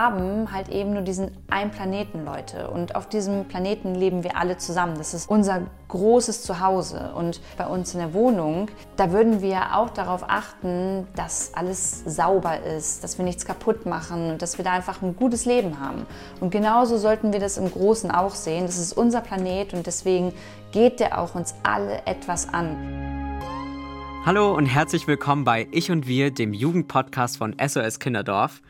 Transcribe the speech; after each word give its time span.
haben 0.00 0.50
halt 0.50 0.70
eben 0.70 0.94
nur 0.94 1.02
diesen 1.02 1.30
einen 1.50 1.70
Planeten, 1.70 2.24
Leute. 2.24 2.70
Und 2.70 2.94
auf 2.94 3.06
diesem 3.06 3.44
Planeten 3.44 3.94
leben 3.94 4.24
wir 4.24 4.34
alle 4.36 4.56
zusammen. 4.56 4.96
Das 4.96 5.12
ist 5.12 5.28
unser 5.28 5.66
großes 5.88 6.42
Zuhause. 6.42 7.12
Und 7.14 7.42
bei 7.58 7.66
uns 7.66 7.92
in 7.92 8.00
der 8.00 8.14
Wohnung, 8.14 8.70
da 8.96 9.12
würden 9.12 9.42
wir 9.42 9.76
auch 9.76 9.90
darauf 9.90 10.24
achten, 10.26 11.06
dass 11.16 11.52
alles 11.54 12.02
sauber 12.06 12.62
ist, 12.62 13.04
dass 13.04 13.18
wir 13.18 13.26
nichts 13.26 13.44
kaputt 13.44 13.84
machen 13.84 14.30
und 14.30 14.42
dass 14.42 14.56
wir 14.56 14.64
da 14.64 14.72
einfach 14.72 15.02
ein 15.02 15.16
gutes 15.16 15.44
Leben 15.44 15.78
haben. 15.78 16.06
Und 16.40 16.50
genauso 16.50 16.96
sollten 16.96 17.34
wir 17.34 17.40
das 17.40 17.58
im 17.58 17.70
Großen 17.70 18.10
auch 18.10 18.34
sehen. 18.34 18.64
Das 18.64 18.78
ist 18.78 18.94
unser 18.94 19.20
Planet 19.20 19.74
und 19.74 19.86
deswegen 19.86 20.32
geht 20.72 21.00
der 21.00 21.20
auch 21.20 21.34
uns 21.34 21.54
alle 21.62 22.06
etwas 22.06 22.48
an. 22.48 22.74
Hallo 24.24 24.54
und 24.54 24.64
herzlich 24.64 25.06
willkommen 25.06 25.44
bei 25.44 25.66
Ich 25.72 25.90
und 25.90 26.06
Wir, 26.06 26.30
dem 26.30 26.54
Jugendpodcast 26.54 27.36
von 27.36 27.54
SOS 27.58 27.98
Kinderdorf. 27.98 28.62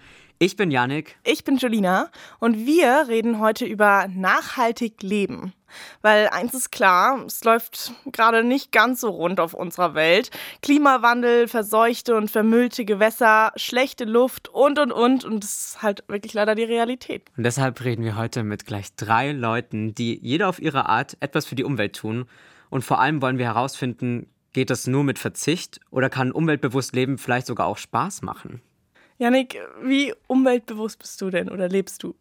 Ich 0.43 0.57
bin 0.57 0.71
Yannick. 0.71 1.19
Ich 1.23 1.45
bin 1.45 1.59
Julina 1.59 2.09
und 2.39 2.65
wir 2.65 3.09
reden 3.09 3.41
heute 3.41 3.67
über 3.67 4.09
nachhaltig 4.09 5.03
leben. 5.03 5.53
Weil 6.01 6.29
eins 6.29 6.55
ist 6.55 6.73
klar, 6.73 7.23
es 7.27 7.45
läuft 7.45 7.93
gerade 8.07 8.43
nicht 8.43 8.73
ganz 8.73 9.03
so 9.03 9.11
rund 9.11 9.39
auf 9.39 9.53
unserer 9.53 9.93
Welt. 9.93 10.30
Klimawandel, 10.63 11.47
verseuchte 11.47 12.16
und 12.16 12.30
vermüllte 12.30 12.87
Gewässer, 12.87 13.53
schlechte 13.57 14.07
Luft 14.07 14.49
und 14.49 14.79
und 14.79 14.93
und. 14.93 15.27
Und 15.27 15.45
das 15.45 15.53
ist 15.53 15.83
halt 15.83 16.05
wirklich 16.09 16.33
leider 16.33 16.55
die 16.55 16.65
Realität. 16.65 17.30
Und 17.37 17.45
deshalb 17.45 17.85
reden 17.85 18.02
wir 18.02 18.16
heute 18.16 18.43
mit 18.43 18.65
gleich 18.65 18.95
drei 18.97 19.33
Leuten, 19.33 19.95
die 19.95 20.19
jeder 20.23 20.49
auf 20.49 20.59
ihre 20.59 20.88
Art 20.88 21.19
etwas 21.21 21.45
für 21.45 21.55
die 21.55 21.65
Umwelt 21.65 21.97
tun. 21.97 22.25
Und 22.71 22.83
vor 22.83 22.99
allem 22.99 23.21
wollen 23.21 23.37
wir 23.37 23.45
herausfinden, 23.45 24.33
geht 24.55 24.71
das 24.71 24.87
nur 24.87 25.05
mit 25.05 25.19
Verzicht 25.19 25.80
oder 25.91 26.09
kann 26.09 26.33
umweltbewusst 26.33 26.95
Leben 26.95 27.19
vielleicht 27.19 27.47
sogar 27.47 27.66
auch 27.66 27.77
Spaß 27.77 28.23
machen? 28.23 28.63
Janik, 29.20 29.59
wie 29.83 30.15
umweltbewusst 30.29 30.99
bist 30.99 31.21
du 31.21 31.29
denn 31.29 31.51
oder 31.51 31.68
lebst 31.68 32.02
du? 32.02 32.16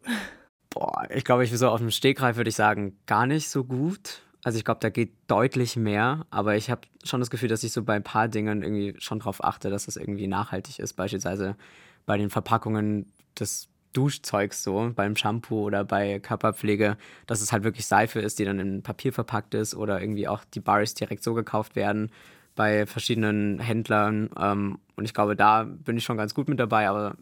Boah, 0.68 1.08
ich 1.08 1.24
glaube, 1.24 1.44
ich 1.44 1.50
so 1.50 1.70
auf 1.70 1.80
dem 1.80 1.90
Stegreif 1.90 2.36
würde 2.36 2.50
ich 2.50 2.56
sagen, 2.56 2.98
gar 3.06 3.26
nicht 3.26 3.48
so 3.48 3.64
gut. 3.64 4.20
Also 4.44 4.58
ich 4.58 4.66
glaube, 4.66 4.80
da 4.80 4.90
geht 4.90 5.12
deutlich 5.26 5.76
mehr, 5.76 6.26
aber 6.28 6.56
ich 6.56 6.70
habe 6.70 6.82
schon 7.02 7.20
das 7.20 7.30
Gefühl, 7.30 7.48
dass 7.48 7.64
ich 7.64 7.72
so 7.72 7.82
bei 7.84 7.94
ein 7.94 8.02
paar 8.02 8.28
Dingen 8.28 8.62
irgendwie 8.62 8.94
schon 8.98 9.18
darauf 9.18 9.42
achte, 9.42 9.70
dass 9.70 9.86
das 9.86 9.96
irgendwie 9.96 10.26
nachhaltig 10.26 10.78
ist. 10.78 10.92
Beispielsweise 10.92 11.56
bei 12.04 12.18
den 12.18 12.28
Verpackungen 12.28 13.10
des 13.38 13.70
Duschzeugs 13.94 14.62
so, 14.62 14.92
beim 14.94 15.16
Shampoo 15.16 15.62
oder 15.64 15.84
bei 15.86 16.20
Körperpflege, 16.20 16.98
dass 17.26 17.40
es 17.40 17.50
halt 17.50 17.64
wirklich 17.64 17.86
Seife 17.86 18.20
ist, 18.20 18.38
die 18.38 18.44
dann 18.44 18.58
in 18.58 18.82
Papier 18.82 19.14
verpackt 19.14 19.54
ist 19.54 19.74
oder 19.74 20.02
irgendwie 20.02 20.28
auch 20.28 20.44
die 20.52 20.60
Bars 20.60 20.92
direkt 20.92 21.22
so 21.22 21.32
gekauft 21.32 21.76
werden 21.76 22.10
bei 22.54 22.86
verschiedenen 22.86 23.58
Händlern. 23.58 24.30
Ähm, 24.38 24.78
und 24.96 25.04
ich 25.04 25.14
glaube, 25.14 25.36
da 25.36 25.64
bin 25.64 25.96
ich 25.96 26.04
schon 26.04 26.16
ganz 26.16 26.34
gut 26.34 26.48
mit 26.48 26.60
dabei, 26.60 26.88
aber 26.88 27.16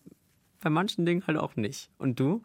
bei 0.63 0.71
manchen 0.71 1.07
Dingen 1.07 1.25
halt 1.27 1.39
auch 1.39 1.57
nicht. 1.57 1.91
Und 1.99 2.19
du? 2.19 2.43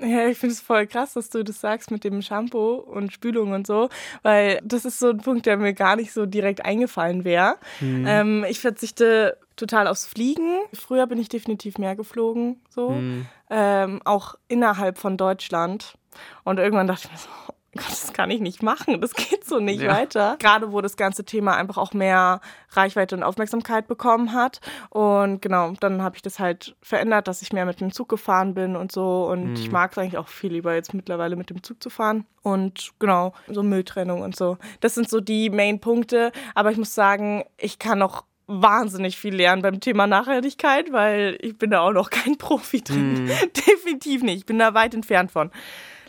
Ja, 0.00 0.26
ich 0.26 0.38
finde 0.38 0.54
es 0.54 0.60
voll 0.60 0.86
krass, 0.88 1.14
dass 1.14 1.30
du 1.30 1.44
das 1.44 1.60
sagst 1.60 1.92
mit 1.92 2.02
dem 2.02 2.20
Shampoo 2.20 2.74
und 2.74 3.12
Spülung 3.12 3.52
und 3.52 3.64
so, 3.66 3.88
weil 4.22 4.60
das 4.64 4.84
ist 4.84 4.98
so 4.98 5.10
ein 5.10 5.18
Punkt, 5.18 5.46
der 5.46 5.56
mir 5.56 5.72
gar 5.72 5.94
nicht 5.94 6.12
so 6.12 6.26
direkt 6.26 6.64
eingefallen 6.64 7.24
wäre. 7.24 7.58
Mhm. 7.80 8.04
Ähm, 8.06 8.44
ich 8.48 8.58
verzichte 8.58 9.38
total 9.54 9.86
aufs 9.86 10.06
Fliegen. 10.06 10.58
Früher 10.72 11.06
bin 11.06 11.18
ich 11.18 11.28
definitiv 11.28 11.78
mehr 11.78 11.94
geflogen, 11.94 12.60
so. 12.68 12.90
Mhm. 12.90 13.26
Ähm, 13.50 14.00
auch 14.04 14.34
innerhalb 14.48 14.98
von 14.98 15.16
Deutschland. 15.16 15.94
Und 16.42 16.58
irgendwann 16.58 16.88
dachte 16.88 17.06
ich 17.06 17.12
mir 17.12 17.18
so, 17.18 17.28
Gott, 17.78 17.90
das 17.90 18.12
kann 18.12 18.30
ich 18.30 18.40
nicht 18.40 18.62
machen, 18.62 19.00
das 19.00 19.14
geht 19.14 19.44
so 19.44 19.58
nicht 19.58 19.82
ja. 19.82 19.92
weiter. 19.92 20.36
Gerade 20.38 20.72
wo 20.72 20.80
das 20.80 20.96
ganze 20.96 21.24
Thema 21.24 21.56
einfach 21.56 21.76
auch 21.76 21.92
mehr 21.92 22.40
Reichweite 22.70 23.16
und 23.16 23.22
Aufmerksamkeit 23.22 23.86
bekommen 23.86 24.32
hat. 24.32 24.60
Und 24.90 25.42
genau, 25.42 25.72
dann 25.80 26.02
habe 26.02 26.16
ich 26.16 26.22
das 26.22 26.38
halt 26.38 26.76
verändert, 26.82 27.28
dass 27.28 27.42
ich 27.42 27.52
mehr 27.52 27.66
mit 27.66 27.80
dem 27.80 27.92
Zug 27.92 28.08
gefahren 28.08 28.54
bin 28.54 28.76
und 28.76 28.92
so. 28.92 29.26
Und 29.26 29.50
mhm. 29.50 29.54
ich 29.54 29.70
mag 29.70 29.92
es 29.92 29.98
eigentlich 29.98 30.18
auch 30.18 30.28
viel 30.28 30.52
lieber 30.52 30.74
jetzt 30.74 30.94
mittlerweile 30.94 31.36
mit 31.36 31.50
dem 31.50 31.62
Zug 31.62 31.82
zu 31.82 31.90
fahren. 31.90 32.26
Und 32.42 32.92
genau, 32.98 33.32
so 33.48 33.62
Mülltrennung 33.62 34.22
und 34.22 34.36
so. 34.36 34.58
Das 34.80 34.94
sind 34.94 35.08
so 35.08 35.20
die 35.20 35.50
Main-Punkte. 35.50 36.32
Aber 36.54 36.70
ich 36.70 36.76
muss 36.76 36.94
sagen, 36.94 37.44
ich 37.58 37.78
kann 37.78 37.98
noch 37.98 38.24
wahnsinnig 38.46 39.16
viel 39.16 39.34
lernen 39.34 39.62
beim 39.62 39.80
Thema 39.80 40.06
Nachhaltigkeit, 40.06 40.92
weil 40.92 41.38
ich 41.40 41.56
bin 41.56 41.70
da 41.70 41.80
auch 41.80 41.92
noch 41.92 42.10
kein 42.10 42.36
Profi 42.36 42.82
drin. 42.82 43.24
Mm. 43.24 43.28
Definitiv 43.66 44.22
nicht. 44.22 44.38
Ich 44.38 44.46
bin 44.46 44.58
da 44.58 44.74
weit 44.74 44.94
entfernt 44.94 45.32
von. 45.32 45.50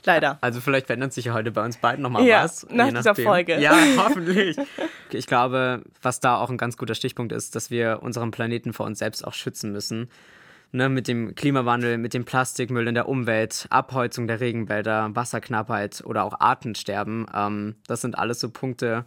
Leider. 0.06 0.38
Also 0.46 0.62
vielleicht 0.62 0.86
verändert 0.86 1.14
sich 1.14 1.26
ja 1.26 1.34
heute 1.34 1.52
bei 1.52 1.66
uns 1.66 1.78
beiden 1.78 2.04
nochmal 2.04 2.24
ja, 2.24 2.44
was. 2.44 2.68
Nach 2.70 2.90
dieser 2.90 3.16
Folge. 3.16 3.60
Ja, 3.60 3.76
hoffentlich. 3.98 4.58
Ich 5.10 5.28
glaube, 5.28 5.82
was 6.02 6.20
da 6.20 6.38
auch 6.38 6.50
ein 6.50 6.58
ganz 6.58 6.78
guter 6.78 6.94
Stichpunkt 6.94 7.32
ist, 7.34 7.56
dass 7.56 7.72
wir 7.72 8.00
unseren 8.04 8.32
Planeten 8.32 8.74
vor 8.74 8.86
uns 8.86 9.00
selbst 9.00 9.26
auch 9.26 9.34
schützen 9.34 9.72
müssen. 9.72 10.10
Ne, 10.72 10.90
mit 10.90 11.08
dem 11.08 11.36
Klimawandel, 11.36 11.98
mit 11.98 12.14
dem 12.14 12.26
Plastikmüll 12.26 12.88
in 12.88 12.96
der 12.96 13.08
Umwelt, 13.08 13.66
Abholzung 13.70 14.28
der 14.28 14.42
Regenwälder, 14.42 15.16
Wasserknappheit 15.16 16.04
oder 16.06 16.26
auch 16.26 16.40
Artensterben. 16.40 17.28
Ähm, 17.34 17.76
das 17.88 18.02
sind 18.02 18.18
alles 18.18 18.42
so 18.42 18.50
Punkte, 18.50 19.06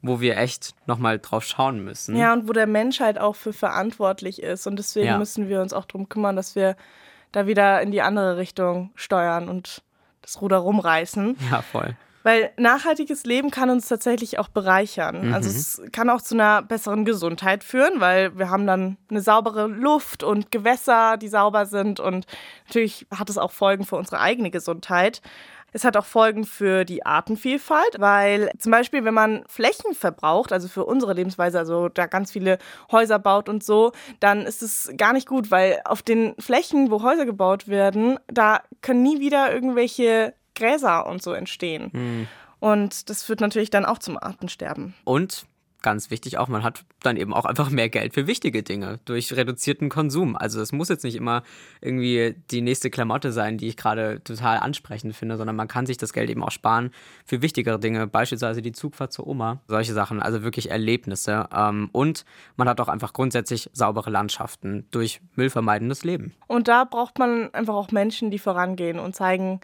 wo 0.00 0.20
wir 0.20 0.38
echt 0.38 0.74
nochmal 0.86 1.18
drauf 1.18 1.44
schauen 1.44 1.84
müssen. 1.84 2.16
Ja, 2.16 2.32
und 2.32 2.48
wo 2.48 2.52
der 2.52 2.66
Mensch 2.66 3.00
halt 3.00 3.18
auch 3.18 3.36
für 3.36 3.52
verantwortlich 3.52 4.42
ist. 4.42 4.66
Und 4.66 4.78
deswegen 4.78 5.06
ja. 5.06 5.18
müssen 5.18 5.48
wir 5.48 5.60
uns 5.60 5.72
auch 5.74 5.84
darum 5.84 6.08
kümmern, 6.08 6.36
dass 6.36 6.54
wir 6.54 6.74
da 7.32 7.46
wieder 7.46 7.82
in 7.82 7.90
die 7.90 8.02
andere 8.02 8.38
Richtung 8.38 8.90
steuern 8.94 9.48
und 9.48 9.82
das 10.22 10.40
Ruder 10.40 10.58
rumreißen. 10.58 11.36
Ja, 11.50 11.62
voll. 11.62 11.96
Weil 12.22 12.50
nachhaltiges 12.58 13.24
Leben 13.24 13.50
kann 13.50 13.70
uns 13.70 13.88
tatsächlich 13.88 14.38
auch 14.38 14.48
bereichern. 14.48 15.28
Mhm. 15.28 15.34
Also 15.34 15.48
es 15.48 15.80
kann 15.90 16.10
auch 16.10 16.20
zu 16.20 16.34
einer 16.34 16.60
besseren 16.60 17.06
Gesundheit 17.06 17.64
führen, 17.64 18.00
weil 18.00 18.36
wir 18.38 18.50
haben 18.50 18.66
dann 18.66 18.98
eine 19.08 19.22
saubere 19.22 19.66
Luft 19.66 20.22
und 20.22 20.50
Gewässer, 20.50 21.16
die 21.16 21.28
sauber 21.28 21.64
sind. 21.64 21.98
Und 21.98 22.26
natürlich 22.66 23.06
hat 23.10 23.30
es 23.30 23.38
auch 23.38 23.52
Folgen 23.52 23.84
für 23.86 23.96
unsere 23.96 24.20
eigene 24.20 24.50
Gesundheit. 24.50 25.22
Es 25.72 25.84
hat 25.84 25.96
auch 25.96 26.04
Folgen 26.04 26.44
für 26.44 26.84
die 26.84 27.04
Artenvielfalt, 27.04 27.96
weil 27.98 28.50
zum 28.58 28.72
Beispiel, 28.72 29.04
wenn 29.04 29.14
man 29.14 29.44
Flächen 29.48 29.94
verbraucht, 29.94 30.52
also 30.52 30.68
für 30.68 30.84
unsere 30.84 31.12
Lebensweise, 31.12 31.58
also 31.58 31.88
da 31.88 32.06
ganz 32.06 32.32
viele 32.32 32.58
Häuser 32.90 33.18
baut 33.18 33.48
und 33.48 33.64
so, 33.64 33.92
dann 34.20 34.42
ist 34.42 34.62
es 34.62 34.90
gar 34.96 35.12
nicht 35.12 35.28
gut, 35.28 35.50
weil 35.50 35.80
auf 35.84 36.02
den 36.02 36.34
Flächen, 36.38 36.90
wo 36.90 37.02
Häuser 37.02 37.26
gebaut 37.26 37.68
werden, 37.68 38.18
da 38.26 38.62
können 38.82 39.02
nie 39.02 39.20
wieder 39.20 39.52
irgendwelche 39.52 40.34
Gräser 40.54 41.06
und 41.06 41.22
so 41.22 41.32
entstehen. 41.32 41.90
Mhm. 41.92 42.28
Und 42.60 43.08
das 43.08 43.22
führt 43.22 43.40
natürlich 43.40 43.70
dann 43.70 43.86
auch 43.86 43.98
zum 43.98 44.18
Artensterben. 44.18 44.94
Und 45.04 45.46
ganz 45.82 46.10
wichtig 46.10 46.38
auch, 46.38 46.48
man 46.48 46.62
hat 46.62 46.84
dann 47.02 47.16
eben 47.16 47.32
auch 47.32 47.44
einfach 47.44 47.70
mehr 47.70 47.88
Geld 47.88 48.14
für 48.14 48.26
wichtige 48.26 48.62
Dinge 48.62 49.00
durch 49.04 49.34
reduzierten 49.34 49.88
Konsum. 49.88 50.36
Also 50.36 50.60
es 50.60 50.72
muss 50.72 50.88
jetzt 50.88 51.04
nicht 51.04 51.16
immer 51.16 51.42
irgendwie 51.80 52.34
die 52.50 52.60
nächste 52.60 52.90
Klamotte 52.90 53.32
sein, 53.32 53.58
die 53.58 53.68
ich 53.68 53.76
gerade 53.76 54.22
total 54.22 54.58
ansprechend 54.58 55.16
finde, 55.16 55.36
sondern 55.36 55.56
man 55.56 55.68
kann 55.68 55.86
sich 55.86 55.96
das 55.96 56.12
Geld 56.12 56.30
eben 56.30 56.42
auch 56.42 56.50
sparen 56.50 56.90
für 57.24 57.42
wichtigere 57.42 57.78
Dinge, 57.78 58.06
beispielsweise 58.06 58.62
die 58.62 58.72
Zugfahrt 58.72 59.12
zur 59.12 59.26
Oma, 59.26 59.60
solche 59.68 59.92
Sachen, 59.92 60.20
also 60.20 60.42
wirklich 60.42 60.70
Erlebnisse. 60.70 61.48
Ähm, 61.54 61.88
und 61.92 62.24
man 62.56 62.68
hat 62.68 62.80
auch 62.80 62.88
einfach 62.88 63.12
grundsätzlich 63.12 63.70
saubere 63.72 64.10
Landschaften 64.10 64.86
durch 64.90 65.20
müllvermeidendes 65.36 66.04
Leben. 66.04 66.34
Und 66.46 66.68
da 66.68 66.84
braucht 66.84 67.18
man 67.18 67.52
einfach 67.54 67.74
auch 67.74 67.90
Menschen, 67.90 68.30
die 68.30 68.38
vorangehen 68.38 68.98
und 68.98 69.14
zeigen, 69.14 69.60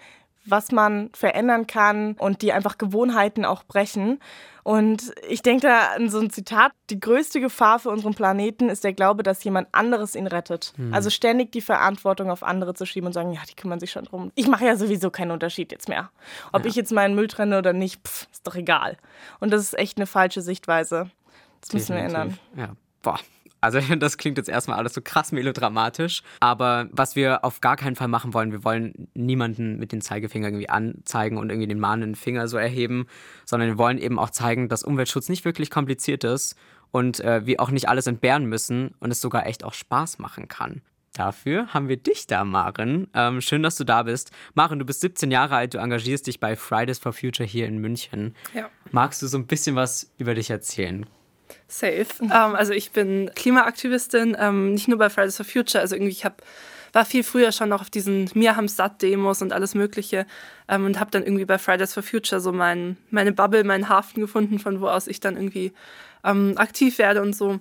was 0.47 0.73
man 0.73 1.11
verändern 1.13 1.67
kann 1.67 2.15
und 2.19 2.43
die 2.43 2.53
einfach 2.53 2.79
Gewohnheiten 2.79 3.45
auch 3.45 3.65
brechen. 3.65 4.21
Und 4.63 5.13
ich 5.29 5.43
denke 5.43 5.69
da 5.69 5.93
an 5.95 6.09
so 6.11 6.19
ein 6.19 6.31
Zitat, 6.31 6.73
die 6.91 6.99
größte 6.99 7.41
Gefahr 7.41 7.79
für 7.79 7.91
unseren 7.91 8.15
Planeten 8.15 8.69
ist 8.69 8.83
der 8.83 8.93
Glaube, 8.93 9.23
dass 9.23 9.45
jemand 9.45 9.69
anderes 9.73 10.17
ihn 10.17 10.27
rettet. 10.27 10.73
Mhm. 10.77 10.93
Also 10.93 11.09
ständig 11.09 11.53
die 11.53 11.61
Verantwortung 11.61 12.31
auf 12.31 12.43
andere 12.43 12.75
zu 12.75 12.85
schieben 12.85 13.07
und 13.07 13.13
sagen, 13.13 13.33
ja, 13.33 13.43
die 13.49 13.55
kümmern 13.55 13.79
sich 13.79 13.93
schon 13.93 14.05
drum. 14.07 14.33
Ich 14.35 14.49
mache 14.49 14.65
ja 14.65 14.77
sowieso 14.77 15.11
keinen 15.11 15.31
Unterschied 15.31 15.71
jetzt 15.71 15.89
mehr. 15.89 16.11
Ob 16.53 16.65
ja. 16.65 16.69
ich 16.69 16.75
jetzt 16.75 16.91
meinen 16.91 17.15
Müll 17.15 17.29
trenne 17.29 17.59
oder 17.59 17.73
nicht, 17.73 18.07
pff, 18.07 18.27
ist 18.33 18.45
doch 18.45 18.57
egal. 18.57 18.97
Und 19.39 19.53
das 19.53 19.63
ist 19.63 19.79
echt 19.79 19.99
eine 19.99 20.07
falsche 20.07 20.43
Sichtweise. 20.43 21.11
Das 21.61 21.73
müssen 21.73 21.95
wir 21.95 22.03
ändern. 22.03 22.39
Ja, 22.57 22.71
boah, 23.03 23.21
also 23.61 23.81
das 23.99 24.19
klingt 24.19 24.39
jetzt 24.39 24.49
erstmal 24.49 24.79
alles 24.79 24.95
so 24.95 25.01
krass 25.03 25.33
melodramatisch, 25.33 26.23
aber 26.41 26.89
was 26.93 27.17
wir 27.17 27.45
auf 27.45 27.61
gar 27.61 27.77
keinen 27.77 27.97
Fall 27.97 28.09
machen 28.09 28.35
wollen, 28.35 28.53
wir 28.53 28.65
wollen 28.65 29.09
niemanden 29.15 29.79
mit 29.79 29.93
dem 29.93 30.01
Zeigefinger 30.01 30.49
irgendwie 30.49 30.69
anzeigen 30.69 31.39
und 31.39 31.51
irgendwie 31.51 31.69
den 31.69 31.81
mahnenden 31.81 32.15
Finger 32.15 32.49
so 32.49 32.57
erheben, 32.57 33.07
sondern 33.45 33.69
wir 33.69 33.79
wollen 33.79 33.99
eben 33.99 34.19
auch 34.19 34.31
zeigen, 34.31 34.69
dass 34.69 34.83
Umweltschutz 34.83 35.29
nicht 35.29 35.45
wirklich 35.45 35.71
kompliziert 35.71 36.25
ist 36.25 36.57
und 36.91 37.21
äh, 37.21 37.47
wir 37.47 37.61
auch 37.61 37.71
nicht 37.71 37.89
alles 37.89 38.07
entbehren 38.07 38.47
müssen 38.47 38.95
und 39.01 39.11
es 39.11 39.21
sogar 39.21 39.47
echt 39.47 39.65
auch 39.65 39.75
Spaß 39.75 40.19
machen 40.19 40.49
kann. 40.49 40.83
Dafür 41.17 41.73
haben 41.73 41.89
wir 41.89 41.97
dich 41.97 42.27
da, 42.27 42.45
Maren. 42.45 43.09
Ähm, 43.15 43.41
schön, 43.41 43.63
dass 43.63 43.77
du 43.77 43.85
da 43.85 44.03
bist. 44.03 44.33
Maren, 44.55 44.79
du 44.79 44.85
bist 44.85 45.01
17 45.01 45.31
Jahre 45.31 45.57
alt, 45.57 45.73
du 45.73 45.79
engagierst 45.79 46.27
dich 46.27 46.41
bei 46.41 46.57
Fridays 46.57 46.99
for 46.99 47.15
Future 47.15 47.49
hier 47.49 47.67
in 47.67 47.79
München. 47.79 48.35
Ja. 48.53 48.69
Magst 48.91 49.23
du 49.23 49.27
so 49.27 49.39
ein 49.39 49.47
bisschen 49.47 49.77
was 49.77 50.13
über 50.19 50.35
dich 50.35 50.51
erzählen? 50.51 51.07
Safe. 51.69 52.07
Mhm. 52.21 52.33
Ähm, 52.33 52.55
also 52.55 52.73
ich 52.73 52.91
bin 52.93 53.31
Klimaaktivistin, 53.35 54.37
ähm, 54.39 54.75
nicht 54.75 54.89
nur 54.89 54.99
bei 54.99 55.11
Fridays 55.11 55.37
for 55.37 55.45
Future. 55.45 55.81
Also 55.81 55.97
irgendwie, 55.97 56.13
ich 56.13 56.25
hab, 56.25 56.43
war 56.93 57.05
viel 57.05 57.23
früher 57.23 57.53
schon 57.53 57.69
noch 57.69 57.81
auf 57.81 57.91
diesen 57.91 58.31
Mir 58.35 58.57
haben 58.57 58.69
satt 58.69 59.03
Demos 59.03 59.43
und 59.43 59.53
alles 59.53 59.75
Mögliche 59.75 60.27
ähm, 60.69 60.85
und 60.85 61.01
habe 61.01 61.11
dann 61.11 61.23
irgendwie 61.23 61.45
bei 61.45 61.59
Fridays 61.59 61.95
for 61.95 62.03
Future 62.03 62.41
so 62.41 62.53
mein, 62.53 62.97
meine 63.11 63.33
Bubble, 63.33 63.65
meinen 63.65 63.89
Hafen 63.89 64.21
gefunden, 64.21 64.59
von 64.59 64.81
wo 64.81 64.89
aus 64.89 65.07
ich 65.07 65.21
dann 65.21 65.37
irgendwie 65.37 65.73
aktiv 66.23 66.99
werde 66.99 67.23
und 67.23 67.37
so. 67.37 67.61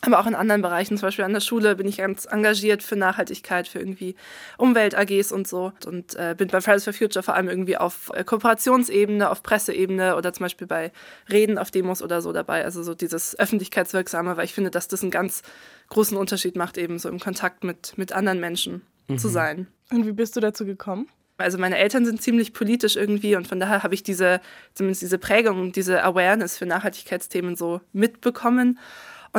Aber 0.00 0.20
auch 0.20 0.26
in 0.26 0.36
anderen 0.36 0.62
Bereichen, 0.62 0.96
zum 0.96 1.06
Beispiel 1.06 1.24
an 1.24 1.32
der 1.32 1.40
Schule 1.40 1.74
bin 1.74 1.88
ich 1.88 1.98
ganz 1.98 2.24
engagiert 2.24 2.84
für 2.84 2.94
Nachhaltigkeit, 2.94 3.66
für 3.66 3.80
irgendwie 3.80 4.14
Umwelt-AGs 4.56 5.32
und 5.32 5.48
so. 5.48 5.72
Und 5.86 6.14
äh, 6.14 6.36
bin 6.38 6.48
bei 6.48 6.60
Fridays 6.60 6.84
for 6.84 6.92
Future 6.92 7.24
vor 7.24 7.34
allem 7.34 7.48
irgendwie 7.48 7.76
auf 7.76 8.12
äh, 8.14 8.22
Kooperationsebene, 8.22 9.28
auf 9.28 9.42
Presseebene 9.42 10.14
oder 10.14 10.32
zum 10.32 10.44
Beispiel 10.44 10.68
bei 10.68 10.92
Reden 11.28 11.58
auf 11.58 11.72
Demos 11.72 12.00
oder 12.00 12.22
so 12.22 12.32
dabei. 12.32 12.64
Also 12.64 12.84
so 12.84 12.94
dieses 12.94 13.36
Öffentlichkeitswirksame, 13.40 14.36
weil 14.36 14.44
ich 14.44 14.54
finde, 14.54 14.70
dass 14.70 14.86
das 14.86 15.02
einen 15.02 15.10
ganz 15.10 15.42
großen 15.88 16.16
Unterschied 16.16 16.54
macht, 16.54 16.78
eben 16.78 17.00
so 17.00 17.08
im 17.08 17.18
Kontakt 17.18 17.64
mit, 17.64 17.98
mit 17.98 18.12
anderen 18.12 18.38
Menschen 18.38 18.82
mhm. 19.08 19.18
zu 19.18 19.26
sein. 19.26 19.66
Und 19.90 20.06
wie 20.06 20.12
bist 20.12 20.36
du 20.36 20.40
dazu 20.40 20.64
gekommen? 20.64 21.08
Also 21.38 21.58
meine 21.58 21.78
Eltern 21.78 22.04
sind 22.04 22.20
ziemlich 22.20 22.52
politisch 22.52 22.96
irgendwie 22.96 23.36
und 23.36 23.46
von 23.46 23.60
daher 23.60 23.82
habe 23.84 23.94
ich 23.94 24.02
diese, 24.02 24.40
zumindest 24.74 25.02
diese 25.02 25.18
Prägung, 25.18 25.72
diese 25.72 26.02
Awareness 26.02 26.58
für 26.58 26.66
Nachhaltigkeitsthemen 26.66 27.56
so 27.56 27.80
mitbekommen. 27.92 28.78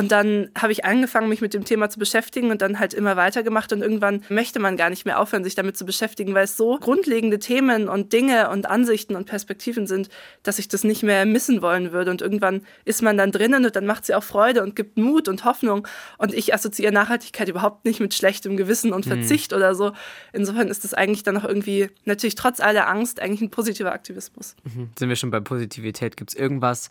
Und 0.00 0.12
dann 0.12 0.48
habe 0.56 0.72
ich 0.72 0.86
angefangen, 0.86 1.28
mich 1.28 1.42
mit 1.42 1.52
dem 1.52 1.66
Thema 1.66 1.90
zu 1.90 1.98
beschäftigen 1.98 2.50
und 2.50 2.62
dann 2.62 2.78
halt 2.78 2.94
immer 2.94 3.18
weitergemacht. 3.18 3.70
Und 3.74 3.82
irgendwann 3.82 4.24
möchte 4.30 4.58
man 4.58 4.78
gar 4.78 4.88
nicht 4.88 5.04
mehr 5.04 5.20
aufhören, 5.20 5.44
sich 5.44 5.54
damit 5.54 5.76
zu 5.76 5.84
beschäftigen, 5.84 6.32
weil 6.32 6.44
es 6.44 6.56
so 6.56 6.78
grundlegende 6.78 7.38
Themen 7.38 7.86
und 7.86 8.14
Dinge 8.14 8.48
und 8.48 8.64
Ansichten 8.64 9.14
und 9.14 9.26
Perspektiven 9.26 9.86
sind, 9.86 10.08
dass 10.42 10.58
ich 10.58 10.68
das 10.68 10.84
nicht 10.84 11.02
mehr 11.02 11.26
missen 11.26 11.60
wollen 11.60 11.92
würde. 11.92 12.10
Und 12.10 12.22
irgendwann 12.22 12.62
ist 12.86 13.02
man 13.02 13.18
dann 13.18 13.30
drinnen 13.30 13.66
und 13.66 13.76
dann 13.76 13.84
macht 13.84 14.06
sie 14.06 14.14
auch 14.14 14.24
Freude 14.24 14.62
und 14.62 14.74
gibt 14.74 14.96
Mut 14.96 15.28
und 15.28 15.44
Hoffnung. 15.44 15.86
Und 16.16 16.32
ich 16.32 16.54
assoziiere 16.54 16.92
Nachhaltigkeit 16.92 17.50
überhaupt 17.50 17.84
nicht 17.84 18.00
mit 18.00 18.14
schlechtem 18.14 18.56
Gewissen 18.56 18.94
und 18.94 19.04
mhm. 19.04 19.10
Verzicht 19.10 19.50
mhm. 19.50 19.58
oder 19.58 19.74
so. 19.74 19.92
Insofern 20.32 20.68
ist 20.68 20.82
das 20.82 20.94
eigentlich 20.94 21.24
dann 21.24 21.36
auch 21.36 21.44
irgendwie, 21.44 21.90
natürlich 22.06 22.36
trotz 22.36 22.60
aller 22.60 22.88
Angst, 22.88 23.20
eigentlich 23.20 23.42
ein 23.42 23.50
positiver 23.50 23.92
Aktivismus. 23.92 24.56
Mhm. 24.64 24.88
Sind 24.98 25.10
wir 25.10 25.16
schon 25.16 25.30
bei 25.30 25.40
Positivität? 25.40 26.16
Gibt 26.16 26.30
es 26.30 26.36
irgendwas, 26.36 26.88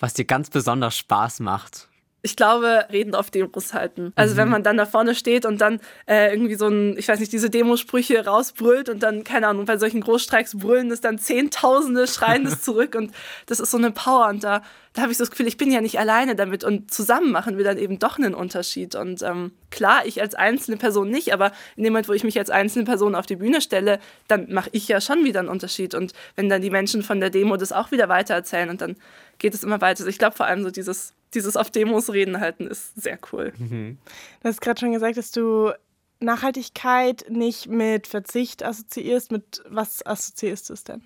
was 0.00 0.14
dir 0.14 0.24
ganz 0.24 0.50
besonders 0.50 0.96
Spaß 0.96 1.38
macht? 1.38 1.89
Ich 2.22 2.36
glaube, 2.36 2.86
Reden 2.92 3.14
auf 3.14 3.30
Demos 3.30 3.72
halten. 3.72 4.12
Also 4.14 4.34
mhm. 4.34 4.38
wenn 4.38 4.48
man 4.50 4.62
dann 4.62 4.76
da 4.76 4.86
vorne 4.86 5.14
steht 5.14 5.46
und 5.46 5.60
dann 5.60 5.80
äh, 6.06 6.32
irgendwie 6.32 6.54
so 6.54 6.68
ein, 6.68 6.96
ich 6.98 7.08
weiß 7.08 7.18
nicht, 7.20 7.32
diese 7.32 7.50
Demosprüche 7.50 8.24
rausbrüllt 8.24 8.88
und 8.88 9.02
dann, 9.02 9.24
keine 9.24 9.48
Ahnung, 9.48 9.64
bei 9.64 9.78
solchen 9.78 10.00
Großstreiks 10.00 10.58
brüllen 10.58 10.90
es 10.90 11.00
dann 11.00 11.18
Zehntausende, 11.18 12.06
schreien 12.06 12.46
es 12.46 12.60
zurück 12.62 12.94
und 12.94 13.12
das 13.46 13.60
ist 13.60 13.70
so 13.70 13.78
eine 13.78 13.90
Power 13.90 14.28
und 14.28 14.44
da, 14.44 14.62
da 15.00 15.04
habe 15.04 15.12
ich 15.12 15.18
so 15.18 15.24
das 15.24 15.30
Gefühl, 15.30 15.46
ich 15.46 15.56
bin 15.56 15.72
ja 15.72 15.80
nicht 15.80 15.98
alleine 15.98 16.36
damit 16.36 16.62
und 16.62 16.90
zusammen 16.90 17.32
machen 17.32 17.56
wir 17.56 17.64
dann 17.64 17.78
eben 17.78 17.98
doch 17.98 18.18
einen 18.18 18.34
Unterschied. 18.34 18.94
Und 18.94 19.22
ähm, 19.22 19.52
klar, 19.70 20.04
ich 20.04 20.20
als 20.20 20.34
einzelne 20.34 20.76
Person 20.76 21.08
nicht, 21.08 21.32
aber 21.32 21.52
in 21.76 21.84
dem 21.84 21.94
Moment, 21.94 22.06
wo 22.06 22.12
ich 22.12 22.22
mich 22.22 22.38
als 22.38 22.50
einzelne 22.50 22.84
Person 22.84 23.14
auf 23.14 23.24
die 23.24 23.36
Bühne 23.36 23.62
stelle, 23.62 23.98
dann 24.28 24.52
mache 24.52 24.68
ich 24.72 24.86
ja 24.88 25.00
schon 25.00 25.24
wieder 25.24 25.40
einen 25.40 25.48
Unterschied. 25.48 25.94
Und 25.94 26.12
wenn 26.36 26.50
dann 26.50 26.60
die 26.60 26.68
Menschen 26.68 27.02
von 27.02 27.18
der 27.18 27.30
Demo 27.30 27.56
das 27.56 27.72
auch 27.72 27.92
wieder 27.92 28.10
weitererzählen 28.10 28.68
und 28.68 28.82
dann 28.82 28.96
geht 29.38 29.54
es 29.54 29.64
immer 29.64 29.80
weiter. 29.80 30.00
Also 30.00 30.10
ich 30.10 30.18
glaube 30.18 30.36
vor 30.36 30.44
allem 30.44 30.62
so 30.62 30.70
dieses 30.70 31.14
dieses 31.32 31.56
auf 31.56 31.70
Demos 31.70 32.12
reden 32.12 32.40
halten 32.40 32.66
ist 32.66 33.00
sehr 33.00 33.18
cool. 33.32 33.54
Mhm. 33.56 33.96
Du 34.42 34.48
hast 34.48 34.60
gerade 34.60 34.80
schon 34.80 34.92
gesagt, 34.92 35.16
dass 35.16 35.30
du 35.30 35.72
Nachhaltigkeit 36.18 37.24
nicht 37.30 37.68
mit 37.68 38.06
Verzicht 38.06 38.62
assoziierst. 38.62 39.32
Mit 39.32 39.62
was 39.66 40.04
assoziierst 40.04 40.68
du 40.68 40.74
es 40.74 40.84
denn? 40.84 41.02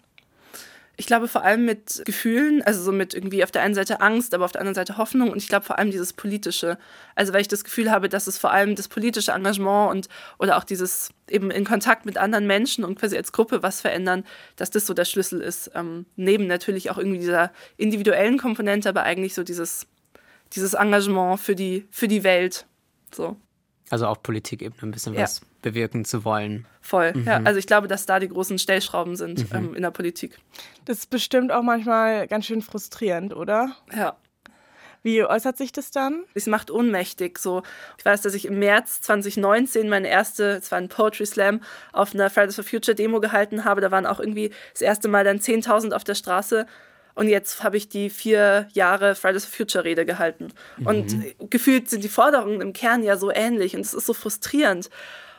Ich 0.97 1.07
glaube 1.07 1.27
vor 1.27 1.43
allem 1.43 1.65
mit 1.65 2.03
Gefühlen, 2.05 2.63
also 2.63 2.83
so 2.83 2.93
mit 2.93 3.15
irgendwie 3.15 3.43
auf 3.43 3.51
der 3.51 3.63
einen 3.63 3.75
Seite 3.75 4.01
Angst, 4.01 4.33
aber 4.33 4.45
auf 4.45 4.53
der 4.53 4.61
anderen 4.61 4.75
Seite 4.77 4.97
Hoffnung 4.97 5.31
und 5.31 5.39
ich 5.39 5.49
glaube 5.49 5.67
vor 5.67 5.79
allem 5.79 5.91
dieses 5.91 6.13
Politische. 6.13 6.79
Also 7.15 7.33
weil 7.33 7.41
ich 7.41 7.49
das 7.49 7.65
Gefühl 7.65 7.91
habe, 7.91 8.09
dass 8.09 8.27
es 8.27 8.39
vor 8.39 8.53
allem 8.53 8.77
das 8.77 8.89
politische 8.89 9.33
Engagement 9.33 9.91
und 9.91 10.09
oder 10.39 10.57
auch 10.57 10.65
dieses 10.65 11.11
eben 11.29 11.51
in 11.51 11.65
Kontakt 11.65 12.07
mit 12.07 12.17
anderen 12.17 12.47
Menschen 12.47 12.85
und 12.85 12.99
quasi 12.99 13.17
als 13.17 13.33
Gruppe 13.33 13.63
was 13.63 13.81
verändern, 13.81 14.25
dass 14.57 14.71
das 14.71 14.87
so 14.87 14.95
der 14.95 15.05
Schlüssel 15.05 15.41
ist. 15.41 15.71
Ähm, 15.75 16.07
neben 16.17 16.47
natürlich 16.47 16.91
auch 16.91 16.99
irgendwie 16.99 17.19
dieser 17.19 17.53
individuellen 17.77 18.39
Komponente, 18.39 18.89
aber 18.89 19.03
eigentlich 19.03 19.35
so 19.35 19.43
dieses 19.43 19.87
dieses 20.55 20.75
Engagement 20.75 21.41
für 21.41 21.55
die, 21.55 21.87
für 21.91 22.09
die 22.09 22.25
Welt. 22.25 22.67
So. 23.13 23.37
Also 23.91 24.07
auf 24.07 24.23
Politikebene 24.23 24.83
ein 24.83 24.91
bisschen 24.91 25.15
ja. 25.15 25.23
was 25.23 25.43
bewirken 25.63 26.05
zu 26.05 26.25
wollen. 26.25 26.67
Voll, 26.81 27.13
mhm. 27.15 27.25
ja. 27.25 27.41
Also 27.45 27.59
ich 27.59 27.67
glaube, 27.67 27.89
dass 27.89 28.07
da 28.07 28.19
die 28.19 28.29
großen 28.29 28.59
Stellschrauben 28.59 29.17
sind 29.17 29.51
mhm. 29.51 29.57
ähm, 29.57 29.75
in 29.75 29.83
der 29.83 29.91
Politik. 29.91 30.39
Das 30.85 30.99
ist 30.99 31.11
bestimmt 31.11 31.53
auch 31.53 31.63
manchmal 31.63 32.27
ganz 32.27 32.47
schön 32.47 32.63
frustrierend, 32.63 33.35
oder? 33.35 33.77
Ja. 33.95 34.17
Wie 35.03 35.23
äußert 35.23 35.59
sich 35.59 35.71
das 35.71 35.91
dann? 35.91 36.25
Es 36.33 36.47
macht 36.47 36.71
ohnmächtig. 36.71 37.39
So, 37.39 37.63
ich 37.99 38.05
weiß, 38.07 38.23
dass 38.23 38.33
ich 38.33 38.47
im 38.47 38.59
März 38.59 39.03
2019 39.03 39.91
meine 39.91 40.09
erste, 40.09 40.53
es 40.63 40.71
war 40.71 40.79
ein 40.79 40.89
Poetry 40.89 41.27
Slam, 41.27 41.61
auf 41.93 42.15
einer 42.15 42.31
Fridays 42.31 42.55
for 42.55 42.65
Future 42.65 42.95
Demo 42.95 43.21
gehalten 43.21 43.67
habe. 43.67 43.83
Da 43.83 43.91
waren 43.91 44.07
auch 44.07 44.19
irgendwie 44.19 44.51
das 44.73 44.81
erste 44.81 45.09
Mal 45.09 45.23
dann 45.23 45.41
10.000 45.41 45.93
auf 45.93 46.05
der 46.05 46.15
Straße 46.15 46.67
und 47.15 47.29
jetzt 47.29 47.63
habe 47.63 47.77
ich 47.77 47.89
die 47.89 48.11
vier 48.11 48.69
Jahre 48.73 49.15
Fridays 49.15 49.45
for 49.45 49.57
Future 49.57 49.85
Rede 49.85 50.05
gehalten. 50.05 50.53
Mhm. 50.79 50.87
Und 50.87 51.51
gefühlt 51.51 51.89
sind 51.89 52.03
die 52.03 52.09
Forderungen 52.09 52.61
im 52.61 52.73
Kern 52.73 53.03
ja 53.03 53.17
so 53.17 53.31
ähnlich 53.31 53.77
und 53.77 53.83
es 53.83 53.95
ist 53.95 54.07
so 54.07 54.15
frustrierend 54.15 54.91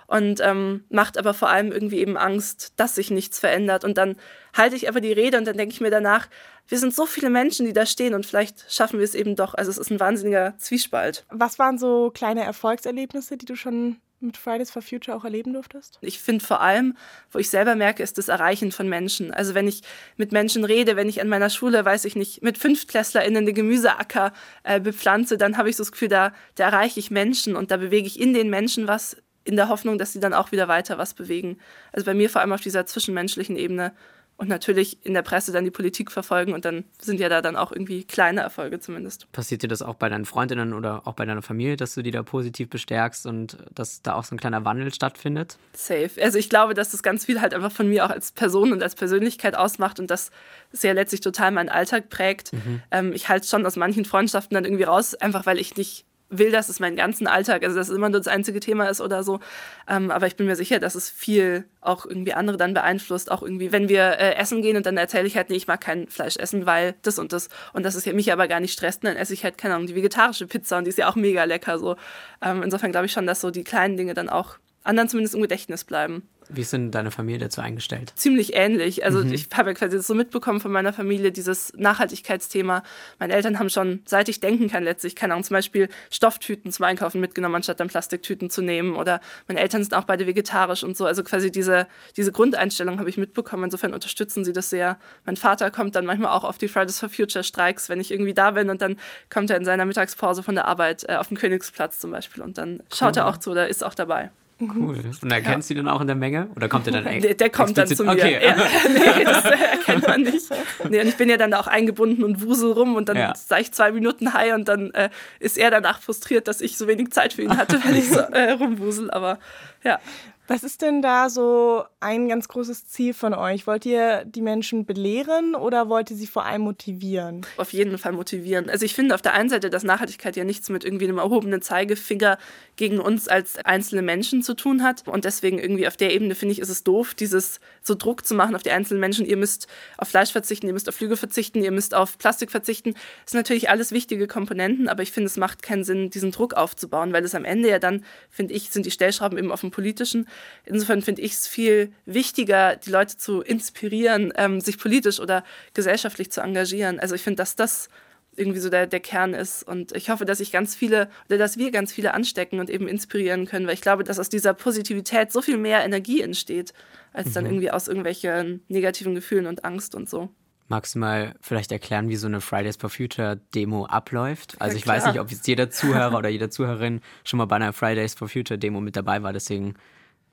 und 0.07 0.39
ähm, 0.41 0.85
macht 0.89 1.17
aber 1.17 1.33
vor 1.33 1.49
allem 1.49 1.71
irgendwie 1.71 1.99
eben 1.99 2.17
Angst, 2.17 2.73
dass 2.77 2.95
sich 2.95 3.11
nichts 3.11 3.39
verändert. 3.39 3.83
Und 3.83 3.97
dann 3.97 4.15
halte 4.55 4.75
ich 4.75 4.87
aber 4.87 5.01
die 5.01 5.11
Rede 5.11 5.37
und 5.37 5.45
dann 5.45 5.57
denke 5.57 5.73
ich 5.73 5.81
mir 5.81 5.89
danach, 5.89 6.27
wir 6.67 6.79
sind 6.79 6.93
so 6.93 7.05
viele 7.05 7.29
Menschen, 7.29 7.65
die 7.65 7.73
da 7.73 7.85
stehen 7.85 8.13
und 8.13 8.25
vielleicht 8.25 8.71
schaffen 8.71 8.99
wir 8.99 9.03
es 9.03 9.15
eben 9.15 9.35
doch. 9.35 9.53
Also 9.53 9.71
es 9.71 9.77
ist 9.77 9.91
ein 9.91 9.99
wahnsinniger 9.99 10.57
Zwiespalt. 10.57 11.25
Was 11.29 11.59
waren 11.59 11.77
so 11.77 12.11
kleine 12.13 12.43
Erfolgserlebnisse, 12.43 13.37
die 13.37 13.45
du 13.45 13.55
schon 13.55 13.97
mit 14.19 14.37
Fridays 14.37 14.71
for 14.71 14.81
Future 14.81 15.15
auch 15.15 15.23
erleben 15.23 15.53
durftest? 15.53 15.97
Ich 16.01 16.19
finde 16.19 16.43
vor 16.43 16.61
allem, 16.61 16.97
wo 17.31 17.39
ich 17.39 17.49
selber 17.49 17.75
merke, 17.75 18.03
ist 18.03 18.17
das 18.17 18.27
Erreichen 18.27 18.71
von 18.71 18.87
Menschen. 18.87 19.33
Also 19.33 19.53
wenn 19.53 19.67
ich 19.67 19.81
mit 20.17 20.31
Menschen 20.31 20.63
rede, 20.63 20.95
wenn 20.95 21.09
ich 21.09 21.21
an 21.21 21.27
meiner 21.27 21.49
Schule, 21.49 21.83
weiß 21.83 22.05
ich 22.05 22.15
nicht, 22.15 22.41
mit 22.41 22.57
FünftklässlerInnen 22.57 23.45
den 23.45 23.55
Gemüseacker 23.55 24.33
äh, 24.63 24.79
bepflanze, 24.79 25.37
dann 25.37 25.57
habe 25.57 25.69
ich 25.69 25.75
so 25.75 25.83
das 25.83 25.91
Gefühl, 25.91 26.09
da, 26.09 26.33
da 26.55 26.65
erreiche 26.65 26.99
ich 26.99 27.11
Menschen 27.11 27.55
und 27.55 27.71
da 27.71 27.77
bewege 27.77 28.07
ich 28.07 28.19
in 28.19 28.33
den 28.33 28.49
Menschen 28.49 28.87
was, 28.87 29.17
in 29.43 29.55
der 29.55 29.69
Hoffnung, 29.69 29.97
dass 29.97 30.13
sie 30.13 30.19
dann 30.19 30.33
auch 30.33 30.51
wieder 30.51 30.67
weiter 30.67 30.97
was 30.97 31.13
bewegen. 31.13 31.59
Also 31.91 32.05
bei 32.05 32.13
mir 32.13 32.29
vor 32.29 32.41
allem 32.41 32.51
auf 32.51 32.61
dieser 32.61 32.85
zwischenmenschlichen 32.85 33.55
Ebene 33.55 33.93
und 34.37 34.49
natürlich 34.49 35.05
in 35.05 35.13
der 35.13 35.21
Presse 35.21 35.51
dann 35.51 35.63
die 35.63 35.71
Politik 35.71 36.11
verfolgen 36.11 36.53
und 36.53 36.65
dann 36.65 36.83
sind 36.99 37.19
ja 37.19 37.29
da 37.29 37.41
dann 37.41 37.55
auch 37.55 37.71
irgendwie 37.71 38.03
kleine 38.03 38.41
Erfolge 38.41 38.79
zumindest. 38.79 39.31
Passiert 39.31 39.63
dir 39.63 39.67
das 39.67 39.81
auch 39.81 39.95
bei 39.95 40.09
deinen 40.09 40.25
Freundinnen 40.25 40.73
oder 40.73 41.07
auch 41.07 41.13
bei 41.13 41.25
deiner 41.25 41.41
Familie, 41.41 41.77
dass 41.77 41.95
du 41.95 42.01
die 42.01 42.11
da 42.11 42.21
positiv 42.21 42.69
bestärkst 42.69 43.25
und 43.25 43.57
dass 43.73 44.01
da 44.01 44.15
auch 44.15 44.25
so 44.25 44.35
ein 44.35 44.39
kleiner 44.39 44.65
Wandel 44.65 44.93
stattfindet? 44.93 45.57
Safe. 45.73 46.11
Also 46.21 46.37
ich 46.37 46.49
glaube, 46.49 46.73
dass 46.73 46.91
das 46.91 47.01
ganz 47.01 47.25
viel 47.25 47.39
halt 47.39 47.53
einfach 47.53 47.71
von 47.71 47.87
mir 47.87 48.05
auch 48.05 48.09
als 48.09 48.33
Person 48.33 48.73
und 48.73 48.83
als 48.83 48.95
Persönlichkeit 48.95 49.55
ausmacht 49.55 49.99
und 49.99 50.11
das 50.11 50.31
sehr 50.71 50.93
letztlich 50.93 51.21
total 51.21 51.51
meinen 51.51 51.69
Alltag 51.69 52.09
prägt. 52.09 52.51
Mhm. 52.51 52.81
Ähm, 52.91 53.13
ich 53.13 53.29
halte 53.29 53.47
schon 53.47 53.65
aus 53.65 53.77
manchen 53.77 54.03
Freundschaften 54.03 54.55
dann 54.55 54.65
irgendwie 54.65 54.83
raus, 54.83 55.15
einfach 55.15 55.45
weil 55.45 55.59
ich 55.59 55.77
nicht 55.77 56.04
will, 56.29 56.51
dass 56.51 56.69
es 56.69 56.79
meinen 56.79 56.95
ganzen 56.95 57.27
Alltag, 57.27 57.63
also 57.63 57.75
dass 57.75 57.89
es 57.89 57.95
immer 57.95 58.09
nur 58.09 58.19
das 58.19 58.27
einzige 58.27 58.59
Thema 58.59 58.89
ist 58.89 59.01
oder 59.01 59.23
so. 59.23 59.39
Ähm, 59.87 60.11
aber 60.11 60.27
ich 60.27 60.35
bin 60.35 60.47
mir 60.47 60.55
sicher, 60.55 60.79
dass 60.79 60.95
es 60.95 61.09
viel 61.09 61.65
auch 61.81 62.05
irgendwie 62.05 62.33
andere 62.33 62.57
dann 62.57 62.73
beeinflusst. 62.73 63.31
Auch 63.31 63.43
irgendwie, 63.43 63.71
wenn 63.71 63.89
wir 63.89 64.17
äh, 64.19 64.35
essen 64.35 64.61
gehen 64.61 64.77
und 64.77 64.85
dann 64.85 64.97
erzähle 64.97 65.27
ich 65.27 65.37
halt, 65.37 65.49
nee, 65.49 65.55
ich 65.55 65.67
mag 65.67 65.81
kein 65.81 66.07
Fleisch 66.07 66.37
essen, 66.37 66.65
weil 66.65 66.95
das 67.03 67.19
und 67.19 67.31
das. 67.33 67.49
Und 67.73 67.83
das 67.83 67.95
ist 67.95 68.05
mich 68.07 68.31
aber 68.31 68.47
gar 68.47 68.59
nicht 68.59 68.73
stresst, 68.73 69.03
dann 69.03 69.15
esse 69.15 69.33
ich 69.33 69.43
halt, 69.43 69.57
keine 69.57 69.75
Ahnung, 69.75 69.87
die 69.87 69.95
vegetarische 69.95 70.47
Pizza 70.47 70.77
und 70.77 70.85
die 70.85 70.89
ist 70.89 70.97
ja 70.97 71.09
auch 71.09 71.15
mega 71.15 71.43
lecker 71.43 71.77
so. 71.79 71.95
Ähm, 72.41 72.63
insofern 72.63 72.91
glaube 72.91 73.05
ich 73.05 73.11
schon, 73.11 73.27
dass 73.27 73.41
so 73.41 73.51
die 73.51 73.63
kleinen 73.63 73.97
Dinge 73.97 74.13
dann 74.13 74.29
auch 74.29 74.57
anderen 74.83 75.09
zumindest 75.09 75.35
im 75.35 75.41
Gedächtnis 75.41 75.83
bleiben. 75.83 76.27
Wie 76.49 76.61
ist 76.61 76.73
denn 76.73 76.91
deine 76.91 77.11
Familie 77.11 77.39
dazu 77.39 77.61
eingestellt? 77.61 78.13
Ziemlich 78.15 78.55
ähnlich. 78.55 79.03
Also 79.03 79.23
mhm. 79.23 79.33
ich 79.33 79.47
habe 79.53 79.71
ja 79.71 79.73
quasi 79.73 79.97
das 79.97 80.07
so 80.07 80.13
mitbekommen 80.13 80.59
von 80.59 80.71
meiner 80.71 80.93
Familie, 80.93 81.31
dieses 81.31 81.73
Nachhaltigkeitsthema. 81.75 82.83
Meine 83.19 83.33
Eltern 83.33 83.59
haben 83.59 83.69
schon, 83.69 84.01
seit 84.05 84.29
ich 84.29 84.39
denken 84.39 84.69
kann 84.69 84.83
letztlich, 84.83 85.15
keine 85.15 85.33
Ahnung, 85.33 85.43
zum 85.43 85.55
Beispiel 85.55 85.89
Stofftüten 86.11 86.71
zum 86.71 86.85
Einkaufen 86.85 87.19
mitgenommen, 87.21 87.55
anstatt 87.55 87.79
dann 87.79 87.87
Plastiktüten 87.87 88.49
zu 88.49 88.61
nehmen. 88.61 88.95
Oder 88.95 89.21
meine 89.47 89.59
Eltern 89.59 89.83
sind 89.83 89.93
auch 89.93 90.03
beide 90.03 90.27
vegetarisch 90.27 90.83
und 90.83 90.95
so. 90.95 91.05
Also 91.05 91.23
quasi 91.23 91.51
diese, 91.51 91.87
diese 92.17 92.31
Grundeinstellung 92.31 92.99
habe 92.99 93.09
ich 93.09 93.17
mitbekommen. 93.17 93.65
Insofern 93.65 93.93
unterstützen 93.93 94.45
sie 94.45 94.53
das 94.53 94.69
sehr. 94.69 94.97
Mein 95.25 95.37
Vater 95.37 95.71
kommt 95.71 95.95
dann 95.95 96.05
manchmal 96.05 96.31
auch 96.31 96.43
auf 96.43 96.57
die 96.57 96.67
Fridays 96.67 96.99
for 96.99 97.09
Future 97.09 97.43
Streiks, 97.43 97.89
wenn 97.89 97.99
ich 97.99 98.11
irgendwie 98.11 98.33
da 98.33 98.51
bin 98.51 98.69
und 98.69 98.81
dann 98.81 98.97
kommt 99.29 99.49
er 99.49 99.57
in 99.57 99.65
seiner 99.65 99.85
Mittagspause 99.85 100.43
von 100.43 100.55
der 100.55 100.65
Arbeit 100.65 101.05
äh, 101.07 101.15
auf 101.15 101.27
den 101.27 101.37
Königsplatz 101.37 101.99
zum 101.99 102.11
Beispiel 102.11 102.43
und 102.43 102.57
dann 102.57 102.81
schaut 102.93 103.17
er 103.17 103.27
auch 103.27 103.37
zu 103.37 103.51
oder 103.51 103.67
ist 103.67 103.83
auch 103.83 103.95
dabei. 103.95 104.31
Cool. 104.57 104.97
Und 105.21 105.31
erkennst 105.31 105.69
ja. 105.69 105.73
du 105.73 105.81
den 105.81 105.89
auch 105.89 105.99
in 105.99 106.07
der 106.07 106.15
Menge? 106.15 106.47
Oder 106.55 106.69
kommt 106.69 106.87
er 106.87 106.93
dann 107.01 107.19
Der, 107.19 107.33
der 107.33 107.49
kommt 107.49 107.77
dann 107.77 107.87
zu 107.87 108.05
mir. 108.05 108.11
Okay. 108.11 108.39
Ja. 108.41 108.55
nee, 109.17 109.23
das 109.25 109.43
erkennt 109.43 110.07
man 110.07 110.21
nicht. 110.21 110.49
Nee, 110.89 111.01
und 111.01 111.07
ich 111.07 111.17
bin 111.17 111.27
ja 111.27 111.35
dann 111.35 111.53
auch 111.53 111.67
eingebunden 111.67 112.23
und 112.23 112.41
wusel 112.41 112.71
rum 112.71 112.95
und 112.95 113.09
dann 113.09 113.17
ja. 113.17 113.33
sage 113.35 113.63
ich 113.63 113.73
zwei 113.73 113.91
Minuten 113.91 114.33
Hi 114.33 114.53
und 114.53 114.69
dann 114.69 114.91
äh, 114.91 115.09
ist 115.39 115.57
er 115.57 115.71
danach 115.71 116.01
frustriert, 116.01 116.47
dass 116.47 116.61
ich 116.61 116.77
so 116.77 116.87
wenig 116.87 117.11
Zeit 117.11 117.33
für 117.33 117.41
ihn 117.41 117.57
hatte, 117.57 117.83
weil 117.83 117.97
ich 117.97 118.09
so 118.09 118.19
äh, 118.31 118.51
rumwusel. 118.51 119.11
Aber 119.11 119.39
ja. 119.83 119.99
Was 120.47 120.63
ist 120.63 120.83
denn 120.83 121.01
da 121.01 121.29
so 121.29 121.85
ein 121.99 122.29
ganz 122.29 122.47
großes 122.47 122.87
Ziel 122.87 123.15
von 123.15 123.33
euch? 123.33 123.65
Wollt 123.65 123.83
ihr 123.85 124.25
die 124.25 124.41
Menschen 124.41 124.85
belehren 124.85 125.55
oder 125.55 125.89
wollt 125.89 126.11
ihr 126.11 126.17
sie 126.17 126.27
vor 126.27 126.45
allem 126.45 126.61
motivieren? 126.61 127.45
Auf 127.57 127.73
jeden 127.73 127.97
Fall 127.97 128.11
motivieren. 128.11 128.69
Also 128.69 128.85
ich 128.85 128.93
finde 128.93 129.15
auf 129.15 129.23
der 129.23 129.33
einen 129.33 129.49
Seite, 129.49 129.71
dass 129.71 129.83
Nachhaltigkeit 129.83 130.35
ja 130.35 130.43
nichts 130.43 130.69
mit 130.69 130.83
irgendwie 130.83 131.05
einem 131.05 131.17
erhobenen 131.17 131.63
Zeigefinger 131.63 132.37
gegen 132.75 132.99
uns 132.99 133.27
als 133.27 133.57
einzelne 133.65 134.03
Menschen 134.03 134.43
zu 134.43 134.53
tun 134.53 134.83
hat. 134.83 135.07
Und 135.07 135.25
deswegen 135.25 135.57
irgendwie 135.57 135.87
auf 135.87 135.97
der 135.97 136.13
Ebene 136.13 136.35
finde 136.35 136.53
ich, 136.53 136.59
ist 136.59 136.69
es 136.69 136.83
doof, 136.83 137.15
dieses 137.15 137.59
so 137.81 137.95
Druck 137.95 138.23
zu 138.23 138.35
machen 138.35 138.55
auf 138.55 138.61
die 138.61 138.71
einzelnen 138.71 138.99
Menschen. 138.99 139.25
Ihr 139.25 139.37
müsst 139.37 139.67
auf 139.97 140.09
Fleisch 140.09 140.31
verzichten, 140.31 140.67
ihr 140.67 140.73
müsst 140.73 140.87
auf 140.87 140.95
Flüge 140.95 141.17
verzichten, 141.17 141.63
ihr 141.63 141.71
müsst 141.71 141.95
auf 141.95 142.19
Plastik 142.19 142.51
verzichten. 142.51 142.93
Das 143.23 143.31
sind 143.31 143.39
natürlich 143.39 143.69
alles 143.71 143.91
wichtige 143.91 144.27
Komponenten, 144.27 144.89
aber 144.89 145.01
ich 145.01 145.11
finde, 145.11 145.27
es 145.27 145.37
macht 145.37 145.63
keinen 145.63 145.83
Sinn, 145.83 146.11
diesen 146.11 146.29
Druck 146.29 146.53
aufzubauen, 146.53 147.13
weil 147.13 147.23
es 147.23 147.33
am 147.33 147.45
Ende 147.45 147.69
ja 147.69 147.79
dann, 147.79 148.05
finde 148.29 148.53
ich, 148.53 148.69
sind 148.69 148.85
die 148.85 148.91
Stellschrauben 148.91 149.39
eben 149.39 149.51
auf 149.51 149.61
dem 149.61 149.71
politischen 149.71 150.27
Insofern 150.65 151.01
finde 151.01 151.21
ich 151.21 151.33
es 151.33 151.47
viel 151.47 151.91
wichtiger, 152.05 152.75
die 152.75 152.89
Leute 152.89 153.17
zu 153.17 153.41
inspirieren, 153.41 154.33
ähm, 154.35 154.61
sich 154.61 154.77
politisch 154.77 155.19
oder 155.19 155.43
gesellschaftlich 155.73 156.31
zu 156.31 156.41
engagieren. 156.41 156.99
Also 156.99 157.15
ich 157.15 157.21
finde, 157.21 157.37
dass 157.37 157.55
das 157.55 157.89
irgendwie 158.37 158.59
so 158.59 158.69
der, 158.69 158.87
der 158.87 158.99
Kern 158.99 159.33
ist. 159.33 159.63
Und 159.63 159.95
ich 159.95 160.09
hoffe, 160.09 160.25
dass 160.25 160.39
ich 160.39 160.51
ganz 160.51 160.75
viele 160.75 161.09
oder 161.27 161.37
dass 161.37 161.57
wir 161.57 161.71
ganz 161.71 161.93
viele 161.93 162.13
anstecken 162.13 162.59
und 162.59 162.69
eben 162.69 162.87
inspirieren 162.87 163.45
können, 163.45 163.67
weil 163.67 163.73
ich 163.73 163.81
glaube, 163.81 164.03
dass 164.03 164.19
aus 164.19 164.29
dieser 164.29 164.53
Positivität 164.53 165.31
so 165.31 165.41
viel 165.41 165.57
mehr 165.57 165.83
Energie 165.83 166.21
entsteht, 166.21 166.73
als 167.13 167.29
mhm. 167.29 167.33
dann 167.33 167.45
irgendwie 167.45 167.71
aus 167.71 167.87
irgendwelchen 167.87 168.63
negativen 168.67 169.15
Gefühlen 169.15 169.47
und 169.47 169.63
Angst 169.65 169.95
und 169.95 170.09
so. 170.09 170.29
Magst 170.67 170.95
du 170.95 170.99
mal 170.99 171.35
vielleicht 171.41 171.71
erklären, 171.71 172.09
wie 172.09 172.15
so 172.15 172.25
eine 172.25 172.41
Fridays 172.41 172.75
for 172.75 172.89
Future 172.89 173.39
Demo 173.53 173.85
abläuft? 173.85 174.55
Also 174.57 174.75
ja, 174.75 174.79
ich 174.79 174.87
weiß 174.87 175.05
nicht, 175.05 175.19
ob 175.19 175.29
jetzt 175.29 175.47
jeder 175.47 175.69
Zuhörer 175.69 176.17
oder 176.17 176.29
jede 176.29 176.49
Zuhörerin 176.49 177.01
schon 177.23 177.37
mal 177.37 177.45
bei 177.45 177.57
einer 177.57 177.71
Fridays 177.71 178.15
for 178.15 178.27
Future 178.27 178.57
Demo 178.57 178.81
mit 178.81 178.95
dabei 178.95 179.21
war, 179.21 179.31
deswegen 179.31 179.75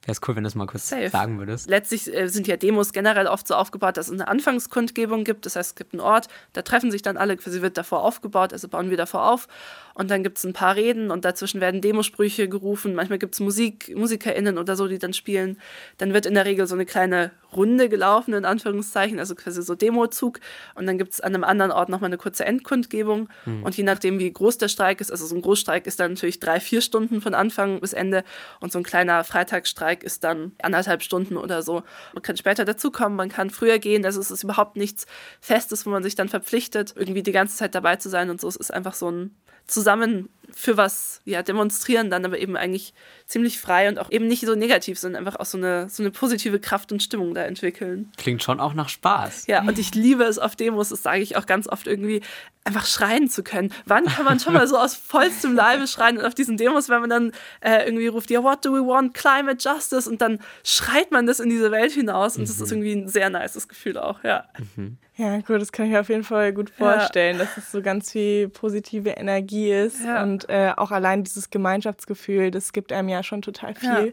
Wäre 0.05 0.13
es 0.13 0.21
cool, 0.27 0.35
wenn 0.35 0.43
du 0.43 0.49
das 0.49 0.57
mal 0.57 0.67
kurz 0.67 0.89
Safe. 0.89 1.11
sagen 1.11 1.39
würdest. 1.39 1.69
Letztlich 1.69 2.13
äh, 2.13 2.27
sind 2.27 2.49
ja 2.49 2.57
Demos 2.57 2.93
generell 2.93 3.29
oft 3.29 3.47
so 3.47 3.55
aufgebaut, 3.55 3.97
dass 3.97 4.09
es 4.09 4.13
eine 4.13 4.27
Anfangskundgebung 4.27 5.23
gibt. 5.23 5.47
Das 5.47 5.55
heißt, 5.55 5.71
es 5.71 5.75
gibt 5.77 5.93
einen 5.93 6.01
Ort, 6.01 6.27
da 6.55 6.63
treffen 6.63 6.91
sich 6.91 7.03
dann 7.03 7.17
alle, 7.17 7.39
sie 7.41 7.63
wird 7.63 7.79
davor 7.79 8.03
aufgebaut, 8.03 8.53
also 8.53 8.67
bauen 8.67 8.91
wir 8.91 8.97
davor 8.97 9.31
auf. 9.31 9.47
Und 9.95 10.11
dann 10.11 10.23
gibt 10.23 10.39
es 10.39 10.45
ein 10.45 10.55
paar 10.55 10.75
Reden 10.75 11.11
und 11.11 11.25
dazwischen 11.25 11.61
werden 11.61 11.81
Demosprüche 11.81 12.49
gerufen. 12.49 12.95
Manchmal 12.95 13.19
gibt 13.19 13.35
es 13.35 13.41
Musik, 13.41 13.95
MusikerInnen 13.95 14.59
oder 14.59 14.75
so, 14.75 14.89
die 14.89 14.99
dann 14.99 15.13
spielen. 15.13 15.59
Dann 15.99 16.15
wird 16.15 16.27
in 16.27 16.35
der 16.35 16.47
Regel 16.47 16.67
so 16.67 16.75
eine 16.75 16.87
kleine 16.87 17.31
Runde 17.55 17.91
gelaufen, 17.91 18.33
in 18.33 18.47
Anführungszeichen, 18.47 19.19
also 19.19 19.35
quasi 19.35 19.63
so 19.63 19.75
Demozug. 19.75 20.41
Und 20.75 20.87
dann 20.87 20.97
gibt 20.97 21.13
es 21.13 21.21
an 21.21 21.35
einem 21.35 21.45
anderen 21.45 21.71
Ort 21.71 21.91
nochmal 21.91 22.09
eine 22.09 22.17
kurze 22.17 22.47
Endkundgebung. 22.47 23.29
Mhm. 23.45 23.65
Und 23.65 23.77
je 23.77 23.85
nachdem, 23.85 24.19
wie 24.19 24.33
groß 24.33 24.57
der 24.57 24.69
Streik 24.69 25.03
ist, 25.03 25.11
also 25.11 25.27
so 25.27 25.35
ein 25.35 25.43
Großstreik 25.43 25.87
ist 25.87 26.01
dann 26.01 26.13
natürlich 26.13 26.41
drei, 26.41 26.59
vier 26.59 26.81
Stunden 26.81 27.21
von 27.21 27.35
Anfang 27.35 27.81
bis 27.81 27.93
Ende. 27.93 28.25
Und 28.61 28.73
so 28.73 28.79
ein 28.79 28.85
kleiner 28.85 29.25
Freitagsstreik 29.25 29.92
ist 30.01 30.25
dann 30.25 30.53
anderthalb 30.63 31.03
Stunden 31.03 31.37
oder 31.37 31.63
so. 31.63 31.83
Man 32.15 32.23
kann 32.23 32.37
später 32.37 32.65
dazukommen, 32.65 33.17
man 33.17 33.29
kann 33.29 33.51
früher 33.51 33.79
gehen. 33.79 34.05
Also 34.05 34.21
es 34.21 34.31
ist 34.31 34.45
überhaupt 34.45 34.77
nichts 34.77 35.07
Festes, 35.41 35.87
wo 35.87 35.91
man 35.91 36.03
sich 36.03 36.15
dann 36.15 36.29
verpflichtet, 36.29 36.95
irgendwie 36.97 37.23
die 37.23 37.33
ganze 37.33 37.57
Zeit 37.57 37.75
dabei 37.75 37.97
zu 37.97 38.09
sein 38.09 38.31
und 38.31 38.41
so. 38.41 38.49
Es 38.49 38.57
ist 38.57 38.73
einfach 38.73 38.95
so 38.95 39.11
ein 39.11 39.37
zusammen 39.67 40.29
für 40.55 40.77
was 40.77 41.21
ja, 41.25 41.43
demonstrieren, 41.43 42.11
dann 42.11 42.25
aber 42.25 42.39
eben 42.39 42.57
eigentlich 42.57 42.95
ziemlich 43.27 43.59
frei 43.61 43.89
und 43.89 43.99
auch 43.99 44.11
eben 44.11 44.27
nicht 44.27 44.45
so 44.45 44.55
negativ, 44.55 44.99
sondern 44.99 45.27
einfach 45.27 45.41
auch 45.41 45.47
so 45.47 45.59
eine, 45.59 45.89
so 45.89 46.03
eine 46.03 46.11
positive 46.11 46.61
Kraft 46.61 46.93
und 46.93 47.03
Stimmung 47.03 47.35
da 47.35 47.45
entwickeln. 47.45 48.13
Klingt 48.17 48.43
schon 48.43 48.61
auch 48.61 48.75
nach 48.75 48.89
Spaß. 48.89 49.47
Ja, 49.47 49.63
und 49.63 49.79
ich 49.79 49.95
liebe 49.95 50.25
es 50.25 50.39
auf 50.39 50.57
Demos, 50.57 50.91
das 50.91 51.03
sage 51.03 51.23
ich 51.23 51.37
auch 51.37 51.47
ganz 51.47 51.69
oft 51.69 51.87
irgendwie, 51.87 52.23
einfach 52.65 52.87
schreien 52.87 53.29
zu 53.29 53.43
können. 53.43 53.73
Wann 53.87 54.05
kann 54.05 54.25
man 54.25 54.39
schon 54.39 54.53
mal 54.53 54.69
so 54.69 54.79
aus 54.79 54.95
vollstem 54.95 55.55
Leibe 55.55 55.87
schreien 55.87 56.19
und 56.19 56.25
auf 56.25 56.35
diesen 56.35 56.57
Demos, 56.57 56.89
wenn 56.89 57.01
man 57.01 57.11
dann 57.11 57.33
äh, 57.61 57.85
irgendwie 57.85 58.07
ruft, 58.07 58.31
ja, 58.31 58.43
what 58.43 58.65
do 58.65 58.73
we 58.73 58.87
want? 58.87 59.15
Climate 59.15 59.59
Justice 59.59 60.09
und 60.09 60.21
dann 60.21 60.39
schreit 60.63 61.11
man 61.11 61.27
das 61.27 61.41
in 61.41 61.51
diese 61.51 61.71
Welt 61.71 61.93
hinaus 61.93 62.37
und 62.37 62.43
mhm. 62.43 62.47
das 62.47 62.61
ist 62.61 62.71
irgendwie 62.71 62.93
ein 62.93 63.09
sehr 63.09 63.31
nices 63.31 63.69
Gefühl 63.69 63.99
auch, 63.99 64.23
ja. 64.23 64.45
Mhm. 64.77 64.99
Ja, 65.17 65.37
gut, 65.39 65.61
das 65.61 65.73
kann 65.73 65.87
ich 65.87 65.93
mir 65.93 66.01
auf 66.01 66.09
jeden 66.09 66.25
Fall 66.25 66.55
gut 66.55 66.71
vorstellen, 66.71 67.37
ja. 67.39 67.45
dass 67.45 67.57
es 67.59 67.71
so 67.71 67.83
ganz 67.83 68.13
viel 68.13 68.49
positive 68.49 69.11
Energie 69.11 69.71
ist 69.71 70.03
ja. 70.03 70.23
und 70.23 70.49
äh, 70.49 70.73
auch 70.77 70.91
allein 70.91 71.23
dieses 71.23 71.51
Gemeinschaftsgefühl, 71.51 72.51
das 72.51 72.73
gibt 72.73 72.93
einem 72.93 73.11
ja 73.11 73.23
schon 73.23 73.43
total 73.43 73.75
viel. 73.75 74.13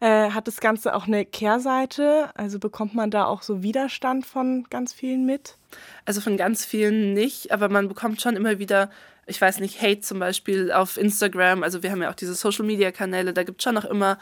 Äh, 0.00 0.30
hat 0.30 0.46
das 0.46 0.60
Ganze 0.60 0.94
auch 0.94 1.06
eine 1.06 1.26
Kehrseite? 1.26 2.30
Also 2.34 2.58
bekommt 2.58 2.94
man 2.94 3.10
da 3.10 3.26
auch 3.26 3.42
so 3.42 3.62
Widerstand 3.62 4.24
von 4.24 4.64
ganz 4.70 4.94
vielen 4.94 5.26
mit? 5.26 5.58
Also 6.06 6.22
von 6.22 6.38
ganz 6.38 6.64
vielen 6.64 7.12
nicht, 7.12 7.52
aber 7.52 7.68
man 7.68 7.86
bekommt 7.86 8.22
schon 8.22 8.34
immer 8.34 8.58
wieder 8.58 8.90
ich 9.26 9.40
weiß 9.40 9.60
nicht, 9.60 9.80
Hate 9.80 10.00
zum 10.00 10.18
Beispiel 10.18 10.72
auf 10.72 10.96
Instagram. 10.96 11.62
Also 11.62 11.82
wir 11.82 11.90
haben 11.90 12.02
ja 12.02 12.10
auch 12.10 12.14
diese 12.14 12.34
Social-Media-Kanäle, 12.34 13.32
da 13.32 13.42
gibt 13.42 13.60
es 13.60 13.64
schon 13.64 13.74
noch 13.74 13.84
immer 13.84 14.18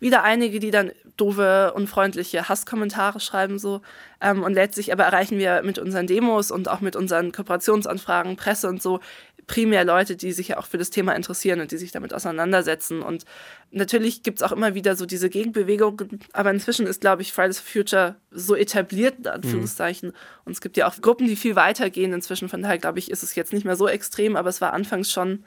wieder 0.00 0.22
einige, 0.22 0.60
die 0.60 0.70
dann 0.70 0.92
doofe, 1.16 1.72
unfreundliche 1.74 2.48
Hasskommentare 2.48 3.20
schreiben 3.20 3.58
so. 3.58 3.82
Ähm, 4.20 4.42
und 4.42 4.54
letztlich 4.54 4.92
aber 4.92 5.04
erreichen 5.04 5.38
wir 5.38 5.62
mit 5.62 5.78
unseren 5.78 6.06
Demos 6.06 6.50
und 6.50 6.68
auch 6.68 6.80
mit 6.80 6.96
unseren 6.96 7.32
Kooperationsanfragen, 7.32 8.36
Presse 8.36 8.68
und 8.68 8.82
so 8.82 9.00
primär 9.48 9.84
Leute, 9.84 10.14
die 10.14 10.30
sich 10.30 10.48
ja 10.48 10.58
auch 10.58 10.66
für 10.66 10.78
das 10.78 10.90
Thema 10.90 11.16
interessieren 11.16 11.60
und 11.60 11.72
die 11.72 11.78
sich 11.78 11.90
damit 11.90 12.14
auseinandersetzen. 12.14 13.02
Und 13.02 13.24
natürlich 13.72 14.22
gibt 14.22 14.38
es 14.38 14.42
auch 14.44 14.52
immer 14.52 14.74
wieder 14.74 14.94
so 14.94 15.06
diese 15.06 15.28
Gegenbewegungen, 15.28 16.20
aber 16.32 16.52
inzwischen 16.52 16.86
ist, 16.86 17.00
glaube 17.00 17.22
ich, 17.22 17.32
Fridays 17.32 17.58
for 17.58 17.72
Future 17.72 18.16
so 18.30 18.54
etabliert, 18.54 19.18
in 19.18 19.26
Anführungszeichen. 19.26 20.10
Mhm. 20.10 20.14
Und 20.44 20.52
es 20.52 20.60
gibt 20.60 20.76
ja 20.76 20.86
auch 20.86 21.00
Gruppen, 21.00 21.26
die 21.26 21.34
viel 21.34 21.56
weiter 21.56 21.90
gehen 21.90 22.12
inzwischen. 22.12 22.48
Von 22.48 22.62
daher, 22.62 22.78
glaube 22.78 23.00
ich, 23.00 23.10
ist 23.10 23.24
es 23.24 23.34
jetzt 23.34 23.52
nicht 23.52 23.64
mehr 23.64 23.76
so 23.76 23.88
extrem, 23.88 24.36
aber 24.36 24.50
es 24.50 24.60
war 24.60 24.72
anfangs 24.72 25.10
schon 25.10 25.44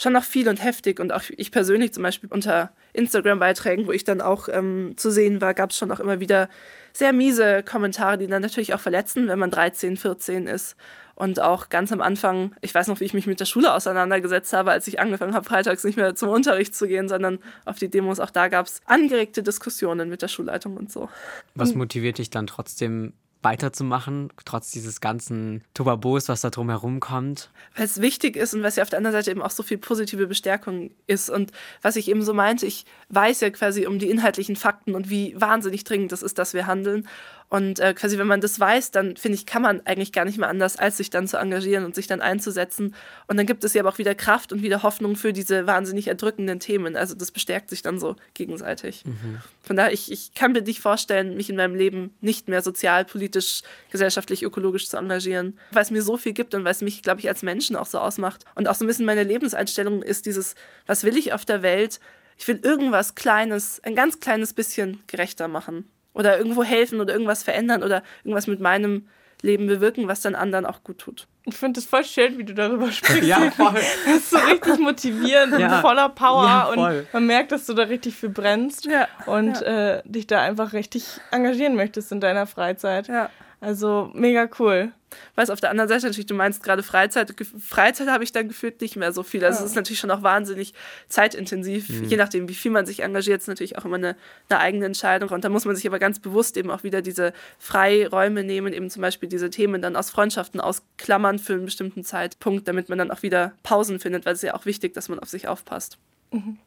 schon 0.00 0.14
noch 0.14 0.24
viel 0.24 0.48
und 0.48 0.62
heftig. 0.62 0.98
Und 0.98 1.12
auch 1.12 1.22
ich 1.36 1.52
persönlich 1.52 1.92
zum 1.92 2.02
Beispiel 2.02 2.30
unter 2.32 2.72
Instagram-Beiträgen, 2.94 3.86
wo 3.86 3.92
ich 3.92 4.04
dann 4.04 4.20
auch 4.20 4.48
ähm, 4.48 4.94
zu 4.96 5.10
sehen 5.10 5.40
war, 5.40 5.52
gab 5.52 5.70
es 5.70 5.76
schon 5.76 5.92
auch 5.92 6.00
immer 6.00 6.20
wieder 6.20 6.48
sehr 6.92 7.12
miese 7.12 7.62
Kommentare, 7.62 8.18
die 8.18 8.26
dann 8.26 8.42
natürlich 8.42 8.74
auch 8.74 8.80
verletzen, 8.80 9.28
wenn 9.28 9.38
man 9.38 9.50
13, 9.50 9.96
14 9.96 10.46
ist. 10.46 10.74
Und 11.14 11.38
auch 11.38 11.68
ganz 11.68 11.92
am 11.92 12.00
Anfang, 12.00 12.54
ich 12.62 12.74
weiß 12.74 12.88
noch, 12.88 13.00
wie 13.00 13.04
ich 13.04 13.12
mich 13.12 13.26
mit 13.26 13.40
der 13.40 13.44
Schule 13.44 13.74
auseinandergesetzt 13.74 14.54
habe, 14.54 14.70
als 14.70 14.86
ich 14.86 15.00
angefangen 15.00 15.34
habe, 15.34 15.44
freitags 15.44 15.84
nicht 15.84 15.96
mehr 15.96 16.14
zum 16.14 16.30
Unterricht 16.30 16.74
zu 16.74 16.88
gehen, 16.88 17.10
sondern 17.10 17.38
auf 17.66 17.76
die 17.76 17.90
Demos. 17.90 18.20
Auch 18.20 18.30
da 18.30 18.48
gab 18.48 18.66
es 18.66 18.80
angeregte 18.86 19.42
Diskussionen 19.42 20.08
mit 20.08 20.22
der 20.22 20.28
Schulleitung 20.28 20.78
und 20.78 20.90
so. 20.90 21.10
Was 21.54 21.74
motiviert 21.74 22.16
dich 22.16 22.30
dann 22.30 22.46
trotzdem 22.46 23.12
weiterzumachen, 23.42 24.30
trotz 24.44 24.70
dieses 24.70 25.00
ganzen 25.00 25.62
Tobabos, 25.74 26.28
was 26.28 26.42
da 26.42 26.50
drumherum 26.50 27.00
kommt? 27.00 27.50
Weil 27.74 27.86
es 27.86 28.00
wichtig 28.00 28.36
ist 28.36 28.54
und 28.54 28.62
was 28.62 28.76
ja 28.76 28.82
auf 28.82 28.90
der 28.90 28.98
anderen 28.98 29.16
Seite 29.16 29.30
eben 29.30 29.42
auch 29.42 29.50
so 29.50 29.62
viel 29.62 29.78
positive 29.78 30.26
Bestärkung 30.26 30.90
ist. 31.06 31.30
Und 31.30 31.52
was 31.82 31.96
ich 31.96 32.08
eben 32.08 32.22
so 32.22 32.34
meinte, 32.34 32.66
ich 32.66 32.84
weiß 33.08 33.40
ja 33.40 33.50
quasi 33.50 33.86
um 33.86 33.98
die 33.98 34.10
inhaltlichen 34.10 34.56
Fakten 34.56 34.94
und 34.94 35.08
wie 35.10 35.34
wahnsinnig 35.40 35.84
dringend 35.84 36.12
es 36.12 36.22
ist, 36.22 36.38
dass 36.38 36.54
wir 36.54 36.66
handeln. 36.66 37.08
Und 37.50 37.80
äh, 37.80 37.94
quasi, 37.94 38.16
wenn 38.16 38.28
man 38.28 38.40
das 38.40 38.60
weiß, 38.60 38.92
dann 38.92 39.16
finde 39.16 39.34
ich, 39.34 39.44
kann 39.44 39.60
man 39.60 39.84
eigentlich 39.84 40.12
gar 40.12 40.24
nicht 40.24 40.38
mehr 40.38 40.48
anders, 40.48 40.76
als 40.76 40.98
sich 40.98 41.10
dann 41.10 41.26
zu 41.26 41.36
engagieren 41.36 41.84
und 41.84 41.96
sich 41.96 42.06
dann 42.06 42.20
einzusetzen. 42.20 42.94
Und 43.26 43.38
dann 43.38 43.44
gibt 43.44 43.64
es 43.64 43.74
ja 43.74 43.82
aber 43.82 43.88
auch 43.88 43.98
wieder 43.98 44.14
Kraft 44.14 44.52
und 44.52 44.62
wieder 44.62 44.84
Hoffnung 44.84 45.16
für 45.16 45.32
diese 45.32 45.66
wahnsinnig 45.66 46.06
erdrückenden 46.06 46.60
Themen. 46.60 46.94
Also 46.94 47.16
das 47.16 47.32
bestärkt 47.32 47.68
sich 47.68 47.82
dann 47.82 47.98
so 47.98 48.14
gegenseitig. 48.34 49.04
Mhm. 49.04 49.40
Von 49.62 49.74
daher, 49.74 49.92
ich, 49.92 50.12
ich 50.12 50.32
kann 50.34 50.52
mir 50.52 50.62
nicht 50.62 50.80
vorstellen, 50.80 51.36
mich 51.36 51.50
in 51.50 51.56
meinem 51.56 51.74
Leben 51.74 52.14
nicht 52.20 52.48
mehr 52.48 52.62
sozial, 52.62 53.04
politisch, 53.04 53.62
gesellschaftlich, 53.90 54.44
ökologisch 54.44 54.88
zu 54.88 54.96
engagieren, 54.96 55.58
weil 55.72 55.82
es 55.82 55.90
mir 55.90 56.02
so 56.02 56.16
viel 56.16 56.34
gibt 56.34 56.54
und 56.54 56.62
weil 56.62 56.70
es 56.70 56.82
mich, 56.82 57.02
glaube 57.02 57.18
ich, 57.18 57.28
als 57.28 57.42
Menschen 57.42 57.74
auch 57.74 57.86
so 57.86 57.98
ausmacht. 57.98 58.44
Und 58.54 58.68
auch 58.68 58.76
so 58.76 58.84
ein 58.84 58.86
bisschen 58.88 59.06
meine 59.06 59.24
Lebenseinstellung 59.24 60.02
ist 60.02 60.26
dieses, 60.26 60.54
was 60.86 61.02
will 61.02 61.16
ich 61.16 61.32
auf 61.32 61.44
der 61.44 61.62
Welt? 61.62 61.98
Ich 62.38 62.46
will 62.46 62.60
irgendwas 62.62 63.16
Kleines, 63.16 63.80
ein 63.82 63.96
ganz 63.96 64.20
kleines 64.20 64.54
bisschen 64.54 65.02
gerechter 65.08 65.48
machen 65.48 65.90
oder 66.12 66.38
irgendwo 66.38 66.64
helfen 66.64 67.00
oder 67.00 67.12
irgendwas 67.12 67.42
verändern 67.42 67.82
oder 67.82 68.02
irgendwas 68.24 68.46
mit 68.46 68.60
meinem 68.60 69.06
Leben 69.42 69.66
bewirken, 69.66 70.08
was 70.08 70.20
dann 70.20 70.34
anderen 70.34 70.66
auch 70.66 70.82
gut 70.82 70.98
tut. 70.98 71.26
Ich 71.46 71.56
finde 71.56 71.80
es 71.80 71.86
voll 71.86 72.04
schön, 72.04 72.38
wie 72.38 72.44
du 72.44 72.54
darüber 72.54 72.92
sprichst. 72.92 73.24
ja, 73.24 73.50
voll. 73.50 73.80
Das 74.04 74.16
ist 74.16 74.30
so 74.30 74.38
richtig 74.38 74.78
motivierend 74.78 75.58
ja. 75.58 75.76
und 75.76 75.80
voller 75.80 76.08
Power 76.10 76.44
ja, 76.44 76.64
und 76.66 77.12
man 77.12 77.26
merkt, 77.26 77.52
dass 77.52 77.66
du 77.66 77.74
da 77.74 77.84
richtig 77.84 78.16
für 78.16 78.28
brennst 78.28 78.86
ja. 78.86 79.08
und 79.26 79.60
ja. 79.60 79.96
Äh, 79.96 80.02
dich 80.04 80.26
da 80.26 80.42
einfach 80.42 80.72
richtig 80.72 81.20
engagieren 81.30 81.74
möchtest 81.74 82.12
in 82.12 82.20
deiner 82.20 82.46
Freizeit. 82.46 83.08
Ja. 83.08 83.30
Also 83.60 84.10
mega 84.14 84.48
cool. 84.58 84.92
Weiß 85.34 85.50
auf 85.50 85.60
der 85.60 85.70
anderen 85.70 85.88
Seite 85.88 86.06
natürlich, 86.06 86.26
du 86.26 86.34
meinst 86.34 86.62
gerade 86.62 86.82
Freizeit. 86.82 87.34
Freizeit 87.58 88.08
habe 88.08 88.24
ich 88.24 88.32
dann 88.32 88.48
gefühlt 88.48 88.80
nicht 88.80 88.96
mehr 88.96 89.12
so 89.12 89.22
viel. 89.22 89.44
Also 89.44 89.58
ja. 89.58 89.64
es 89.64 89.70
ist 89.70 89.76
natürlich 89.76 89.98
schon 89.98 90.10
auch 90.10 90.22
wahnsinnig 90.22 90.72
zeitintensiv. 91.08 91.88
Mhm. 91.88 92.04
Je 92.04 92.16
nachdem, 92.16 92.48
wie 92.48 92.54
viel 92.54 92.70
man 92.70 92.86
sich 92.86 93.00
engagiert, 93.00 93.40
ist 93.40 93.48
natürlich 93.48 93.76
auch 93.76 93.84
immer 93.84 93.96
eine, 93.96 94.16
eine 94.48 94.60
eigene 94.60 94.86
Entscheidung. 94.86 95.28
Und 95.30 95.44
da 95.44 95.48
muss 95.48 95.64
man 95.64 95.76
sich 95.76 95.86
aber 95.86 95.98
ganz 95.98 96.20
bewusst 96.20 96.56
eben 96.56 96.70
auch 96.70 96.84
wieder 96.84 97.02
diese 97.02 97.32
Freiräume 97.58 98.44
nehmen, 98.44 98.72
eben 98.72 98.88
zum 98.88 99.02
Beispiel 99.02 99.28
diese 99.28 99.50
Themen 99.50 99.82
dann 99.82 99.96
aus 99.96 100.10
Freundschaften 100.10 100.60
ausklammern 100.60 101.38
für 101.38 101.54
einen 101.54 101.66
bestimmten 101.66 102.04
Zeitpunkt, 102.04 102.66
damit 102.66 102.88
man 102.88 102.98
dann 102.98 103.10
auch 103.10 103.22
wieder 103.22 103.52
Pausen 103.62 104.00
findet, 104.00 104.24
weil 104.24 104.34
es 104.34 104.42
ja 104.42 104.54
auch 104.54 104.64
wichtig, 104.64 104.94
dass 104.94 105.08
man 105.08 105.18
auf 105.18 105.28
sich 105.28 105.48
aufpasst. 105.48 105.98
Mhm. 106.30 106.58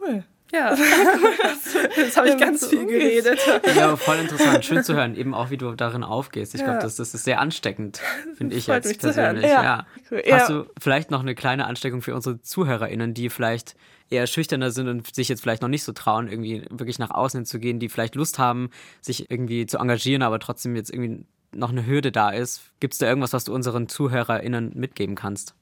Cool. 0.00 0.24
Ja, 0.52 0.74
jetzt 1.96 2.16
habe 2.16 2.30
ich 2.30 2.38
ganz 2.38 2.66
viel 2.66 2.86
geredet. 2.86 3.38
Ja, 3.76 3.96
voll 3.96 4.16
interessant. 4.16 4.64
Schön 4.64 4.82
zu 4.82 4.94
hören, 4.94 5.14
eben 5.14 5.34
auch, 5.34 5.50
wie 5.50 5.58
du 5.58 5.74
darin 5.74 6.02
aufgehst. 6.02 6.54
Ich 6.54 6.60
ja. 6.60 6.66
glaube, 6.66 6.82
das, 6.82 6.96
das 6.96 7.12
ist 7.12 7.24
sehr 7.24 7.40
ansteckend, 7.40 8.00
finde 8.34 8.56
ich 8.56 8.66
jetzt 8.66 8.98
persönlich. 8.98 9.44
Ja. 9.44 9.86
ja. 10.10 10.38
Hast 10.38 10.48
du 10.48 10.64
vielleicht 10.80 11.10
noch 11.10 11.20
eine 11.20 11.34
kleine 11.34 11.66
Ansteckung 11.66 12.00
für 12.00 12.14
unsere 12.14 12.40
ZuhörerInnen, 12.40 13.12
die 13.12 13.28
vielleicht 13.28 13.76
eher 14.10 14.26
schüchterner 14.26 14.70
sind 14.70 14.88
und 14.88 15.14
sich 15.14 15.28
jetzt 15.28 15.42
vielleicht 15.42 15.60
noch 15.60 15.68
nicht 15.68 15.84
so 15.84 15.92
trauen, 15.92 16.28
irgendwie 16.28 16.64
wirklich 16.70 16.98
nach 16.98 17.10
außen 17.10 17.44
zu 17.44 17.58
gehen, 17.58 17.78
die 17.78 17.90
vielleicht 17.90 18.14
Lust 18.14 18.38
haben, 18.38 18.70
sich 19.02 19.30
irgendwie 19.30 19.66
zu 19.66 19.78
engagieren, 19.78 20.22
aber 20.22 20.38
trotzdem 20.38 20.76
jetzt 20.76 20.90
irgendwie 20.90 21.26
noch 21.52 21.70
eine 21.70 21.86
Hürde 21.86 22.12
da 22.12 22.30
ist. 22.30 22.62
Gibt 22.80 22.94
es 22.94 22.98
da 22.98 23.06
irgendwas, 23.06 23.32
was 23.32 23.44
du 23.44 23.54
unseren 23.54 23.88
ZuhörerInnen 23.88 24.72
mitgeben 24.74 25.14
kannst? 25.14 25.54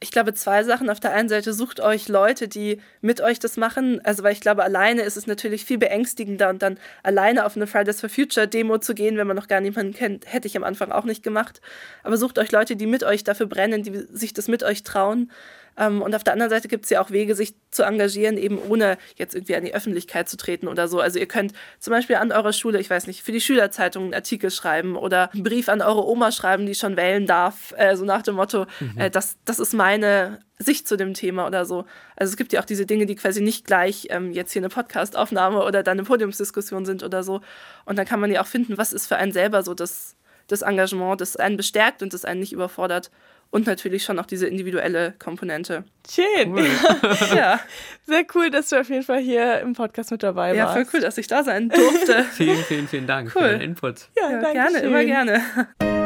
Ich 0.00 0.12
glaube, 0.12 0.32
zwei 0.32 0.62
Sachen. 0.62 0.90
Auf 0.90 1.00
der 1.00 1.12
einen 1.12 1.28
Seite 1.28 1.52
sucht 1.52 1.80
euch 1.80 2.08
Leute, 2.08 2.46
die 2.46 2.80
mit 3.00 3.20
euch 3.20 3.40
das 3.40 3.56
machen. 3.56 4.00
Also, 4.04 4.22
weil 4.22 4.32
ich 4.32 4.40
glaube, 4.40 4.62
alleine 4.62 5.02
ist 5.02 5.16
es 5.16 5.26
natürlich 5.26 5.64
viel 5.64 5.78
beängstigender 5.78 6.50
und 6.50 6.62
dann 6.62 6.78
alleine 7.02 7.44
auf 7.44 7.56
eine 7.56 7.66
Fridays 7.66 8.00
for 8.00 8.08
Future 8.08 8.46
Demo 8.46 8.78
zu 8.78 8.94
gehen, 8.94 9.16
wenn 9.16 9.26
man 9.26 9.36
noch 9.36 9.48
gar 9.48 9.60
niemanden 9.60 9.94
kennt, 9.94 10.32
hätte 10.32 10.46
ich 10.46 10.56
am 10.56 10.62
Anfang 10.62 10.92
auch 10.92 11.04
nicht 11.04 11.24
gemacht. 11.24 11.60
Aber 12.04 12.16
sucht 12.16 12.38
euch 12.38 12.52
Leute, 12.52 12.76
die 12.76 12.86
mit 12.86 13.02
euch 13.02 13.24
dafür 13.24 13.46
brennen, 13.46 13.82
die 13.82 14.06
sich 14.12 14.32
das 14.32 14.46
mit 14.46 14.62
euch 14.62 14.84
trauen. 14.84 15.32
Ähm, 15.78 16.02
und 16.02 16.14
auf 16.14 16.24
der 16.24 16.32
anderen 16.32 16.50
Seite 16.50 16.68
gibt 16.68 16.84
es 16.84 16.90
ja 16.90 17.00
auch 17.00 17.10
Wege, 17.10 17.34
sich 17.34 17.54
zu 17.70 17.84
engagieren, 17.84 18.36
eben 18.36 18.58
ohne 18.58 18.98
jetzt 19.16 19.34
irgendwie 19.34 19.56
an 19.56 19.64
die 19.64 19.74
Öffentlichkeit 19.74 20.28
zu 20.28 20.36
treten 20.36 20.68
oder 20.68 20.88
so. 20.88 21.00
Also 21.00 21.18
ihr 21.18 21.26
könnt 21.26 21.52
zum 21.78 21.92
Beispiel 21.92 22.16
an 22.16 22.32
eurer 22.32 22.52
Schule, 22.52 22.80
ich 22.80 22.90
weiß 22.90 23.06
nicht, 23.06 23.22
für 23.22 23.32
die 23.32 23.40
Schülerzeitung 23.40 24.04
einen 24.04 24.14
Artikel 24.14 24.50
schreiben 24.50 24.96
oder 24.96 25.30
einen 25.32 25.44
Brief 25.44 25.68
an 25.68 25.80
eure 25.80 26.06
Oma 26.06 26.32
schreiben, 26.32 26.66
die 26.66 26.74
schon 26.74 26.96
wählen 26.96 27.26
darf, 27.26 27.72
äh, 27.76 27.96
so 27.96 28.04
nach 28.04 28.22
dem 28.22 28.34
Motto, 28.34 28.66
mhm. 28.80 28.98
äh, 28.98 29.10
das, 29.10 29.36
das 29.44 29.58
ist 29.58 29.74
meine 29.74 30.40
Sicht 30.58 30.88
zu 30.88 30.96
dem 30.96 31.14
Thema 31.14 31.46
oder 31.46 31.64
so. 31.64 31.84
Also 32.16 32.32
es 32.32 32.36
gibt 32.36 32.52
ja 32.52 32.60
auch 32.60 32.64
diese 32.64 32.84
Dinge, 32.84 33.06
die 33.06 33.14
quasi 33.14 33.40
nicht 33.40 33.64
gleich 33.64 34.08
ähm, 34.10 34.32
jetzt 34.32 34.52
hier 34.52 34.60
eine 34.60 34.68
Podcastaufnahme 34.68 35.62
oder 35.62 35.82
dann 35.82 35.98
eine 35.98 36.06
Podiumsdiskussion 36.06 36.84
sind 36.84 37.04
oder 37.04 37.22
so. 37.22 37.40
Und 37.84 37.96
dann 37.96 38.06
kann 38.06 38.18
man 38.18 38.32
ja 38.32 38.42
auch 38.42 38.46
finden, 38.46 38.76
was 38.76 38.92
ist 38.92 39.06
für 39.06 39.16
einen 39.16 39.32
selber 39.32 39.62
so 39.62 39.74
das, 39.74 40.16
das 40.48 40.62
Engagement, 40.62 41.20
das 41.20 41.36
einen 41.36 41.56
bestärkt 41.56 42.02
und 42.02 42.12
das 42.12 42.24
einen 42.24 42.40
nicht 42.40 42.52
überfordert 42.52 43.10
und 43.50 43.66
natürlich 43.66 44.04
schon 44.04 44.18
auch 44.18 44.26
diese 44.26 44.46
individuelle 44.46 45.14
Komponente. 45.18 45.84
Schön. 46.08 46.52
Cool. 46.52 46.66
ja. 47.34 47.60
Sehr 48.06 48.24
cool, 48.34 48.50
dass 48.50 48.68
du 48.68 48.80
auf 48.80 48.88
jeden 48.88 49.02
Fall 49.02 49.20
hier 49.20 49.60
im 49.60 49.72
Podcast 49.72 50.10
mit 50.10 50.22
dabei 50.22 50.56
warst. 50.56 50.56
Ja, 50.56 50.72
voll 50.72 50.86
cool, 50.92 51.00
dass 51.00 51.18
ich 51.18 51.26
da 51.26 51.42
sein 51.42 51.68
durfte. 51.68 52.24
vielen, 52.32 52.62
vielen, 52.64 52.88
vielen 52.88 53.06
Dank 53.06 53.32
cool. 53.34 53.42
für 53.42 53.48
den 53.50 53.60
Input. 53.60 54.08
Ja, 54.16 54.30
ja 54.30 54.52
gerne, 54.52 54.78
schön. 54.78 54.88
immer 54.88 55.04
gerne. 55.04 55.97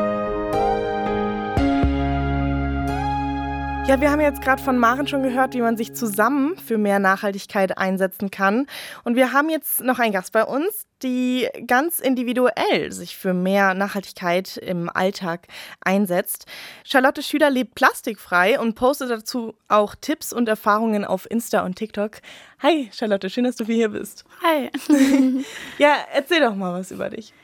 Ja, 3.89 4.01
wir 4.01 4.13
haben 4.13 4.21
jetzt 4.21 4.41
gerade 4.41 4.63
von 4.63 4.79
Maren 4.79 5.09
schon 5.09 5.25
gehört, 5.25 5.55
wie 5.55 5.61
man 5.61 5.77
sich 5.77 5.93
zusammen 5.93 6.57
für 6.57 6.79
mehr 6.79 7.01
Nachhaltigkeit 7.01 7.79
einsetzen 7.79 8.31
kann. 8.31 8.69
Und 9.03 9.17
wir 9.17 9.33
haben 9.33 9.51
jetzt 9.51 9.81
noch 9.81 9.99
einen 9.99 10.13
Gast 10.13 10.33
bei 10.33 10.45
uns, 10.45 10.87
die 11.03 11.49
ganz 11.67 11.99
individuell 11.99 12.93
sich 12.93 13.17
für 13.17 13.35
mehr 13.35 13.75
Nachhaltigkeit 13.75 14.57
im 14.57 14.89
Alltag 14.89 15.49
einsetzt. 15.81 16.47
Charlotte 16.85 17.25
Schüler 17.25 17.51
lebt 17.51 17.75
plastikfrei 17.75 18.61
und 18.61 18.77
postet 18.77 19.11
dazu 19.11 19.55
auch 19.67 19.97
Tipps 20.01 20.33
und 20.33 20.49
Erfahrungen 20.49 21.05
auf 21.05 21.29
Insta 21.29 21.65
und 21.65 21.75
TikTok. 21.75 22.19
Hi 22.63 22.89
Charlotte, 22.93 23.31
schön, 23.31 23.45
dass 23.45 23.57
du 23.57 23.65
hier 23.65 23.89
bist. 23.89 24.25
Hi. 24.45 24.71
ja, 25.79 25.97
erzähl 26.15 26.41
doch 26.41 26.55
mal 26.55 26.73
was 26.73 26.93
über 26.93 27.11
dich. 27.11 27.35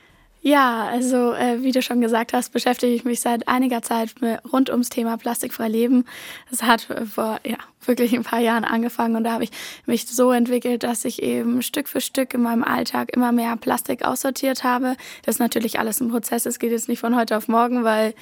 Ja, 0.40 0.86
also 0.86 1.32
äh, 1.32 1.62
wie 1.62 1.72
du 1.72 1.82
schon 1.82 2.00
gesagt 2.00 2.32
hast, 2.32 2.52
beschäftige 2.52 2.94
ich 2.94 3.04
mich 3.04 3.20
seit 3.20 3.48
einiger 3.48 3.82
Zeit 3.82 4.14
mit, 4.20 4.40
rund 4.52 4.70
ums 4.70 4.88
Thema 4.88 5.16
plastikfrei 5.16 5.68
Leben. 5.68 6.04
Das 6.48 6.62
hat 6.62 6.86
vor 7.12 7.40
ja, 7.44 7.56
wirklich 7.84 8.14
ein 8.14 8.22
paar 8.22 8.38
Jahren 8.38 8.64
angefangen 8.64 9.16
und 9.16 9.24
da 9.24 9.32
habe 9.32 9.44
ich 9.44 9.50
mich 9.86 10.06
so 10.06 10.30
entwickelt, 10.30 10.84
dass 10.84 11.04
ich 11.04 11.22
eben 11.22 11.60
Stück 11.62 11.88
für 11.88 12.00
Stück 12.00 12.34
in 12.34 12.42
meinem 12.42 12.62
Alltag 12.62 13.10
immer 13.14 13.32
mehr 13.32 13.56
Plastik 13.56 14.04
aussortiert 14.04 14.62
habe. 14.62 14.96
Das 15.24 15.36
ist 15.36 15.40
natürlich 15.40 15.80
alles 15.80 16.00
ein 16.00 16.08
Prozess, 16.08 16.46
es 16.46 16.60
geht 16.60 16.70
jetzt 16.70 16.88
nicht 16.88 17.00
von 17.00 17.16
heute 17.16 17.36
auf 17.36 17.48
morgen, 17.48 17.82
weil 17.82 18.14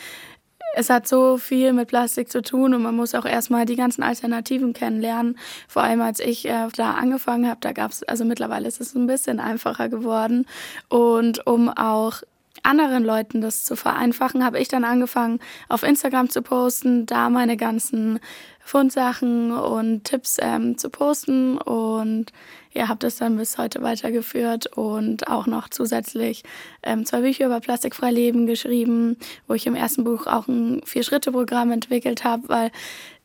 es 0.76 0.90
hat 0.90 1.08
so 1.08 1.38
viel 1.38 1.72
mit 1.72 1.88
Plastik 1.88 2.30
zu 2.30 2.42
tun 2.42 2.74
und 2.74 2.82
man 2.82 2.94
muss 2.94 3.14
auch 3.14 3.24
erstmal 3.24 3.64
die 3.64 3.76
ganzen 3.76 4.02
Alternativen 4.02 4.74
kennenlernen. 4.74 5.38
Vor 5.68 5.82
allem 5.82 6.02
als 6.02 6.20
ich 6.20 6.46
äh, 6.46 6.68
da 6.76 6.92
angefangen 6.92 7.48
habe, 7.48 7.60
da 7.62 7.72
gab 7.72 7.92
es, 7.92 8.02
also 8.02 8.26
mittlerweile 8.26 8.68
ist 8.68 8.82
es 8.82 8.94
ein 8.94 9.06
bisschen 9.06 9.40
einfacher 9.40 9.88
geworden. 9.88 10.44
Und 10.90 11.46
um 11.46 11.70
auch 11.70 12.20
anderen 12.62 13.04
Leuten 13.04 13.40
das 13.40 13.64
zu 13.64 13.76
vereinfachen, 13.76 14.44
habe 14.44 14.58
ich 14.58 14.68
dann 14.68 14.84
angefangen, 14.84 15.40
auf 15.68 15.82
Instagram 15.82 16.30
zu 16.30 16.42
posten, 16.42 17.06
da 17.06 17.30
meine 17.30 17.56
ganzen 17.56 18.20
Fundsachen 18.60 19.52
und 19.52 20.04
Tipps 20.04 20.38
ähm, 20.40 20.76
zu 20.76 20.90
posten 20.90 21.56
und 21.58 22.32
ja, 22.72 22.88
habe 22.88 22.98
das 22.98 23.16
dann 23.16 23.36
bis 23.36 23.58
heute 23.58 23.80
weitergeführt 23.82 24.66
und 24.76 25.28
auch 25.28 25.46
noch 25.46 25.68
zusätzlich 25.68 26.42
ähm, 26.82 27.06
zwei 27.06 27.20
Bücher 27.20 27.46
über 27.46 27.60
plastikfrei 27.60 28.10
Leben 28.10 28.46
geschrieben, 28.46 29.16
wo 29.46 29.54
ich 29.54 29.66
im 29.66 29.76
ersten 29.76 30.02
Buch 30.02 30.26
auch 30.26 30.48
ein 30.48 30.82
Vier-Schritte-Programm 30.84 31.70
entwickelt 31.70 32.24
habe, 32.24 32.48
weil 32.48 32.70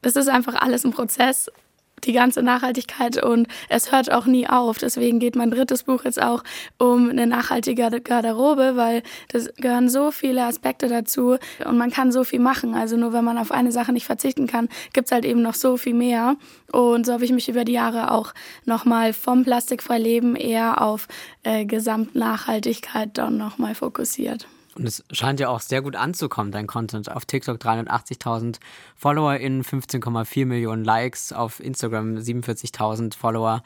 das 0.02 0.16
ist 0.16 0.30
einfach 0.30 0.56
alles 0.56 0.86
ein 0.86 0.92
Prozess 0.92 1.50
die 2.03 2.13
ganze 2.13 2.41
Nachhaltigkeit 2.41 3.22
und 3.24 3.48
es 3.70 3.91
hört 3.91 4.12
auch 4.12 4.25
nie 4.25 4.48
auf. 4.48 4.77
Deswegen 4.77 5.20
geht 5.20 5.36
mein 5.36 5.51
drittes 5.51 5.84
Buch 5.84 6.03
jetzt 6.03 6.22
auch 6.22 6.43
um 6.77 7.09
eine 7.09 7.27
nachhaltige 7.27 8.01
Garderobe, 8.01 8.74
weil 8.75 9.03
das 9.29 9.53
gehören 9.55 9.90
so 9.90 10.11
viele 10.11 10.46
Aspekte 10.46 10.87
dazu 10.87 11.37
und 11.66 11.77
man 11.77 11.92
kann 11.92 12.11
so 12.11 12.24
viel 12.24 12.40
machen. 12.40 12.74
Also 12.74 12.98
nur 12.98 13.14
wenn 13.14 13.24
man 13.24 13.37
auf 13.37 13.51
eine 13.51 13.72
Sache 13.72 13.94
nicht 13.94 14.05
verzichten 14.05 14.48
kann, 14.48 14.70
gibt 14.94 15.07
es 15.07 15.11
halt 15.11 15.25
eben 15.25 15.42
noch 15.42 15.55
so 15.55 15.77
viel 15.77 15.94
mehr. 15.94 16.35
Und 16.72 17.05
so 17.05 17.14
habe 17.14 17.25
ich 17.25 17.31
mich 17.31 17.50
über 17.50 17.66
die 17.66 17.74
Jahre 17.74 18.11
auch 18.11 18.33
nochmal 18.66 19.14
vom 19.14 19.44
plastikfrei 19.44 19.98
Leben 19.98 20.35
eher 20.35 20.81
auf 20.81 21.07
äh, 21.44 21.66
Gesamtnachhaltigkeit 21.66 23.18
dann 23.18 23.37
nochmal 23.37 23.75
fokussiert. 23.75 24.48
Und 24.75 24.86
es 24.86 25.03
scheint 25.12 25.40
ja 25.40 25.50
auch 25.50 25.60
sehr 25.60 25.81
gut 25.81 25.96
anzukommen, 25.96 26.51
dein 26.51 26.68
Content. 26.68 27.12
Auf 27.12 27.25
TikTok 27.25 27.57
380.000 27.57 28.60
FollowerInnen, 28.96 29.64
15,4 29.64 30.46
Millionen 30.46 30.86
Likes, 30.86 31.34
auf 31.34 31.60
Instagram 31.60 32.16
47.000 32.16 33.16
Follower. 33.16 33.64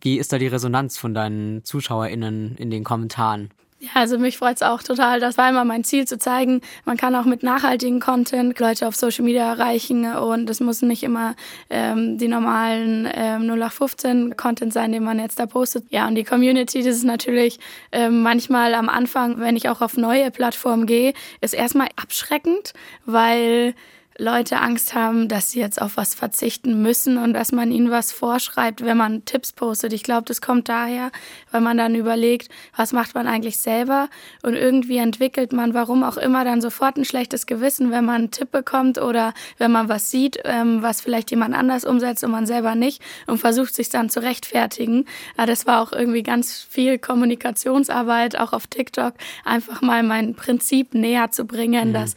Wie 0.00 0.18
ist 0.18 0.32
da 0.32 0.38
die 0.38 0.46
Resonanz 0.46 0.98
von 0.98 1.14
deinen 1.14 1.64
ZuschauerInnen 1.64 2.56
in 2.56 2.70
den 2.70 2.84
Kommentaren? 2.84 3.50
Ja, 3.84 3.90
also 4.00 4.18
mich 4.18 4.38
freut 4.38 4.56
es 4.56 4.62
auch 4.62 4.82
total. 4.82 5.20
Das 5.20 5.36
war 5.36 5.50
immer 5.50 5.64
mein 5.64 5.84
Ziel 5.84 6.06
zu 6.06 6.16
zeigen, 6.18 6.62
man 6.86 6.96
kann 6.96 7.14
auch 7.14 7.26
mit 7.26 7.42
nachhaltigem 7.42 8.00
Content 8.00 8.58
Leute 8.58 8.88
auf 8.88 8.96
Social 8.96 9.24
Media 9.24 9.50
erreichen 9.50 10.06
und 10.16 10.48
es 10.48 10.60
muss 10.60 10.80
nicht 10.80 11.02
immer 11.02 11.34
ähm, 11.68 12.16
die 12.16 12.28
normalen 12.28 13.06
ähm, 13.12 13.42
0815 13.42 14.36
Content 14.38 14.72
sein, 14.72 14.92
den 14.92 15.04
man 15.04 15.18
jetzt 15.18 15.38
da 15.38 15.44
postet. 15.44 15.84
Ja, 15.90 16.08
und 16.08 16.14
die 16.14 16.24
Community, 16.24 16.82
das 16.82 16.96
ist 16.96 17.04
natürlich 17.04 17.58
ähm, 17.92 18.22
manchmal 18.22 18.72
am 18.72 18.88
Anfang, 18.88 19.38
wenn 19.40 19.56
ich 19.56 19.68
auch 19.68 19.82
auf 19.82 19.98
neue 19.98 20.30
Plattformen 20.30 20.86
gehe, 20.86 21.12
ist 21.42 21.52
erstmal 21.52 21.88
abschreckend, 21.96 22.72
weil 23.04 23.74
Leute 24.16 24.60
Angst 24.60 24.94
haben, 24.94 25.28
dass 25.28 25.50
sie 25.50 25.58
jetzt 25.58 25.82
auf 25.82 25.96
was 25.96 26.14
verzichten 26.14 26.82
müssen 26.82 27.18
und 27.18 27.32
dass 27.32 27.50
man 27.50 27.72
ihnen 27.72 27.90
was 27.90 28.12
vorschreibt, 28.12 28.84
wenn 28.84 28.96
man 28.96 29.24
Tipps 29.24 29.52
postet. 29.52 29.92
Ich 29.92 30.04
glaube, 30.04 30.22
das 30.26 30.40
kommt 30.40 30.68
daher, 30.68 31.10
weil 31.50 31.60
man 31.60 31.76
dann 31.76 31.96
überlegt, 31.96 32.48
was 32.76 32.92
macht 32.92 33.16
man 33.16 33.26
eigentlich 33.26 33.58
selber 33.58 34.08
und 34.42 34.54
irgendwie 34.54 34.98
entwickelt 34.98 35.52
man, 35.52 35.74
warum 35.74 36.04
auch 36.04 36.16
immer, 36.16 36.44
dann 36.44 36.60
sofort 36.60 36.96
ein 36.96 37.04
schlechtes 37.04 37.46
Gewissen, 37.46 37.90
wenn 37.90 38.04
man 38.04 38.14
einen 38.14 38.30
Tipp 38.30 38.52
bekommt 38.52 38.98
oder 38.98 39.34
wenn 39.58 39.72
man 39.72 39.88
was 39.88 40.12
sieht, 40.12 40.38
ähm, 40.44 40.80
was 40.80 41.00
vielleicht 41.00 41.32
jemand 41.32 41.56
anders 41.56 41.84
umsetzt 41.84 42.22
und 42.22 42.30
man 42.30 42.46
selber 42.46 42.76
nicht 42.76 43.02
und 43.26 43.38
versucht 43.38 43.74
sich 43.74 43.88
dann 43.88 44.10
zu 44.10 44.22
rechtfertigen. 44.22 45.06
Aber 45.36 45.46
das 45.46 45.66
war 45.66 45.82
auch 45.82 45.92
irgendwie 45.92 46.22
ganz 46.22 46.62
viel 46.62 46.98
Kommunikationsarbeit, 46.98 48.38
auch 48.38 48.52
auf 48.52 48.68
TikTok, 48.68 49.14
einfach 49.44 49.82
mal 49.82 50.04
mein 50.04 50.36
Prinzip 50.36 50.94
näher 50.94 51.32
zu 51.32 51.46
bringen, 51.46 51.88
mhm. 51.88 51.94
dass 51.94 52.14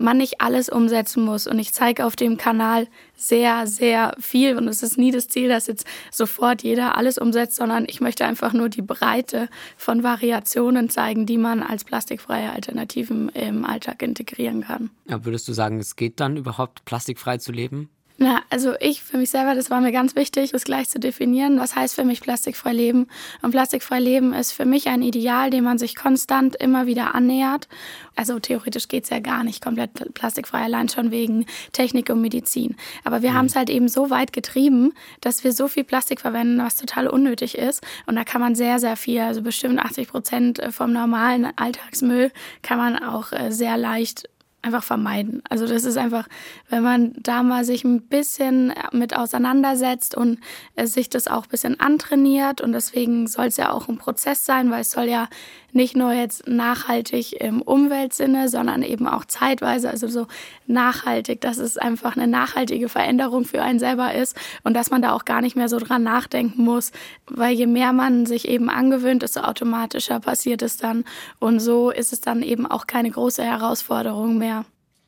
man 0.00 0.18
nicht 0.18 0.40
alles 0.40 0.68
umsetzen 0.68 1.24
muss. 1.24 1.46
Und 1.46 1.58
ich 1.58 1.72
zeige 1.72 2.04
auf 2.04 2.16
dem 2.16 2.36
Kanal 2.36 2.86
sehr, 3.14 3.66
sehr 3.66 4.14
viel. 4.18 4.56
Und 4.56 4.68
es 4.68 4.82
ist 4.82 4.98
nie 4.98 5.10
das 5.10 5.28
Ziel, 5.28 5.48
dass 5.48 5.66
jetzt 5.66 5.86
sofort 6.10 6.62
jeder 6.62 6.96
alles 6.96 7.18
umsetzt, 7.18 7.56
sondern 7.56 7.84
ich 7.88 8.00
möchte 8.00 8.24
einfach 8.24 8.52
nur 8.52 8.68
die 8.68 8.82
Breite 8.82 9.48
von 9.76 10.02
Variationen 10.02 10.88
zeigen, 10.88 11.26
die 11.26 11.38
man 11.38 11.62
als 11.62 11.84
plastikfreie 11.84 12.52
Alternativen 12.52 13.28
im 13.30 13.64
Alltag 13.64 14.02
integrieren 14.02 14.62
kann. 14.62 14.90
Ja, 15.08 15.24
würdest 15.24 15.48
du 15.48 15.52
sagen, 15.52 15.78
es 15.78 15.96
geht 15.96 16.20
dann 16.20 16.36
überhaupt 16.36 16.84
plastikfrei 16.84 17.38
zu 17.38 17.52
leben? 17.52 17.90
Na, 18.20 18.42
also 18.50 18.74
ich 18.80 19.04
für 19.04 19.16
mich 19.16 19.30
selber, 19.30 19.54
das 19.54 19.70
war 19.70 19.80
mir 19.80 19.92
ganz 19.92 20.16
wichtig, 20.16 20.50
das 20.50 20.64
gleich 20.64 20.88
zu 20.88 20.98
definieren. 20.98 21.60
Was 21.60 21.76
heißt 21.76 21.94
für 21.94 22.04
mich 22.04 22.20
plastikfrei 22.20 22.72
leben? 22.72 23.06
Und 23.42 23.52
plastikfrei 23.52 24.00
leben 24.00 24.34
ist 24.34 24.50
für 24.50 24.64
mich 24.64 24.88
ein 24.88 25.02
Ideal, 25.02 25.50
dem 25.50 25.62
man 25.62 25.78
sich 25.78 25.94
konstant 25.94 26.56
immer 26.56 26.86
wieder 26.86 27.14
annähert. 27.14 27.68
Also 28.16 28.40
theoretisch 28.40 28.88
geht's 28.88 29.10
ja 29.10 29.20
gar 29.20 29.44
nicht 29.44 29.62
komplett 29.62 30.14
plastikfrei, 30.14 30.62
allein 30.62 30.88
schon 30.88 31.12
wegen 31.12 31.46
Technik 31.70 32.10
und 32.10 32.20
Medizin. 32.20 32.74
Aber 33.04 33.22
wir 33.22 33.30
mhm. 33.30 33.34
haben 33.34 33.46
es 33.46 33.54
halt 33.54 33.70
eben 33.70 33.86
so 33.86 34.10
weit 34.10 34.32
getrieben, 34.32 34.94
dass 35.20 35.44
wir 35.44 35.52
so 35.52 35.68
viel 35.68 35.84
Plastik 35.84 36.20
verwenden, 36.20 36.58
was 36.58 36.74
total 36.74 37.06
unnötig 37.06 37.56
ist. 37.56 37.86
Und 38.06 38.16
da 38.16 38.24
kann 38.24 38.40
man 38.40 38.56
sehr, 38.56 38.80
sehr 38.80 38.96
viel, 38.96 39.20
also 39.20 39.42
bestimmt 39.42 39.78
80 39.78 40.08
Prozent 40.08 40.60
vom 40.70 40.92
normalen 40.92 41.46
Alltagsmüll, 41.54 42.32
kann 42.62 42.78
man 42.78 43.00
auch 43.00 43.30
äh, 43.30 43.52
sehr 43.52 43.76
leicht 43.76 44.28
einfach 44.62 44.82
vermeiden. 44.82 45.42
Also 45.48 45.66
das 45.66 45.84
ist 45.84 45.96
einfach, 45.96 46.28
wenn 46.68 46.82
man 46.82 47.12
da 47.16 47.42
mal 47.42 47.64
sich 47.64 47.84
ein 47.84 48.02
bisschen 48.02 48.72
mit 48.92 49.16
auseinandersetzt 49.16 50.16
und 50.16 50.40
sich 50.82 51.08
das 51.08 51.28
auch 51.28 51.44
ein 51.44 51.50
bisschen 51.50 51.78
antrainiert 51.80 52.60
und 52.60 52.72
deswegen 52.72 53.28
soll 53.28 53.46
es 53.46 53.56
ja 53.56 53.70
auch 53.70 53.88
ein 53.88 53.98
Prozess 53.98 54.44
sein, 54.44 54.70
weil 54.70 54.80
es 54.80 54.90
soll 54.90 55.04
ja 55.04 55.28
nicht 55.72 55.96
nur 55.96 56.12
jetzt 56.12 56.48
nachhaltig 56.48 57.40
im 57.40 57.60
Umweltsinne, 57.60 58.48
sondern 58.48 58.82
eben 58.82 59.06
auch 59.06 59.26
zeitweise, 59.26 59.90
also 59.90 60.08
so 60.08 60.26
nachhaltig, 60.66 61.40
dass 61.42 61.58
es 61.58 61.76
einfach 61.76 62.16
eine 62.16 62.26
nachhaltige 62.26 62.88
Veränderung 62.88 63.44
für 63.44 63.62
einen 63.62 63.78
selber 63.78 64.14
ist 64.14 64.34
und 64.64 64.74
dass 64.74 64.90
man 64.90 65.02
da 65.02 65.12
auch 65.12 65.24
gar 65.24 65.42
nicht 65.42 65.56
mehr 65.56 65.68
so 65.68 65.78
dran 65.78 66.02
nachdenken 66.02 66.64
muss, 66.64 66.90
weil 67.26 67.54
je 67.54 67.66
mehr 67.66 67.92
man 67.92 68.26
sich 68.26 68.48
eben 68.48 68.70
angewöhnt, 68.70 69.22
desto 69.22 69.40
automatischer 69.40 70.20
passiert 70.20 70.62
es 70.62 70.78
dann 70.78 71.04
und 71.38 71.60
so 71.60 71.90
ist 71.90 72.12
es 72.12 72.20
dann 72.20 72.42
eben 72.42 72.66
auch 72.66 72.86
keine 72.86 73.10
große 73.10 73.44
Herausforderung 73.44 74.38
mehr. 74.38 74.57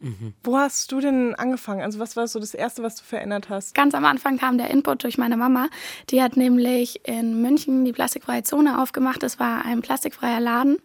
Mhm. 0.00 0.34
Wo 0.42 0.56
hast 0.56 0.90
du 0.92 1.00
denn 1.00 1.34
angefangen? 1.34 1.82
Also 1.82 1.98
was 1.98 2.16
war 2.16 2.26
so 2.26 2.40
das 2.40 2.54
Erste, 2.54 2.82
was 2.82 2.96
du 2.96 3.04
verändert 3.04 3.50
hast? 3.50 3.74
Ganz 3.74 3.94
am 3.94 4.04
Anfang 4.04 4.38
kam 4.38 4.58
der 4.58 4.70
Input 4.70 5.02
durch 5.04 5.18
meine 5.18 5.36
Mama. 5.36 5.68
Die 6.08 6.22
hat 6.22 6.36
nämlich 6.36 7.06
in 7.06 7.42
München 7.42 7.84
die 7.84 7.92
plastikfreie 7.92 8.42
Zone 8.42 8.80
aufgemacht. 8.82 9.22
Das 9.22 9.38
war 9.38 9.64
ein 9.64 9.82
plastikfreier 9.82 10.40
Laden. 10.40 10.78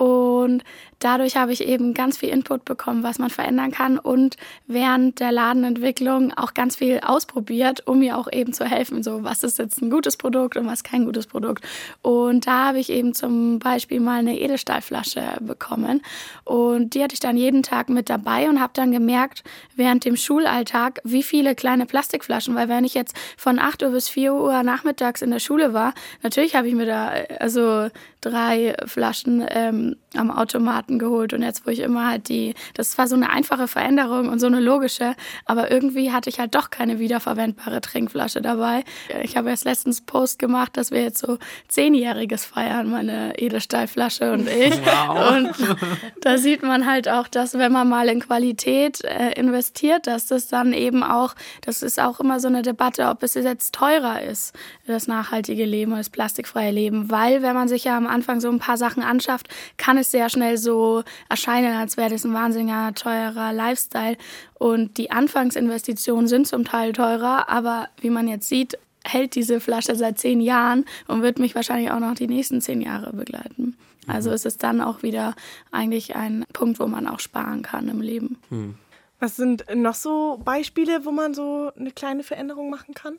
Und 0.00 0.64
dadurch 0.98 1.36
habe 1.36 1.52
ich 1.52 1.62
eben 1.62 1.92
ganz 1.92 2.16
viel 2.16 2.30
Input 2.30 2.64
bekommen, 2.64 3.02
was 3.02 3.18
man 3.18 3.28
verändern 3.28 3.70
kann 3.70 3.98
und 3.98 4.38
während 4.66 5.20
der 5.20 5.30
Ladenentwicklung 5.30 6.32
auch 6.32 6.54
ganz 6.54 6.76
viel 6.76 7.00
ausprobiert, 7.00 7.86
um 7.86 7.98
mir 7.98 8.16
auch 8.16 8.26
eben 8.32 8.54
zu 8.54 8.64
helfen, 8.64 9.02
so 9.02 9.24
was 9.24 9.42
ist 9.42 9.58
jetzt 9.58 9.82
ein 9.82 9.90
gutes 9.90 10.16
Produkt 10.16 10.56
und 10.56 10.66
was 10.66 10.84
kein 10.84 11.04
gutes 11.04 11.26
Produkt. 11.26 11.66
Und 12.00 12.46
da 12.46 12.68
habe 12.68 12.78
ich 12.78 12.88
eben 12.88 13.12
zum 13.12 13.58
Beispiel 13.58 14.00
mal 14.00 14.20
eine 14.20 14.40
Edelstahlflasche 14.40 15.22
bekommen 15.40 16.00
und 16.44 16.94
die 16.94 17.02
hatte 17.02 17.12
ich 17.12 17.20
dann 17.20 17.36
jeden 17.36 17.62
Tag 17.62 17.90
mit 17.90 18.08
dabei 18.08 18.48
und 18.48 18.58
habe 18.58 18.72
dann 18.72 18.92
gemerkt, 18.92 19.44
während 19.76 20.06
dem 20.06 20.16
Schulalltag, 20.16 21.00
wie 21.04 21.22
viele 21.22 21.54
kleine 21.54 21.84
Plastikflaschen, 21.84 22.54
weil 22.54 22.70
wenn 22.70 22.84
ich 22.84 22.94
jetzt 22.94 23.14
von 23.36 23.58
8 23.58 23.82
Uhr 23.82 23.90
bis 23.90 24.08
4 24.08 24.32
Uhr 24.32 24.62
nachmittags 24.62 25.20
in 25.20 25.30
der 25.30 25.40
Schule 25.40 25.74
war, 25.74 25.92
natürlich 26.22 26.54
habe 26.54 26.68
ich 26.68 26.74
mir 26.74 26.86
da 26.86 27.12
also 27.38 27.90
drei 28.20 28.74
Flaschen 28.86 29.44
ähm, 29.48 29.96
am 30.16 30.30
Automaten 30.30 30.98
geholt 30.98 31.32
und 31.32 31.42
jetzt, 31.42 31.66
wo 31.66 31.70
ich 31.70 31.80
immer 31.80 32.08
halt 32.08 32.28
die, 32.28 32.54
das 32.74 32.98
war 32.98 33.06
so 33.06 33.14
eine 33.14 33.30
einfache 33.30 33.68
Veränderung 33.68 34.28
und 34.28 34.40
so 34.40 34.46
eine 34.46 34.60
logische, 34.60 35.14
aber 35.44 35.70
irgendwie 35.70 36.10
hatte 36.12 36.28
ich 36.28 36.40
halt 36.40 36.54
doch 36.54 36.70
keine 36.70 36.98
wiederverwendbare 36.98 37.80
Trinkflasche 37.80 38.42
dabei. 38.42 38.84
Ich 39.22 39.36
habe 39.36 39.50
erst 39.50 39.64
letztens 39.64 40.00
Post 40.00 40.38
gemacht, 40.38 40.76
dass 40.76 40.90
wir 40.90 41.02
jetzt 41.02 41.18
so 41.18 41.38
zehnjähriges 41.68 42.44
feiern, 42.44 42.90
meine 42.90 43.38
Edelstahlflasche 43.38 44.32
und 44.32 44.48
ich. 44.48 44.74
Wow. 44.84 45.36
Und 45.36 45.76
da 46.22 46.38
sieht 46.38 46.62
man 46.62 46.86
halt 46.86 47.08
auch, 47.08 47.28
dass 47.28 47.54
wenn 47.54 47.72
man 47.72 47.88
mal 47.88 48.08
in 48.08 48.20
Qualität 48.20 49.04
äh, 49.04 49.32
investiert, 49.32 50.06
dass 50.06 50.26
das 50.26 50.48
dann 50.48 50.72
eben 50.72 51.02
auch, 51.02 51.34
das 51.62 51.82
ist 51.82 52.00
auch 52.00 52.20
immer 52.20 52.40
so 52.40 52.48
eine 52.48 52.62
Debatte, 52.62 53.06
ob 53.08 53.22
es 53.22 53.34
jetzt 53.34 53.74
teurer 53.74 54.22
ist, 54.22 54.54
das 54.86 55.06
nachhaltige 55.06 55.64
Leben, 55.64 55.92
das 55.92 56.10
plastikfreie 56.10 56.72
Leben, 56.72 57.10
weil 57.10 57.42
wenn 57.42 57.54
man 57.54 57.68
sich 57.68 57.84
ja 57.84 57.96
am 57.96 58.06
Anfang 58.10 58.40
so 58.40 58.50
ein 58.50 58.58
paar 58.58 58.76
Sachen 58.76 59.02
anschafft, 59.02 59.48
kann 59.76 59.98
es 59.98 60.10
sehr 60.10 60.28
schnell 60.28 60.58
so 60.58 61.02
erscheinen, 61.28 61.76
als 61.76 61.96
wäre 61.96 62.10
das 62.10 62.24
ein 62.24 62.34
wahnsinniger 62.34 62.92
teurer 62.94 63.52
Lifestyle. 63.52 64.16
Und 64.54 64.98
die 64.98 65.10
Anfangsinvestitionen 65.10 66.28
sind 66.28 66.46
zum 66.46 66.64
Teil 66.64 66.92
teurer, 66.92 67.48
aber 67.48 67.88
wie 68.00 68.10
man 68.10 68.28
jetzt 68.28 68.48
sieht, 68.48 68.78
hält 69.04 69.34
diese 69.34 69.60
Flasche 69.60 69.96
seit 69.96 70.18
zehn 70.18 70.40
Jahren 70.40 70.84
und 71.06 71.22
wird 71.22 71.38
mich 71.38 71.54
wahrscheinlich 71.54 71.90
auch 71.90 72.00
noch 72.00 72.14
die 72.14 72.28
nächsten 72.28 72.60
zehn 72.60 72.82
Jahre 72.82 73.12
begleiten. 73.12 73.76
Also 74.06 74.30
mhm. 74.30 74.34
ist 74.34 74.46
es 74.46 74.58
dann 74.58 74.80
auch 74.80 75.02
wieder 75.02 75.34
eigentlich 75.70 76.16
ein 76.16 76.44
Punkt, 76.52 76.80
wo 76.80 76.86
man 76.86 77.06
auch 77.06 77.20
sparen 77.20 77.62
kann 77.62 77.88
im 77.88 78.00
Leben. 78.00 78.38
Mhm. 78.50 78.74
Was 79.18 79.36
sind 79.36 79.64
noch 79.74 79.94
so 79.94 80.40
Beispiele, 80.44 81.04
wo 81.04 81.12
man 81.12 81.34
so 81.34 81.70
eine 81.78 81.90
kleine 81.90 82.22
Veränderung 82.22 82.70
machen 82.70 82.94
kann? 82.94 83.18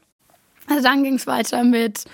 Also 0.67 0.83
dann 0.83 1.03
ging 1.03 1.15
es 1.15 1.27
weiter 1.27 1.63
mit 1.63 2.05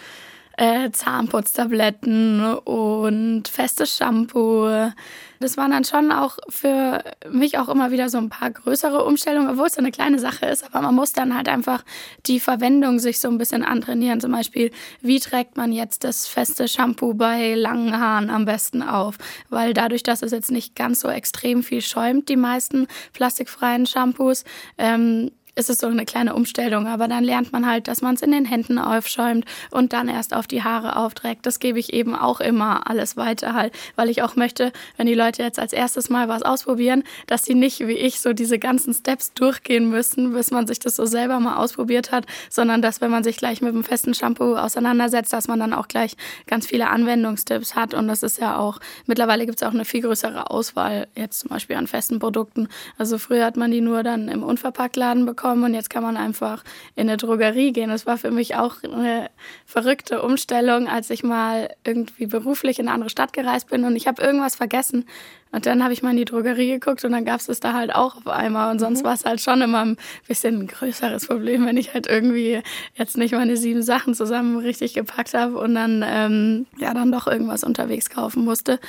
äh, 0.57 0.91
Zahnputztabletten 0.91 2.43
und 2.43 3.47
festes 3.47 3.95
Shampoo. 3.95 4.91
Das 5.39 5.55
waren 5.55 5.69
dann 5.69 5.83
schon 5.83 6.11
auch 6.11 6.39
für 6.49 7.03
mich 7.29 7.59
auch 7.59 7.69
immer 7.69 7.91
wieder 7.91 8.09
so 8.09 8.17
ein 8.17 8.29
paar 8.29 8.49
größere 8.49 9.05
Umstellungen, 9.05 9.51
obwohl 9.51 9.67
es 9.67 9.75
so 9.75 9.79
eine 9.79 9.91
kleine 9.91 10.17
Sache 10.17 10.47
ist. 10.47 10.65
Aber 10.65 10.81
man 10.81 10.95
muss 10.95 11.13
dann 11.13 11.35
halt 11.35 11.47
einfach 11.47 11.83
die 12.25 12.39
Verwendung 12.39 12.97
sich 12.97 13.19
so 13.19 13.27
ein 13.27 13.37
bisschen 13.37 13.63
antrainieren. 13.63 14.19
Zum 14.19 14.31
Beispiel, 14.31 14.71
wie 15.01 15.19
trägt 15.19 15.55
man 15.55 15.71
jetzt 15.71 16.03
das 16.03 16.27
feste 16.27 16.67
Shampoo 16.67 17.13
bei 17.13 17.53
langen 17.53 17.99
Haaren 17.99 18.31
am 18.31 18.45
besten 18.45 18.81
auf? 18.81 19.17
Weil 19.49 19.75
dadurch, 19.75 20.01
dass 20.01 20.23
es 20.23 20.31
jetzt 20.31 20.51
nicht 20.51 20.75
ganz 20.75 21.01
so 21.01 21.07
extrem 21.07 21.61
viel 21.61 21.81
schäumt, 21.81 22.29
die 22.29 22.35
meisten 22.35 22.87
plastikfreien 23.13 23.85
Shampoos, 23.85 24.43
ähm, 24.79 25.31
ist 25.57 25.69
es 25.69 25.79
so 25.79 25.87
eine 25.87 26.05
kleine 26.05 26.35
Umstellung. 26.35 26.87
Aber 26.87 27.07
dann 27.07 27.23
lernt 27.23 27.51
man 27.51 27.65
halt, 27.65 27.87
dass 27.87 28.01
man 28.01 28.15
es 28.15 28.21
in 28.21 28.31
den 28.31 28.45
Händen 28.45 28.77
aufschäumt 28.77 29.45
und 29.71 29.93
dann 29.93 30.07
erst 30.07 30.33
auf 30.33 30.47
die 30.47 30.63
Haare 30.63 30.95
aufträgt. 30.95 31.45
Das 31.45 31.59
gebe 31.59 31.79
ich 31.79 31.93
eben 31.93 32.15
auch 32.15 32.39
immer 32.39 32.87
alles 32.89 33.17
weiter 33.17 33.53
halt, 33.53 33.73
weil 33.95 34.09
ich 34.09 34.21
auch 34.21 34.35
möchte, 34.35 34.71
wenn 34.97 35.07
die 35.07 35.15
Leute 35.15 35.43
jetzt 35.43 35.59
als 35.59 35.73
erstes 35.73 36.09
mal 36.09 36.27
was 36.29 36.43
ausprobieren, 36.43 37.03
dass 37.25 37.43
sie 37.43 37.55
nicht 37.55 37.79
wie 37.87 37.93
ich 37.93 38.19
so 38.19 38.33
diese 38.33 38.59
ganzen 38.59 38.93
Steps 38.93 39.33
durchgehen 39.33 39.89
müssen, 39.89 40.33
bis 40.33 40.51
man 40.51 40.67
sich 40.67 40.79
das 40.79 40.95
so 40.95 41.05
selber 41.05 41.39
mal 41.39 41.57
ausprobiert 41.57 42.11
hat, 42.11 42.25
sondern 42.49 42.81
dass 42.81 43.01
wenn 43.01 43.11
man 43.11 43.23
sich 43.23 43.37
gleich 43.37 43.61
mit 43.61 43.73
einem 43.73 43.83
festen 43.83 44.13
Shampoo 44.13 44.55
auseinandersetzt, 44.55 45.33
dass 45.33 45.47
man 45.47 45.59
dann 45.59 45.73
auch 45.73 45.87
gleich 45.87 46.15
ganz 46.45 46.67
viele 46.67 46.89
Anwendungstipps 46.89 47.75
hat. 47.75 47.93
Und 47.93 48.07
das 48.07 48.23
ist 48.23 48.39
ja 48.39 48.57
auch, 48.57 48.79
mittlerweile 49.05 49.45
gibt 49.45 49.61
es 49.61 49.67
auch 49.67 49.73
eine 49.73 49.85
viel 49.85 50.01
größere 50.01 50.51
Auswahl 50.51 51.07
jetzt 51.15 51.39
zum 51.39 51.49
Beispiel 51.49 51.75
an 51.75 51.87
festen 51.87 52.19
Produkten. 52.19 52.67
Also 52.97 53.17
früher 53.17 53.45
hat 53.45 53.57
man 53.57 53.71
die 53.71 53.81
nur 53.81 54.03
dann 54.03 54.27
im 54.27 54.43
Unverpacktladen 54.43 55.25
bekommen 55.25 55.46
bekommen 55.47 55.63
und 55.63 55.73
jetzt 55.73 55.89
kann 55.89 56.03
man 56.03 56.17
einfach 56.17 56.63
in 56.95 57.07
eine 57.07 57.17
Drogerie 57.17 57.71
gehen. 57.71 57.89
Das 57.89 58.05
war 58.05 58.17
für 58.17 58.31
mich 58.31 58.55
auch 58.55 58.83
eine 58.83 59.29
verrückte 59.65 60.21
Umstellung, 60.21 60.87
als 60.87 61.09
ich 61.09 61.23
mal 61.23 61.69
irgendwie 61.85 62.25
beruflich 62.25 62.79
in 62.79 62.87
eine 62.87 62.95
andere 62.95 63.09
Stadt 63.09 63.33
gereist 63.33 63.69
bin 63.69 63.85
und 63.85 63.95
ich 63.95 64.07
habe 64.07 64.21
irgendwas 64.21 64.55
vergessen. 64.55 65.05
Und 65.53 65.65
dann 65.65 65.81
habe 65.81 65.93
ich 65.93 66.03
mal 66.03 66.11
in 66.11 66.17
die 66.17 66.25
Drogerie 66.25 66.71
geguckt 66.71 67.05
und 67.05 67.13
dann 67.13 67.23
gab 67.23 67.39
es 67.39 67.45
das 67.45 67.61
da 67.61 67.71
halt 67.71 67.95
auch 67.95 68.17
auf 68.17 68.27
einmal. 68.27 68.69
Und 68.69 68.79
sonst 68.79 69.01
mhm. 69.01 69.05
war 69.05 69.13
es 69.13 69.23
halt 69.23 69.39
schon 69.39 69.61
immer 69.61 69.85
ein 69.85 69.97
bisschen 70.27 70.59
ein 70.59 70.67
größeres 70.67 71.27
Problem, 71.27 71.65
wenn 71.65 71.77
ich 71.77 71.93
halt 71.93 72.05
irgendwie 72.07 72.61
jetzt 72.95 73.17
nicht 73.17 73.31
meine 73.31 73.55
sieben 73.55 73.81
Sachen 73.81 74.13
zusammen 74.13 74.57
richtig 74.57 74.93
gepackt 74.93 75.33
habe 75.33 75.57
und 75.57 75.73
dann 75.73 76.03
ähm, 76.05 76.65
ja 76.77 76.93
dann 76.93 77.13
doch 77.13 77.27
irgendwas 77.27 77.63
unterwegs 77.63 78.09
kaufen 78.09 78.43
musste. 78.43 78.79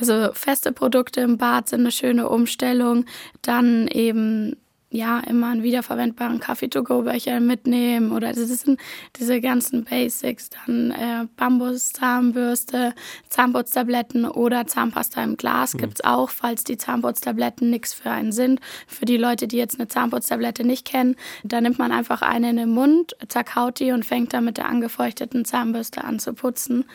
Also 0.00 0.30
feste 0.32 0.72
Produkte 0.72 1.20
im 1.20 1.38
Bad 1.38 1.68
sind 1.68 1.80
eine 1.80 1.92
schöne 1.92 2.28
Umstellung. 2.28 3.04
Dann 3.42 3.86
eben 3.86 4.56
ja, 4.90 5.20
immer 5.20 5.48
einen 5.48 5.62
wiederverwendbaren 5.62 6.40
Kaffee-to-go-Becher 6.40 7.40
mitnehmen 7.40 8.10
oder 8.10 8.32
das 8.32 8.48
sind 8.48 8.80
diese 9.16 9.40
ganzen 9.40 9.84
Basics, 9.84 10.48
dann 10.48 10.90
äh, 10.92 11.26
Bambus-Zahnbürste, 11.36 12.94
Zahnputztabletten 13.28 14.24
oder 14.24 14.66
Zahnpasta 14.66 15.22
im 15.22 15.36
Glas 15.36 15.74
mhm. 15.74 15.78
gibt 15.78 15.94
es 15.96 16.04
auch, 16.04 16.30
falls 16.30 16.64
die 16.64 16.78
Zahnputztabletten 16.78 17.68
nichts 17.68 17.92
für 17.92 18.10
einen 18.10 18.32
sind. 18.32 18.60
Für 18.86 19.04
die 19.04 19.18
Leute, 19.18 19.46
die 19.46 19.58
jetzt 19.58 19.78
eine 19.78 19.88
Zahnputztablette 19.88 20.64
nicht 20.64 20.86
kennen, 20.86 21.16
da 21.44 21.60
nimmt 21.60 21.78
man 21.78 21.92
einfach 21.92 22.22
eine 22.22 22.48
in 22.48 22.56
den 22.56 22.70
Mund, 22.70 23.14
zerkaut 23.28 23.80
die 23.80 23.92
und 23.92 24.06
fängt 24.06 24.32
dann 24.32 24.46
mit 24.46 24.56
der 24.56 24.68
angefeuchteten 24.68 25.44
Zahnbürste 25.44 26.02
an 26.02 26.18
zu 26.18 26.32
putzen. 26.32 26.86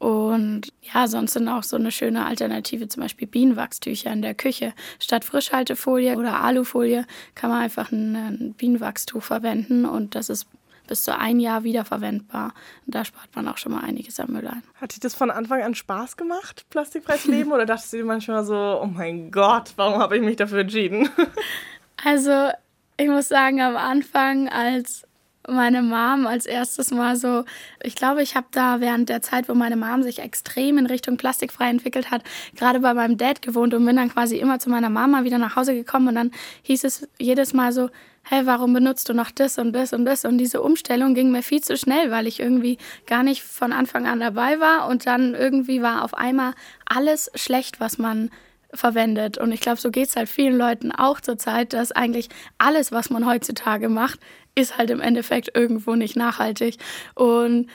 Und 0.00 0.72
ja, 0.80 1.06
sonst 1.06 1.34
sind 1.34 1.46
auch 1.48 1.62
so 1.62 1.76
eine 1.76 1.92
schöne 1.92 2.24
Alternative, 2.24 2.88
zum 2.88 3.02
Beispiel 3.02 3.28
Bienenwachstücher 3.28 4.10
in 4.10 4.22
der 4.22 4.34
Küche. 4.34 4.72
Statt 4.98 5.26
Frischhaltefolie 5.26 6.16
oder 6.16 6.40
Alufolie 6.40 7.04
kann 7.34 7.50
man 7.50 7.60
einfach 7.60 7.92
ein 7.92 8.54
Bienenwachstuch 8.56 9.22
verwenden 9.22 9.84
und 9.84 10.14
das 10.14 10.30
ist 10.30 10.46
bis 10.86 11.02
zu 11.02 11.16
ein 11.16 11.38
Jahr 11.38 11.64
wiederverwendbar. 11.64 12.54
Und 12.86 12.94
da 12.94 13.04
spart 13.04 13.28
man 13.36 13.46
auch 13.46 13.58
schon 13.58 13.72
mal 13.72 13.84
einiges 13.84 14.18
an 14.18 14.32
Müll 14.32 14.48
ein. 14.48 14.62
Hat 14.80 14.92
dich 14.92 15.00
das 15.00 15.14
von 15.14 15.30
Anfang 15.30 15.62
an 15.62 15.74
Spaß 15.74 16.16
gemacht, 16.16 16.64
plastikfreies 16.70 17.26
Leben? 17.26 17.52
oder 17.52 17.66
dachtest 17.66 17.92
du 17.92 17.98
dir 17.98 18.04
manchmal 18.06 18.42
so, 18.42 18.80
oh 18.82 18.86
mein 18.86 19.30
Gott, 19.30 19.74
warum 19.76 20.00
habe 20.00 20.16
ich 20.16 20.22
mich 20.22 20.36
dafür 20.36 20.60
entschieden? 20.60 21.10
also, 22.04 22.48
ich 22.96 23.08
muss 23.08 23.28
sagen, 23.28 23.60
am 23.60 23.76
Anfang, 23.76 24.48
als 24.48 25.06
meine 25.50 25.82
Mom 25.82 26.26
als 26.26 26.46
erstes 26.46 26.90
mal 26.90 27.16
so, 27.16 27.44
ich 27.82 27.94
glaube, 27.94 28.22
ich 28.22 28.36
habe 28.36 28.46
da 28.50 28.80
während 28.80 29.08
der 29.08 29.22
Zeit, 29.22 29.48
wo 29.48 29.54
meine 29.54 29.76
Mom 29.76 30.02
sich 30.02 30.20
extrem 30.20 30.78
in 30.78 30.86
Richtung 30.86 31.16
plastikfrei 31.16 31.68
entwickelt 31.68 32.10
hat, 32.10 32.22
gerade 32.56 32.80
bei 32.80 32.94
meinem 32.94 33.18
Dad 33.18 33.42
gewohnt 33.42 33.74
und 33.74 33.84
bin 33.84 33.96
dann 33.96 34.10
quasi 34.10 34.36
immer 34.38 34.58
zu 34.58 34.70
meiner 34.70 34.90
Mama 34.90 35.24
wieder 35.24 35.38
nach 35.38 35.56
Hause 35.56 35.74
gekommen 35.74 36.08
und 36.08 36.14
dann 36.14 36.30
hieß 36.62 36.84
es 36.84 37.08
jedes 37.18 37.52
Mal 37.52 37.72
so, 37.72 37.90
hey, 38.22 38.46
warum 38.46 38.72
benutzt 38.72 39.08
du 39.08 39.14
noch 39.14 39.30
das 39.30 39.58
und 39.58 39.72
das 39.72 39.92
und 39.92 40.04
das? 40.04 40.24
Und 40.24 40.38
diese 40.38 40.62
Umstellung 40.62 41.14
ging 41.14 41.30
mir 41.30 41.42
viel 41.42 41.62
zu 41.62 41.76
schnell, 41.76 42.10
weil 42.10 42.26
ich 42.26 42.40
irgendwie 42.40 42.78
gar 43.06 43.22
nicht 43.22 43.42
von 43.42 43.72
Anfang 43.72 44.06
an 44.06 44.20
dabei 44.20 44.60
war 44.60 44.88
und 44.88 45.06
dann 45.06 45.34
irgendwie 45.34 45.82
war 45.82 46.04
auf 46.04 46.14
einmal 46.14 46.54
alles 46.86 47.30
schlecht, 47.34 47.80
was 47.80 47.98
man 47.98 48.30
verwendet. 48.74 49.38
Und 49.38 49.52
ich 49.52 49.60
glaube, 49.60 49.80
so 49.80 49.90
geht 49.90 50.08
es 50.08 50.16
halt 50.16 50.28
vielen 50.28 50.56
Leuten 50.56 50.92
auch 50.92 51.20
zur 51.20 51.38
Zeit, 51.38 51.72
dass 51.72 51.92
eigentlich 51.92 52.28
alles, 52.58 52.92
was 52.92 53.10
man 53.10 53.26
heutzutage 53.26 53.88
macht, 53.88 54.20
ist 54.54 54.78
halt 54.78 54.90
im 54.90 55.00
Endeffekt 55.00 55.56
irgendwo 55.56 55.94
nicht 55.94 56.16
nachhaltig. 56.16 56.76
Und 57.14 57.68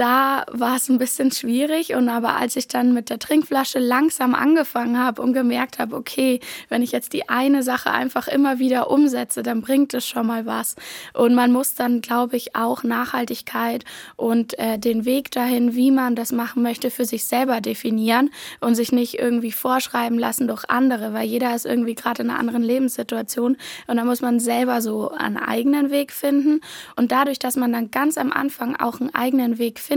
da 0.00 0.46
war 0.50 0.76
es 0.76 0.88
ein 0.88 0.96
bisschen 0.96 1.30
schwierig. 1.30 1.94
Und 1.94 2.08
aber 2.08 2.36
als 2.36 2.56
ich 2.56 2.68
dann 2.68 2.94
mit 2.94 3.10
der 3.10 3.18
Trinkflasche 3.18 3.78
langsam 3.78 4.34
angefangen 4.34 4.98
habe 4.98 5.20
und 5.20 5.34
gemerkt 5.34 5.78
habe, 5.78 5.94
okay, 5.94 6.40
wenn 6.70 6.82
ich 6.82 6.90
jetzt 6.90 7.12
die 7.12 7.28
eine 7.28 7.62
Sache 7.62 7.90
einfach 7.90 8.26
immer 8.26 8.58
wieder 8.58 8.90
umsetze, 8.90 9.42
dann 9.42 9.60
bringt 9.60 9.92
es 9.92 10.06
schon 10.06 10.26
mal 10.26 10.46
was. 10.46 10.74
Und 11.12 11.34
man 11.34 11.52
muss 11.52 11.74
dann, 11.74 12.00
glaube 12.00 12.38
ich, 12.38 12.56
auch 12.56 12.82
Nachhaltigkeit 12.82 13.84
und 14.16 14.58
äh, 14.58 14.78
den 14.78 15.04
Weg 15.04 15.32
dahin, 15.32 15.74
wie 15.74 15.90
man 15.90 16.16
das 16.16 16.32
machen 16.32 16.62
möchte, 16.62 16.90
für 16.90 17.04
sich 17.04 17.24
selber 17.24 17.60
definieren 17.60 18.30
und 18.60 18.76
sich 18.76 18.92
nicht 18.92 19.18
irgendwie 19.18 19.52
vorschreiben 19.52 20.18
lassen 20.18 20.48
durch 20.48 20.64
andere, 20.70 21.12
weil 21.12 21.26
jeder 21.26 21.54
ist 21.54 21.66
irgendwie 21.66 21.94
gerade 21.94 22.22
in 22.22 22.30
einer 22.30 22.38
anderen 22.38 22.62
Lebenssituation 22.62 23.58
und 23.86 23.96
da 23.96 24.04
muss 24.04 24.22
man 24.22 24.40
selber 24.40 24.80
so 24.80 25.10
einen 25.10 25.36
eigenen 25.36 25.90
Weg 25.90 26.12
finden. 26.12 26.62
Und 26.96 27.12
dadurch, 27.12 27.38
dass 27.38 27.56
man 27.56 27.72
dann 27.72 27.90
ganz 27.90 28.16
am 28.16 28.32
Anfang 28.32 28.76
auch 28.76 28.98
einen 28.98 29.14
eigenen 29.14 29.58
Weg 29.58 29.78
findet, 29.78 29.89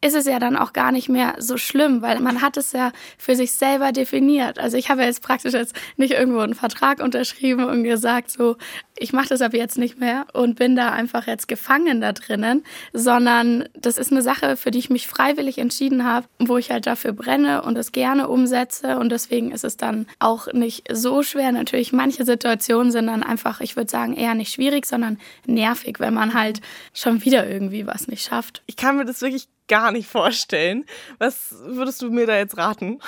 ist 0.00 0.14
es 0.14 0.26
ja 0.26 0.38
dann 0.38 0.56
auch 0.56 0.72
gar 0.72 0.92
nicht 0.92 1.08
mehr 1.08 1.34
so 1.38 1.56
schlimm, 1.56 2.02
weil 2.02 2.20
man 2.20 2.42
hat 2.42 2.56
es 2.56 2.72
ja 2.72 2.92
für 3.18 3.34
sich 3.34 3.52
selber 3.52 3.92
definiert. 3.92 4.58
Also 4.58 4.76
ich 4.76 4.90
habe 4.90 5.02
jetzt 5.02 5.22
praktisch 5.22 5.54
jetzt 5.54 5.74
nicht 5.96 6.12
irgendwo 6.12 6.40
einen 6.40 6.54
Vertrag 6.54 7.00
unterschrieben 7.00 7.64
und 7.64 7.84
gesagt, 7.84 8.30
so, 8.30 8.56
ich 9.00 9.12
mache 9.12 9.28
das 9.30 9.40
ab 9.40 9.54
jetzt 9.54 9.78
nicht 9.78 9.98
mehr 9.98 10.26
und 10.34 10.56
bin 10.56 10.76
da 10.76 10.90
einfach 10.90 11.26
jetzt 11.26 11.48
gefangen 11.48 12.02
da 12.02 12.12
drinnen, 12.12 12.62
sondern 12.92 13.64
das 13.74 13.96
ist 13.96 14.12
eine 14.12 14.20
Sache, 14.20 14.56
für 14.56 14.70
die 14.70 14.78
ich 14.78 14.90
mich 14.90 15.06
freiwillig 15.06 15.58
entschieden 15.58 16.04
habe, 16.04 16.26
wo 16.38 16.58
ich 16.58 16.70
halt 16.70 16.86
dafür 16.86 17.12
brenne 17.12 17.62
und 17.62 17.78
es 17.78 17.92
gerne 17.92 18.28
umsetze 18.28 18.98
und 18.98 19.10
deswegen 19.10 19.52
ist 19.52 19.64
es 19.64 19.78
dann 19.78 20.06
auch 20.18 20.52
nicht 20.52 20.86
so 20.92 21.22
schwer. 21.22 21.50
Natürlich, 21.50 21.92
manche 21.92 22.26
Situationen 22.26 22.92
sind 22.92 23.06
dann 23.06 23.22
einfach, 23.22 23.62
ich 23.62 23.74
würde 23.74 23.90
sagen, 23.90 24.14
eher 24.14 24.34
nicht 24.34 24.52
schwierig, 24.52 24.84
sondern 24.84 25.18
nervig, 25.46 25.98
wenn 25.98 26.12
man 26.12 26.34
halt 26.34 26.60
schon 26.92 27.24
wieder 27.24 27.48
irgendwie 27.48 27.86
was 27.86 28.06
nicht 28.06 28.22
schafft. 28.22 28.62
Ich 28.66 28.76
kann 28.76 28.98
mir 28.98 29.06
das 29.06 29.22
wirklich 29.22 29.29
gar 29.68 29.92
nicht 29.92 30.08
vorstellen. 30.08 30.84
Was 31.18 31.54
würdest 31.64 32.02
du 32.02 32.10
mir 32.10 32.26
da 32.26 32.36
jetzt 32.36 32.56
raten? 32.56 33.00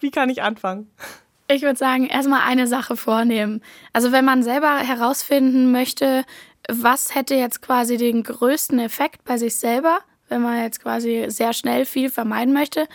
Wie 0.00 0.10
kann 0.10 0.30
ich 0.30 0.42
anfangen? 0.42 0.90
Ich 1.48 1.62
würde 1.62 1.78
sagen, 1.78 2.06
erstmal 2.06 2.42
eine 2.42 2.66
Sache 2.66 2.96
vornehmen. 2.96 3.62
Also 3.92 4.10
wenn 4.10 4.24
man 4.24 4.42
selber 4.42 4.78
herausfinden 4.78 5.70
möchte, 5.70 6.24
was 6.68 7.14
hätte 7.14 7.36
jetzt 7.36 7.62
quasi 7.62 7.96
den 7.96 8.24
größten 8.24 8.78
Effekt 8.80 9.24
bei 9.24 9.38
sich 9.38 9.56
selber, 9.56 10.00
wenn 10.28 10.42
man 10.42 10.60
jetzt 10.60 10.82
quasi 10.82 11.26
sehr 11.28 11.52
schnell 11.52 11.84
viel 11.86 12.10
vermeiden 12.10 12.52
möchte, 12.52 12.88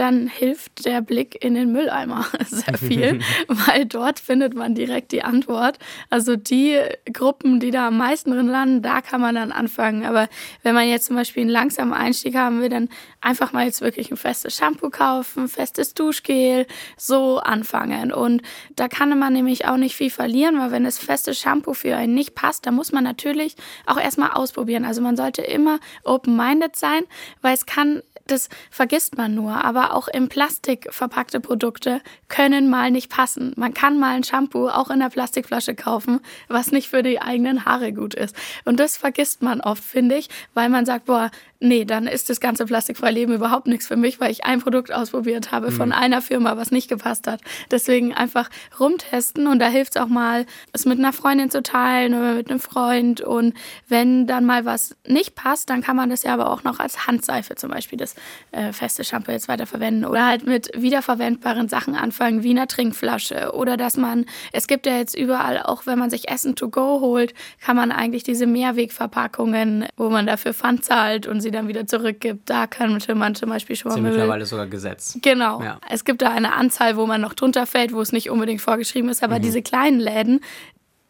dann 0.00 0.28
hilft 0.28 0.84
der 0.84 1.00
Blick 1.00 1.42
in 1.42 1.54
den 1.54 1.72
Mülleimer 1.72 2.26
sehr 2.46 2.78
viel, 2.78 3.20
weil 3.48 3.86
dort 3.86 4.20
findet 4.20 4.54
man 4.54 4.74
direkt 4.74 5.12
die 5.12 5.22
Antwort. 5.22 5.78
Also 6.10 6.36
die 6.36 6.78
Gruppen, 7.12 7.60
die 7.60 7.70
da 7.70 7.88
am 7.88 7.96
meisten 7.96 8.30
drin 8.30 8.46
landen, 8.46 8.82
da 8.82 9.00
kann 9.00 9.20
man 9.20 9.34
dann 9.34 9.52
anfangen. 9.52 10.04
Aber 10.04 10.28
wenn 10.62 10.74
man 10.74 10.88
jetzt 10.88 11.06
zum 11.06 11.16
Beispiel 11.16 11.42
einen 11.42 11.50
langsamen 11.50 11.94
Einstieg 11.94 12.36
haben 12.36 12.60
will, 12.60 12.68
dann 12.68 12.88
einfach 13.20 13.52
mal 13.52 13.64
jetzt 13.64 13.80
wirklich 13.80 14.10
ein 14.10 14.16
festes 14.16 14.56
Shampoo 14.56 14.90
kaufen, 14.90 15.48
festes 15.48 15.94
Duschgel, 15.94 16.66
so 16.96 17.38
anfangen. 17.38 18.12
Und 18.12 18.42
da 18.76 18.88
kann 18.88 19.18
man 19.18 19.32
nämlich 19.32 19.66
auch 19.66 19.76
nicht 19.76 19.96
viel 19.96 20.10
verlieren, 20.10 20.58
weil 20.58 20.70
wenn 20.70 20.84
das 20.84 20.98
feste 20.98 21.34
Shampoo 21.34 21.74
für 21.74 21.96
einen 21.96 22.14
nicht 22.14 22.34
passt, 22.34 22.66
dann 22.66 22.74
muss 22.74 22.92
man 22.92 23.04
natürlich 23.04 23.56
auch 23.86 23.98
erstmal 23.98 24.30
ausprobieren. 24.30 24.84
Also 24.84 25.00
man 25.00 25.16
sollte 25.16 25.42
immer 25.42 25.78
open-minded 26.04 26.76
sein, 26.76 27.02
weil 27.40 27.54
es 27.54 27.66
kann 27.66 28.02
das 28.26 28.48
vergisst 28.70 29.16
man 29.16 29.34
nur. 29.34 29.64
Aber 29.64 29.94
auch 29.94 30.08
im 30.08 30.28
Plastik 30.28 30.88
verpackte 30.90 31.40
Produkte 31.40 32.00
können 32.28 32.68
mal 32.68 32.90
nicht 32.90 33.10
passen. 33.10 33.52
Man 33.56 33.74
kann 33.74 33.98
mal 33.98 34.14
ein 34.14 34.24
Shampoo 34.24 34.68
auch 34.68 34.90
in 34.90 35.00
der 35.00 35.10
Plastikflasche 35.10 35.74
kaufen, 35.74 36.20
was 36.48 36.72
nicht 36.72 36.88
für 36.88 37.02
die 37.02 37.20
eigenen 37.20 37.64
Haare 37.64 37.92
gut 37.92 38.14
ist. 38.14 38.36
Und 38.64 38.80
das 38.80 38.96
vergisst 38.96 39.42
man 39.42 39.60
oft, 39.60 39.82
finde 39.82 40.16
ich, 40.16 40.28
weil 40.54 40.68
man 40.68 40.86
sagt, 40.86 41.06
boah, 41.06 41.30
nee, 41.60 41.84
dann 41.84 42.06
ist 42.06 42.28
das 42.30 42.40
ganze 42.40 42.66
plastikfreie 42.66 43.12
Leben 43.12 43.34
überhaupt 43.34 43.66
nichts 43.66 43.86
für 43.86 43.96
mich, 43.96 44.20
weil 44.20 44.30
ich 44.30 44.44
ein 44.44 44.60
Produkt 44.60 44.92
ausprobiert 44.92 45.52
habe 45.52 45.70
von 45.70 45.88
mhm. 45.88 45.94
einer 45.94 46.22
Firma, 46.22 46.56
was 46.56 46.70
nicht 46.70 46.88
gepasst 46.88 47.26
hat. 47.26 47.40
Deswegen 47.70 48.14
einfach 48.14 48.50
rumtesten 48.78 49.46
und 49.46 49.58
da 49.58 49.68
hilft 49.68 49.96
es 49.96 50.02
auch 50.02 50.08
mal, 50.08 50.46
es 50.72 50.84
mit 50.84 50.98
einer 50.98 51.12
Freundin 51.12 51.50
zu 51.50 51.62
teilen 51.62 52.14
oder 52.14 52.34
mit 52.34 52.50
einem 52.50 52.60
Freund. 52.60 53.20
Und 53.20 53.54
wenn 53.88 54.26
dann 54.26 54.44
mal 54.44 54.64
was 54.64 54.96
nicht 55.06 55.34
passt, 55.34 55.70
dann 55.70 55.82
kann 55.82 55.96
man 55.96 56.10
das 56.10 56.22
ja 56.22 56.34
aber 56.34 56.50
auch 56.50 56.64
noch 56.64 56.78
als 56.78 57.06
Handseife 57.06 57.54
zum 57.54 57.70
Beispiel 57.70 57.98
das 57.98 58.14
äh, 58.52 58.72
feste 58.72 59.04
Shampoo 59.04 59.32
jetzt 59.32 59.48
weiter 59.48 59.66
verwenden 59.66 60.04
oder 60.04 60.26
halt 60.26 60.46
mit 60.46 60.70
wiederverwendbaren 60.76 61.68
Sachen 61.68 61.94
anfangen, 61.94 62.42
wie 62.42 62.50
einer 62.50 62.66
Trinkflasche 62.66 63.52
oder 63.54 63.76
dass 63.76 63.96
man, 63.96 64.26
es 64.52 64.66
gibt 64.66 64.86
ja 64.86 64.96
jetzt 64.96 65.16
überall, 65.16 65.62
auch 65.62 65.86
wenn 65.86 65.98
man 65.98 66.10
sich 66.10 66.28
Essen 66.28 66.56
to 66.56 66.68
go 66.68 67.00
holt, 67.00 67.34
kann 67.60 67.76
man 67.76 67.92
eigentlich 67.92 68.22
diese 68.22 68.46
Mehrwegverpackungen, 68.46 69.86
wo 69.96 70.10
man 70.10 70.26
dafür 70.26 70.52
Pfand 70.52 70.84
zahlt 70.84 71.26
und 71.26 71.40
sie 71.46 71.52
dann 71.52 71.68
wieder 71.68 71.86
zurückgibt. 71.86 72.50
Da 72.50 72.66
könnte 72.66 73.14
man 73.14 73.34
zum 73.34 73.48
Beispiel 73.48 73.76
schon 73.76 73.90
mal. 73.90 73.96
Das 73.96 74.04
ist 74.04 74.10
mittlerweile 74.10 74.46
sogar 74.46 74.66
Gesetz. 74.66 75.18
Genau. 75.22 75.62
Ja. 75.62 75.78
Es 75.88 76.04
gibt 76.04 76.22
da 76.22 76.30
eine 76.30 76.54
Anzahl, 76.54 76.96
wo 76.96 77.06
man 77.06 77.20
noch 77.20 77.34
drunter 77.34 77.66
fällt, 77.66 77.92
wo 77.92 78.00
es 78.00 78.12
nicht 78.12 78.30
unbedingt 78.30 78.60
vorgeschrieben 78.60 79.08
ist, 79.08 79.22
aber 79.22 79.38
mhm. 79.38 79.42
diese 79.42 79.62
kleinen 79.62 80.00
Läden, 80.00 80.40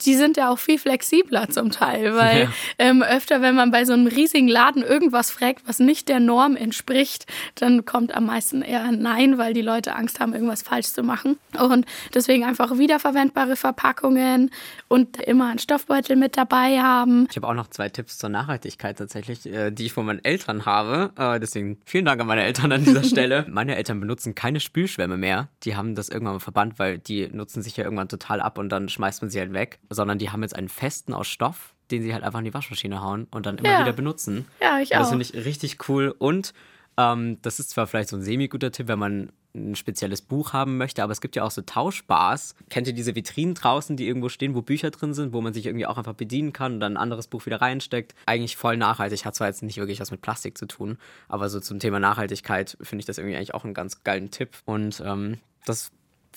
die 0.03 0.15
sind 0.15 0.37
ja 0.37 0.51
auch 0.51 0.59
viel 0.59 0.79
flexibler 0.79 1.49
zum 1.49 1.71
Teil, 1.71 2.15
weil 2.15 2.45
ja. 2.45 2.51
ähm, 2.79 3.03
öfter, 3.03 3.41
wenn 3.41 3.55
man 3.55 3.71
bei 3.71 3.85
so 3.85 3.93
einem 3.93 4.07
riesigen 4.07 4.49
Laden 4.49 4.83
irgendwas 4.83 5.31
fragt, 5.31 5.67
was 5.67 5.79
nicht 5.79 6.09
der 6.09 6.21
Norm 6.21 6.57
entspricht, 6.57 7.27
dann 7.55 7.85
kommt 7.85 8.15
am 8.15 8.27
meisten 8.27 8.63
eher 8.63 8.91
Nein, 8.93 9.39
weil 9.39 9.53
die 9.53 9.63
Leute 9.63 9.95
Angst 9.95 10.21
haben, 10.21 10.33
irgendwas 10.33 10.63
falsch 10.63 10.89
zu 10.89 11.03
machen. 11.03 11.39
Und 11.59 11.87
deswegen 12.15 12.45
einfach 12.45 12.79
wiederverwendbare 12.79 13.57
Verpackungen 13.57 14.51
und 14.89 15.21
immer 15.23 15.49
einen 15.49 15.59
Stoffbeutel 15.59 16.17
mit 16.17 16.37
dabei 16.37 16.81
haben. 16.81 17.27
Ich 17.31 17.37
habe 17.37 17.49
auch 17.49 17.55
noch 17.55 17.69
zwei 17.69 17.89
Tipps 17.89 18.19
zur 18.19 18.29
Nachhaltigkeit 18.29 18.99
tatsächlich, 18.99 19.47
äh, 19.47 19.71
die 19.71 19.87
ich 19.87 19.93
von 19.93 20.07
meinen 20.07 20.25
Eltern 20.25 20.67
habe. 20.67 21.13
Äh, 21.17 21.41
deswegen 21.41 21.79
vielen 21.85 22.05
Dank 22.05 22.21
an 22.21 22.27
meine 22.27 22.43
Eltern 22.43 22.73
an 22.73 22.85
dieser 22.85 23.05
Stelle. 23.05 23.47
meine 23.49 23.77
Eltern 23.77 24.01
benutzen 24.01 24.35
keine 24.35 24.61
Spülschwämme 24.61 25.17
mehr. 25.17 25.49
Die 25.63 25.77
haben 25.77 25.95
das 25.95 26.09
irgendwann 26.09 26.35
mal 26.35 26.41
verbannt, 26.41 26.79
weil 26.79 26.99
die 26.99 27.29
nutzen 27.29 27.63
sich 27.63 27.77
ja 27.77 27.85
irgendwann 27.85 28.09
total 28.09 28.41
ab 28.41 28.59
und 28.59 28.69
dann 28.69 28.89
schmeißt 28.89 29.23
man 29.23 29.31
sie 29.31 29.41
halt 29.41 29.53
weg 29.53 29.79
sondern 29.91 30.19
die 30.19 30.31
haben 30.31 30.43
jetzt 30.43 30.57
einen 30.57 30.69
festen 30.69 31.13
aus 31.13 31.29
Stoff, 31.29 31.75
den 31.91 32.03
sie 32.03 32.13
halt 32.13 32.25
einfach 32.25 32.41
in 32.41 32.45
die 32.45 32.55
Waschmaschine 32.55 33.01
hauen 33.01 33.27
und 33.31 33.47
dann 33.47 33.59
immer 33.59 33.71
ja. 33.71 33.81
wieder 33.81 33.93
benutzen. 33.93 34.47
Ja, 34.61 34.81
ich 34.81 34.95
auch. 34.95 35.01
Das 35.01 35.11
finde 35.11 35.25
ich 35.25 35.35
richtig 35.35 35.89
cool. 35.89 36.15
Und 36.17 36.53
ähm, 36.97 37.39
das 37.43 37.61
ist 37.61 37.71
zwar 37.71 37.87
vielleicht 37.87 38.09
so 38.09 38.17
ein 38.17 38.23
semi-guter 38.23 38.73
Tipp, 38.73 38.89
wenn 38.89 38.99
man 38.99 39.33
ein 39.57 39.75
spezielles 39.75 40.23
Buch 40.23 40.53
haben 40.53 40.77
möchte, 40.77 41.03
aber 41.03 41.13
es 41.13 41.21
gibt 41.21 41.35
ja 41.35 41.43
auch 41.43 41.51
so 41.51 41.63
Tauschbars. 41.63 42.55
Kennt 42.69 42.87
ihr 42.87 42.93
diese 42.93 43.15
Vitrinen 43.15 43.55
draußen, 43.55 43.97
die 43.97 44.07
irgendwo 44.07 44.29
stehen, 44.29 44.55
wo 44.55 44.63
Bücher 44.63 44.91
drin 44.91 45.15
sind, 45.15 45.33
wo 45.33 45.41
man 45.41 45.55
sich 45.55 45.67
irgendwie 45.67 45.87
auch 45.87 45.97
einfach 45.97 46.15
bedienen 46.15 46.53
kann 46.53 46.75
und 46.75 46.81
dann 46.81 46.95
ein 46.95 46.97
anderes 46.99 47.27
Buch 47.27 47.47
wieder 47.47 47.61
reinsteckt? 47.61 48.15
Eigentlich 48.27 48.57
voll 48.57 48.77
nachhaltig. 48.77 49.25
Hat 49.25 49.35
zwar 49.35 49.49
jetzt 49.49 49.63
nicht 49.63 49.79
wirklich 49.79 50.01
was 50.01 50.11
mit 50.11 50.21
Plastik 50.21 50.59
zu 50.59 50.67
tun, 50.67 50.99
aber 51.29 51.49
so 51.49 51.59
zum 51.61 51.79
Thema 51.79 51.99
Nachhaltigkeit 51.99 52.77
finde 52.83 53.01
ich 53.01 53.07
das 53.07 53.19
irgendwie 53.19 53.37
eigentlich 53.37 53.55
auch 53.55 53.65
einen 53.65 53.75
ganz 53.75 54.05
geilen 54.05 54.31
Tipp. 54.31 54.51
Und 54.67 55.03
ähm, 55.05 55.39
das 55.65 55.91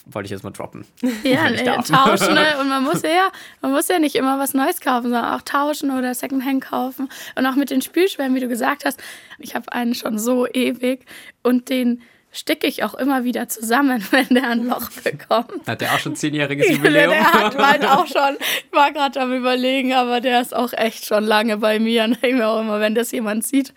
wollte 0.05 0.25
ich 0.25 0.31
jetzt 0.31 0.43
mal 0.43 0.51
droppen. 0.51 0.85
Ja, 1.23 1.49
nee, 1.49 1.63
tauschen. 1.63 2.33
Ne? 2.33 2.57
Und 2.59 2.69
man 2.69 2.83
muss 2.83 3.01
ja, 3.03 3.31
man 3.61 3.71
muss 3.71 3.87
ja 3.87 3.99
nicht 3.99 4.15
immer 4.15 4.39
was 4.39 4.53
Neues 4.53 4.79
kaufen, 4.79 5.09
sondern 5.09 5.33
auch 5.33 5.41
tauschen 5.41 5.91
oder 5.91 6.13
Secondhand 6.13 6.63
kaufen. 6.63 7.09
Und 7.35 7.45
auch 7.45 7.55
mit 7.55 7.69
den 7.69 7.81
Spülschwämmen, 7.81 8.35
wie 8.35 8.39
du 8.39 8.47
gesagt 8.47 8.85
hast. 8.85 9.01
Ich 9.37 9.55
habe 9.55 9.71
einen 9.71 9.95
schon 9.95 10.17
so 10.17 10.47
ewig 10.47 11.05
und 11.43 11.69
den 11.69 12.01
sticke 12.31 12.67
ich 12.67 12.83
auch 12.83 12.93
immer 12.93 13.23
wieder 13.23 13.47
zusammen, 13.47 14.05
wenn 14.11 14.27
der 14.29 14.49
ein 14.49 14.67
Loch 14.67 14.89
bekommt. 15.03 15.67
Hat 15.67 15.81
der 15.81 15.93
auch 15.93 15.99
schon 15.99 16.15
zehnjähriges 16.15 16.69
Jubiläum? 16.69 17.11
der 17.11 17.33
hat 17.33 17.57
meinen 17.57 17.85
auch 17.85 18.07
schon. 18.07 18.37
Ich 18.39 18.71
war 18.71 18.91
gerade 18.91 19.19
am 19.19 19.33
überlegen, 19.33 19.93
aber 19.93 20.21
der 20.21 20.41
ist 20.41 20.55
auch 20.55 20.73
echt 20.73 21.05
schon 21.05 21.23
lange 21.23 21.57
bei 21.57 21.79
mir. 21.79 22.03
Und 22.09 22.21
denke 22.21 22.37
mir 22.37 22.47
auch 22.47 22.61
immer, 22.61 22.79
wenn 22.79 22.95
das 22.95 23.11
jemand 23.11 23.45
sieht. 23.45 23.73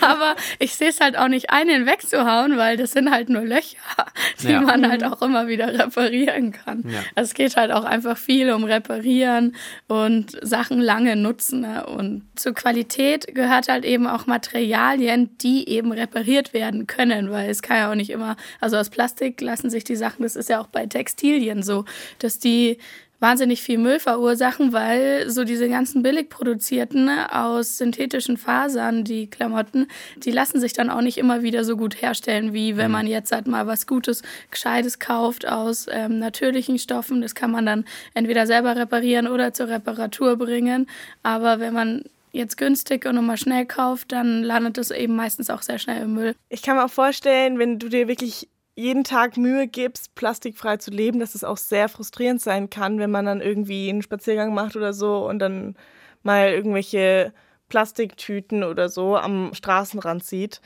aber 0.00 0.34
ich 0.58 0.74
sehe 0.74 0.88
es 0.88 1.00
halt 1.00 1.16
auch 1.16 1.28
nicht 1.28 1.50
ein, 1.50 1.68
den 1.68 1.86
wegzuhauen, 1.86 2.56
weil 2.56 2.76
das 2.76 2.92
sind 2.92 3.10
halt 3.10 3.28
nur 3.28 3.42
Löcher, 3.42 3.76
die 4.42 4.48
ja. 4.52 4.60
man 4.60 4.88
halt 4.88 5.04
auch 5.04 5.22
immer 5.22 5.46
wieder 5.46 5.72
reparieren 5.72 6.52
kann. 6.52 6.84
Ja. 6.88 7.00
Also 7.14 7.28
es 7.28 7.34
geht 7.34 7.56
halt 7.56 7.70
auch 7.70 7.84
einfach 7.84 8.16
viel 8.16 8.50
um 8.50 8.64
Reparieren 8.64 9.54
und 9.86 10.36
Sachen 10.42 10.80
lange 10.80 11.16
nutzen. 11.16 11.60
Ne? 11.60 11.86
Und 11.86 12.24
zur 12.34 12.54
Qualität 12.54 13.34
gehört 13.34 13.68
halt 13.68 13.84
eben 13.84 14.06
auch 14.06 14.26
Materialien, 14.26 15.36
die 15.38 15.68
eben 15.68 15.92
repariert 15.92 16.52
werden 16.52 16.86
können 16.86 17.03
können, 17.04 17.30
weil 17.30 17.50
es 17.50 17.62
kann 17.62 17.76
ja 17.76 17.90
auch 17.90 17.94
nicht 17.94 18.10
immer, 18.10 18.36
also 18.60 18.76
aus 18.76 18.90
Plastik 18.90 19.40
lassen 19.40 19.70
sich 19.70 19.84
die 19.84 19.96
Sachen, 19.96 20.22
das 20.22 20.36
ist 20.36 20.48
ja 20.48 20.60
auch 20.60 20.68
bei 20.68 20.86
Textilien 20.86 21.62
so, 21.62 21.84
dass 22.18 22.38
die 22.38 22.78
wahnsinnig 23.20 23.62
viel 23.62 23.78
Müll 23.78 24.00
verursachen, 24.00 24.72
weil 24.72 25.30
so 25.30 25.44
diese 25.44 25.68
ganzen 25.68 26.02
billig 26.02 26.28
produzierten 26.28 27.08
aus 27.08 27.78
synthetischen 27.78 28.36
Fasern, 28.36 29.04
die 29.04 29.28
Klamotten, 29.28 29.86
die 30.16 30.30
lassen 30.30 30.60
sich 30.60 30.72
dann 30.74 30.90
auch 30.90 31.00
nicht 31.00 31.16
immer 31.16 31.42
wieder 31.42 31.64
so 31.64 31.76
gut 31.76 32.02
herstellen, 32.02 32.52
wie 32.52 32.76
wenn 32.76 32.88
mhm. 32.88 32.92
man 32.92 33.06
jetzt 33.06 33.32
halt 33.32 33.46
mal 33.46 33.66
was 33.66 33.86
Gutes, 33.86 34.22
Gescheites 34.50 34.98
kauft 34.98 35.48
aus 35.48 35.86
ähm, 35.90 36.18
natürlichen 36.18 36.78
Stoffen. 36.78 37.22
Das 37.22 37.34
kann 37.34 37.50
man 37.50 37.64
dann 37.64 37.84
entweder 38.12 38.46
selber 38.46 38.76
reparieren 38.76 39.26
oder 39.26 39.54
zur 39.54 39.68
Reparatur 39.68 40.36
bringen. 40.36 40.86
Aber 41.22 41.60
wenn 41.60 41.72
man 41.72 42.02
jetzt 42.34 42.56
günstig 42.56 43.06
und 43.06 43.14
nochmal 43.14 43.36
schnell 43.36 43.64
kauft, 43.64 44.12
dann 44.12 44.42
landet 44.42 44.78
es 44.78 44.90
eben 44.90 45.16
meistens 45.16 45.50
auch 45.50 45.62
sehr 45.62 45.78
schnell 45.78 46.02
im 46.02 46.14
Müll. 46.14 46.34
Ich 46.48 46.62
kann 46.62 46.76
mir 46.76 46.84
auch 46.84 46.90
vorstellen, 46.90 47.58
wenn 47.58 47.78
du 47.78 47.88
dir 47.88 48.08
wirklich 48.08 48.48
jeden 48.76 49.04
Tag 49.04 49.36
Mühe 49.36 49.68
gibst, 49.68 50.14
plastikfrei 50.16 50.78
zu 50.78 50.90
leben, 50.90 51.20
dass 51.20 51.36
es 51.36 51.44
auch 51.44 51.56
sehr 51.56 51.88
frustrierend 51.88 52.40
sein 52.40 52.70
kann, 52.70 52.98
wenn 52.98 53.10
man 53.10 53.24
dann 53.24 53.40
irgendwie 53.40 53.88
einen 53.88 54.02
Spaziergang 54.02 54.52
macht 54.52 54.74
oder 54.76 54.92
so 54.92 55.28
und 55.28 55.38
dann 55.38 55.76
mal 56.24 56.50
irgendwelche 56.50 57.32
Plastiktüten 57.68 58.64
oder 58.64 58.88
so 58.88 59.16
am 59.16 59.54
Straßenrand 59.54 60.24
sieht. 60.24 60.60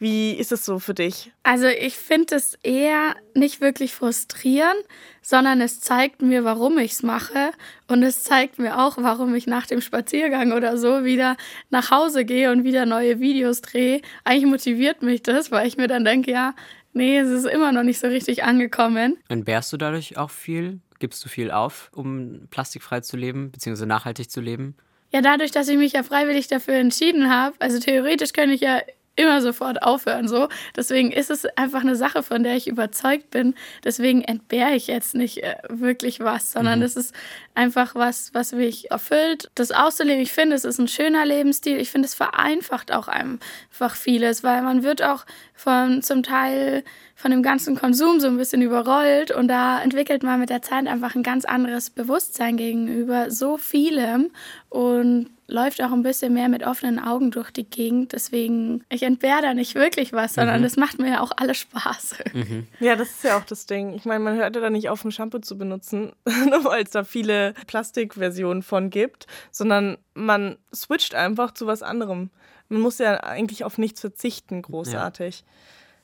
Wie 0.00 0.32
ist 0.32 0.50
es 0.50 0.64
so 0.64 0.78
für 0.78 0.94
dich? 0.94 1.30
Also 1.42 1.66
ich 1.66 1.94
finde 1.94 2.34
es 2.34 2.54
eher 2.62 3.14
nicht 3.34 3.60
wirklich 3.60 3.94
frustrierend, 3.94 4.82
sondern 5.20 5.60
es 5.60 5.80
zeigt 5.80 6.22
mir, 6.22 6.42
warum 6.42 6.78
ich 6.78 6.92
es 6.92 7.02
mache. 7.02 7.50
Und 7.86 8.02
es 8.02 8.24
zeigt 8.24 8.58
mir 8.58 8.80
auch, 8.80 8.96
warum 8.96 9.34
ich 9.34 9.46
nach 9.46 9.66
dem 9.66 9.82
Spaziergang 9.82 10.52
oder 10.52 10.78
so 10.78 11.04
wieder 11.04 11.36
nach 11.68 11.90
Hause 11.90 12.24
gehe 12.24 12.50
und 12.50 12.64
wieder 12.64 12.86
neue 12.86 13.20
Videos 13.20 13.60
drehe. 13.60 14.00
Eigentlich 14.24 14.50
motiviert 14.50 15.02
mich 15.02 15.22
das, 15.22 15.50
weil 15.50 15.68
ich 15.68 15.76
mir 15.76 15.86
dann 15.86 16.06
denke, 16.06 16.30
ja, 16.30 16.54
nee, 16.94 17.18
es 17.18 17.28
ist 17.28 17.44
immer 17.44 17.70
noch 17.70 17.82
nicht 17.82 18.00
so 18.00 18.06
richtig 18.06 18.42
angekommen. 18.42 19.18
Entbehrst 19.28 19.70
du 19.70 19.76
dadurch 19.76 20.16
auch 20.16 20.30
viel? 20.30 20.80
Gibst 20.98 21.22
du 21.26 21.28
viel 21.28 21.50
auf, 21.50 21.90
um 21.94 22.48
plastikfrei 22.50 23.00
zu 23.00 23.18
leben, 23.18 23.52
beziehungsweise 23.52 23.86
nachhaltig 23.86 24.30
zu 24.30 24.40
leben? 24.40 24.76
Ja, 25.12 25.20
dadurch, 25.20 25.50
dass 25.50 25.68
ich 25.68 25.76
mich 25.76 25.92
ja 25.92 26.04
freiwillig 26.04 26.48
dafür 26.48 26.74
entschieden 26.74 27.30
habe, 27.30 27.54
also 27.58 27.80
theoretisch 27.80 28.32
könnte 28.32 28.54
ich 28.54 28.62
ja 28.62 28.80
immer 29.20 29.42
sofort 29.42 29.82
aufhören 29.82 30.28
so. 30.28 30.48
Deswegen 30.76 31.12
ist 31.12 31.30
es 31.30 31.44
einfach 31.56 31.82
eine 31.82 31.96
Sache, 31.96 32.22
von 32.22 32.42
der 32.42 32.56
ich 32.56 32.66
überzeugt 32.66 33.30
bin. 33.30 33.54
Deswegen 33.84 34.22
entbehre 34.22 34.74
ich 34.74 34.86
jetzt 34.86 35.14
nicht 35.14 35.42
äh, 35.42 35.56
wirklich 35.68 36.20
was, 36.20 36.52
sondern 36.52 36.80
mhm. 36.80 36.84
es 36.84 36.96
ist 36.96 37.14
einfach 37.54 37.94
was, 37.94 38.32
was 38.32 38.52
mich 38.52 38.90
erfüllt. 38.90 39.50
Das 39.54 39.72
auszuleben, 39.72 40.22
ich 40.22 40.32
finde, 40.32 40.56
es 40.56 40.64
ist 40.64 40.78
ein 40.78 40.88
schöner 40.88 41.26
Lebensstil. 41.26 41.78
Ich 41.78 41.90
finde, 41.90 42.06
es 42.06 42.14
vereinfacht 42.14 42.92
auch 42.92 43.08
einfach 43.08 43.96
vieles, 43.96 44.42
weil 44.42 44.62
man 44.62 44.82
wird 44.82 45.02
auch 45.02 45.26
von 45.54 46.02
zum 46.02 46.22
Teil 46.22 46.84
von 47.20 47.30
dem 47.30 47.42
ganzen 47.42 47.76
Konsum 47.76 48.18
so 48.18 48.28
ein 48.28 48.38
bisschen 48.38 48.62
überrollt 48.62 49.30
und 49.30 49.48
da 49.48 49.82
entwickelt 49.82 50.22
man 50.22 50.40
mit 50.40 50.48
der 50.48 50.62
Zeit 50.62 50.86
einfach 50.86 51.14
ein 51.14 51.22
ganz 51.22 51.44
anderes 51.44 51.90
Bewusstsein 51.90 52.56
gegenüber 52.56 53.30
so 53.30 53.58
vielem 53.58 54.30
und 54.70 55.28
läuft 55.50 55.82
auch 55.82 55.92
ein 55.92 56.02
bisschen 56.02 56.32
mehr 56.32 56.48
mit 56.48 56.64
offenen 56.66 56.98
Augen 56.98 57.30
durch 57.30 57.50
die 57.50 57.68
Gegend. 57.68 58.12
Deswegen, 58.12 58.84
ich 58.88 59.02
entbehre 59.02 59.42
da 59.42 59.52
nicht 59.52 59.74
wirklich 59.74 60.12
was, 60.12 60.34
sondern 60.34 60.60
mhm. 60.60 60.62
das 60.62 60.76
macht 60.76 60.98
mir 60.98 61.10
ja 61.10 61.20
auch 61.20 61.32
alles 61.36 61.58
Spaß. 61.58 62.14
Mhm. 62.32 62.66
Ja, 62.78 62.96
das 62.96 63.10
ist 63.10 63.24
ja 63.24 63.36
auch 63.36 63.44
das 63.44 63.66
Ding. 63.66 63.92
Ich 63.94 64.04
meine, 64.04 64.22
man 64.22 64.36
hört 64.36 64.54
ja 64.54 64.62
da 64.62 64.70
nicht 64.70 64.88
auf, 64.88 65.04
ein 65.04 65.12
Shampoo 65.12 65.40
zu 65.40 65.58
benutzen, 65.58 66.12
nur 66.48 66.64
weil 66.64 66.84
es 66.84 66.90
da 66.90 67.04
viele 67.04 67.39
Plastikversionen 67.66 68.62
von 68.62 68.90
gibt, 68.90 69.26
sondern 69.50 69.98
man 70.14 70.56
switcht 70.74 71.14
einfach 71.14 71.52
zu 71.52 71.66
was 71.66 71.82
anderem. 71.82 72.30
Man 72.68 72.80
muss 72.80 72.98
ja 72.98 73.22
eigentlich 73.22 73.64
auf 73.64 73.78
nichts 73.78 74.00
verzichten, 74.00 74.62
großartig. 74.62 75.44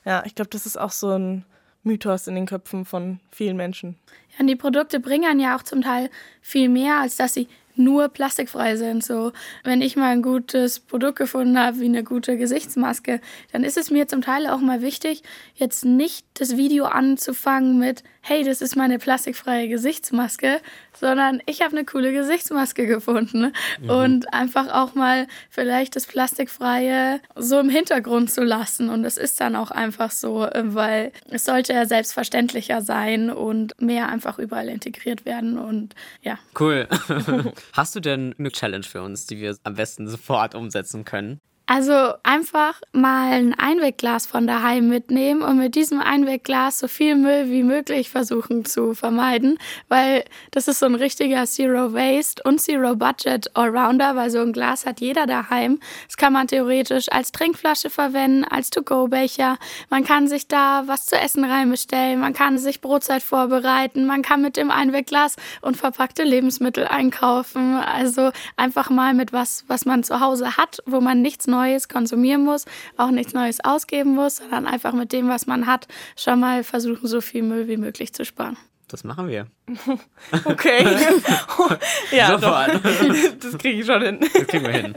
Ja. 0.05 0.11
Ja, 0.11 0.23
ich 0.25 0.35
glaube, 0.35 0.49
das 0.49 0.65
ist 0.65 0.77
auch 0.77 0.91
so 0.91 1.11
ein 1.11 1.45
Mythos 1.83 2.27
in 2.27 2.35
den 2.35 2.45
Köpfen 2.45 2.85
von 2.85 3.19
vielen 3.31 3.57
Menschen. 3.57 3.97
Ja, 4.31 4.41
und 4.41 4.47
die 4.47 4.55
Produkte 4.55 4.99
bringen 4.99 5.39
ja 5.39 5.57
auch 5.57 5.63
zum 5.63 5.81
Teil 5.81 6.09
viel 6.41 6.69
mehr, 6.69 6.99
als 6.99 7.17
dass 7.17 7.33
sie 7.33 7.47
nur 7.77 8.09
plastikfrei 8.09 8.75
sind. 8.75 9.03
So, 9.03 9.31
wenn 9.63 9.81
ich 9.81 9.95
mal 9.95 10.11
ein 10.11 10.21
gutes 10.21 10.79
Produkt 10.79 11.17
gefunden 11.17 11.59
habe, 11.59 11.79
wie 11.79 11.85
eine 11.85 12.03
gute 12.03 12.37
Gesichtsmaske, 12.37 13.21
dann 13.51 13.63
ist 13.63 13.77
es 13.77 13.91
mir 13.91 14.07
zum 14.07 14.21
Teil 14.21 14.47
auch 14.47 14.59
mal 14.59 14.81
wichtig, 14.81 15.23
jetzt 15.55 15.85
nicht 15.85 16.25
das 16.35 16.57
Video 16.57 16.85
anzufangen 16.85 17.79
mit, 17.79 18.03
hey, 18.21 18.43
das 18.43 18.61
ist 18.61 18.75
meine 18.75 18.99
plastikfreie 18.99 19.69
Gesichtsmaske, 19.69 20.59
sondern 20.99 21.41
ich 21.45 21.61
habe 21.61 21.75
eine 21.75 21.85
coole 21.85 22.11
Gesichtsmaske 22.11 22.87
gefunden 22.87 23.53
mhm. 23.81 23.89
und 23.89 24.33
einfach 24.33 24.67
auch 24.73 24.95
mal 24.95 25.27
vielleicht 25.49 25.95
das 25.95 26.05
plastikfreie 26.05 27.21
so 27.35 27.59
im 27.59 27.69
Hintergrund 27.69 28.31
zu 28.31 28.43
lassen 28.43 28.89
und 28.89 29.05
es 29.05 29.17
ist 29.17 29.39
dann 29.39 29.55
auch 29.55 29.71
einfach 29.71 30.11
so, 30.11 30.47
weil 30.53 31.11
es 31.29 31.45
sollte 31.45 31.73
ja 31.73 31.85
selbstverständlicher 31.85 32.81
sein 32.81 33.29
und 33.29 33.79
mehr 33.81 34.09
einfach 34.09 34.39
überall 34.39 34.69
integriert 34.69 35.25
werden 35.25 35.57
und 35.57 35.95
ja. 36.21 36.37
Cool. 36.59 36.87
Hast 37.73 37.95
du 37.95 37.99
denn 37.99 38.33
eine 38.37 38.51
Challenge 38.51 38.83
für 38.83 39.01
uns, 39.01 39.25
die 39.25 39.39
wir 39.39 39.57
am 39.63 39.75
besten 39.75 40.07
sofort 40.07 40.55
umsetzen 40.55 41.05
können? 41.05 41.39
Also 41.69 42.13
einfach 42.23 42.81
mal 42.93 43.33
ein 43.33 43.53
Einwegglas 43.53 44.25
von 44.25 44.47
daheim 44.47 44.87
mitnehmen 44.87 45.41
und 45.41 45.57
mit 45.57 45.75
diesem 45.75 45.99
Einwegglas 45.99 46.79
so 46.79 46.87
viel 46.87 47.15
Müll 47.15 47.49
wie 47.49 47.61
möglich 47.61 48.09
versuchen 48.09 48.63
zu 48.63 48.93
vermeiden, 48.93 49.59
weil 49.89 50.23
das 50.51 50.69
ist 50.69 50.79
so 50.79 50.85
ein 50.85 50.95
richtiger 50.95 51.43
Zero 51.45 51.91
Waste 51.91 52.41
und 52.43 52.61
Zero 52.61 52.95
Budget 52.95 53.53
Allrounder, 53.53 54.15
weil 54.15 54.29
so 54.29 54.39
ein 54.39 54.53
Glas 54.53 54.85
hat 54.85 55.01
jeder 55.01 55.25
daheim. 55.25 55.81
Das 56.05 56.15
kann 56.15 56.31
man 56.31 56.47
theoretisch 56.47 57.11
als 57.11 57.33
Trinkflasche 57.33 57.89
verwenden, 57.89 58.45
als 58.45 58.69
To-Go-Becher. 58.69 59.57
Man 59.89 60.05
kann 60.05 60.29
sich 60.29 60.47
da 60.47 60.83
was 60.85 61.05
zu 61.05 61.19
essen 61.19 61.43
reinbestellen, 61.43 62.21
man 62.21 62.31
kann 62.31 62.57
sich 62.57 62.79
Brotzeit 62.79 63.23
vorbereiten, 63.23 64.05
man 64.05 64.21
kann 64.21 64.41
mit 64.41 64.55
dem 64.55 64.71
Einwegglas 64.71 65.35
unverpackte 65.61 66.23
Lebensmittel 66.23 66.87
einkaufen. 66.87 67.75
Also 67.75 68.31
einfach 68.55 68.89
mal 68.89 69.13
mit 69.13 69.33
was, 69.33 69.65
was 69.67 69.83
man 69.83 70.05
zu 70.05 70.21
Hause 70.21 70.55
hat, 70.55 70.81
wo 70.85 71.01
man 71.01 71.21
nichts 71.21 71.45
Neues 71.45 71.56
konsumieren 71.87 72.43
muss, 72.43 72.65
auch 72.97 73.11
nichts 73.11 73.33
Neues 73.33 73.63
ausgeben 73.63 74.15
muss, 74.15 74.37
sondern 74.37 74.67
einfach 74.67 74.93
mit 74.93 75.11
dem, 75.11 75.27
was 75.27 75.47
man 75.47 75.67
hat, 75.67 75.87
schon 76.15 76.39
mal 76.39 76.63
versuchen, 76.63 77.07
so 77.07 77.21
viel 77.21 77.43
Müll 77.43 77.67
wie 77.67 77.77
möglich 77.77 78.13
zu 78.13 78.25
sparen. 78.25 78.57
Das 78.87 79.03
machen 79.03 79.27
wir. 79.27 79.47
Okay. 80.45 80.83
ja, 82.11 82.31
Sofort. 82.31 82.81
das 83.43 83.57
kriege 83.57 83.79
ich 83.79 83.85
schon 83.85 84.01
hin. 84.01 84.19
Das 84.21 84.47
kriegen 84.47 84.65
wir 84.65 84.71
hin. 84.71 84.95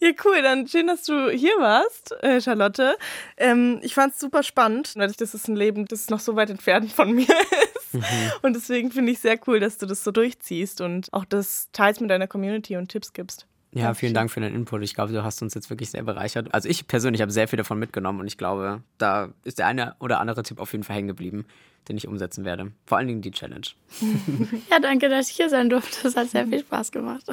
Ja, 0.00 0.10
cool. 0.24 0.42
Dann 0.42 0.66
schön, 0.68 0.86
dass 0.86 1.04
du 1.04 1.30
hier 1.30 1.54
warst, 1.58 2.14
äh, 2.22 2.40
Charlotte. 2.40 2.96
Ähm, 3.36 3.80
ich 3.82 3.94
fand 3.94 4.14
es 4.14 4.20
super 4.20 4.42
spannend, 4.42 4.92
weil 4.96 5.10
das 5.12 5.34
ist 5.34 5.48
ein 5.48 5.56
Leben, 5.56 5.86
das 5.86 6.08
noch 6.08 6.20
so 6.20 6.36
weit 6.36 6.50
entfernt 6.50 6.92
von 6.92 7.12
mir 7.12 7.26
ist. 7.26 7.94
Mhm. 7.94 8.02
Und 8.42 8.54
deswegen 8.54 8.92
finde 8.92 9.12
ich 9.12 9.18
sehr 9.18 9.38
cool, 9.46 9.60
dass 9.60 9.78
du 9.78 9.86
das 9.86 10.04
so 10.04 10.10
durchziehst 10.10 10.80
und 10.80 11.12
auch 11.12 11.24
das 11.24 11.68
teils 11.72 12.00
mit 12.00 12.10
deiner 12.10 12.28
Community 12.28 12.76
und 12.76 12.88
Tipps 12.88 13.12
gibst. 13.12 13.46
Ja, 13.72 13.92
vielen 13.92 14.14
Dank 14.14 14.30
für 14.30 14.40
deinen 14.40 14.54
Input. 14.54 14.82
Ich 14.82 14.94
glaube, 14.94 15.12
du 15.12 15.22
hast 15.22 15.42
uns 15.42 15.54
jetzt 15.54 15.68
wirklich 15.68 15.90
sehr 15.90 16.02
bereichert. 16.02 16.54
Also 16.54 16.68
ich 16.68 16.86
persönlich 16.86 17.20
habe 17.20 17.30
sehr 17.30 17.48
viel 17.48 17.58
davon 17.58 17.78
mitgenommen 17.78 18.20
und 18.20 18.26
ich 18.26 18.38
glaube, 18.38 18.82
da 18.96 19.28
ist 19.44 19.58
der 19.58 19.66
eine 19.66 19.94
oder 20.00 20.20
andere 20.20 20.42
Tipp 20.42 20.58
auf 20.58 20.72
jeden 20.72 20.84
Fall 20.84 20.96
hängen 20.96 21.08
geblieben, 21.08 21.44
den 21.88 21.96
ich 21.96 22.08
umsetzen 22.08 22.44
werde. 22.44 22.72
Vor 22.86 22.96
allen 22.96 23.08
Dingen 23.08 23.20
die 23.20 23.30
Challenge. 23.30 23.66
ja, 24.70 24.80
danke, 24.80 25.08
dass 25.08 25.30
ich 25.30 25.36
hier 25.36 25.50
sein 25.50 25.68
durfte. 25.68 26.08
Es 26.08 26.16
hat 26.16 26.28
sehr 26.30 26.46
viel 26.46 26.60
Spaß 26.60 26.92
gemacht. 26.92 27.24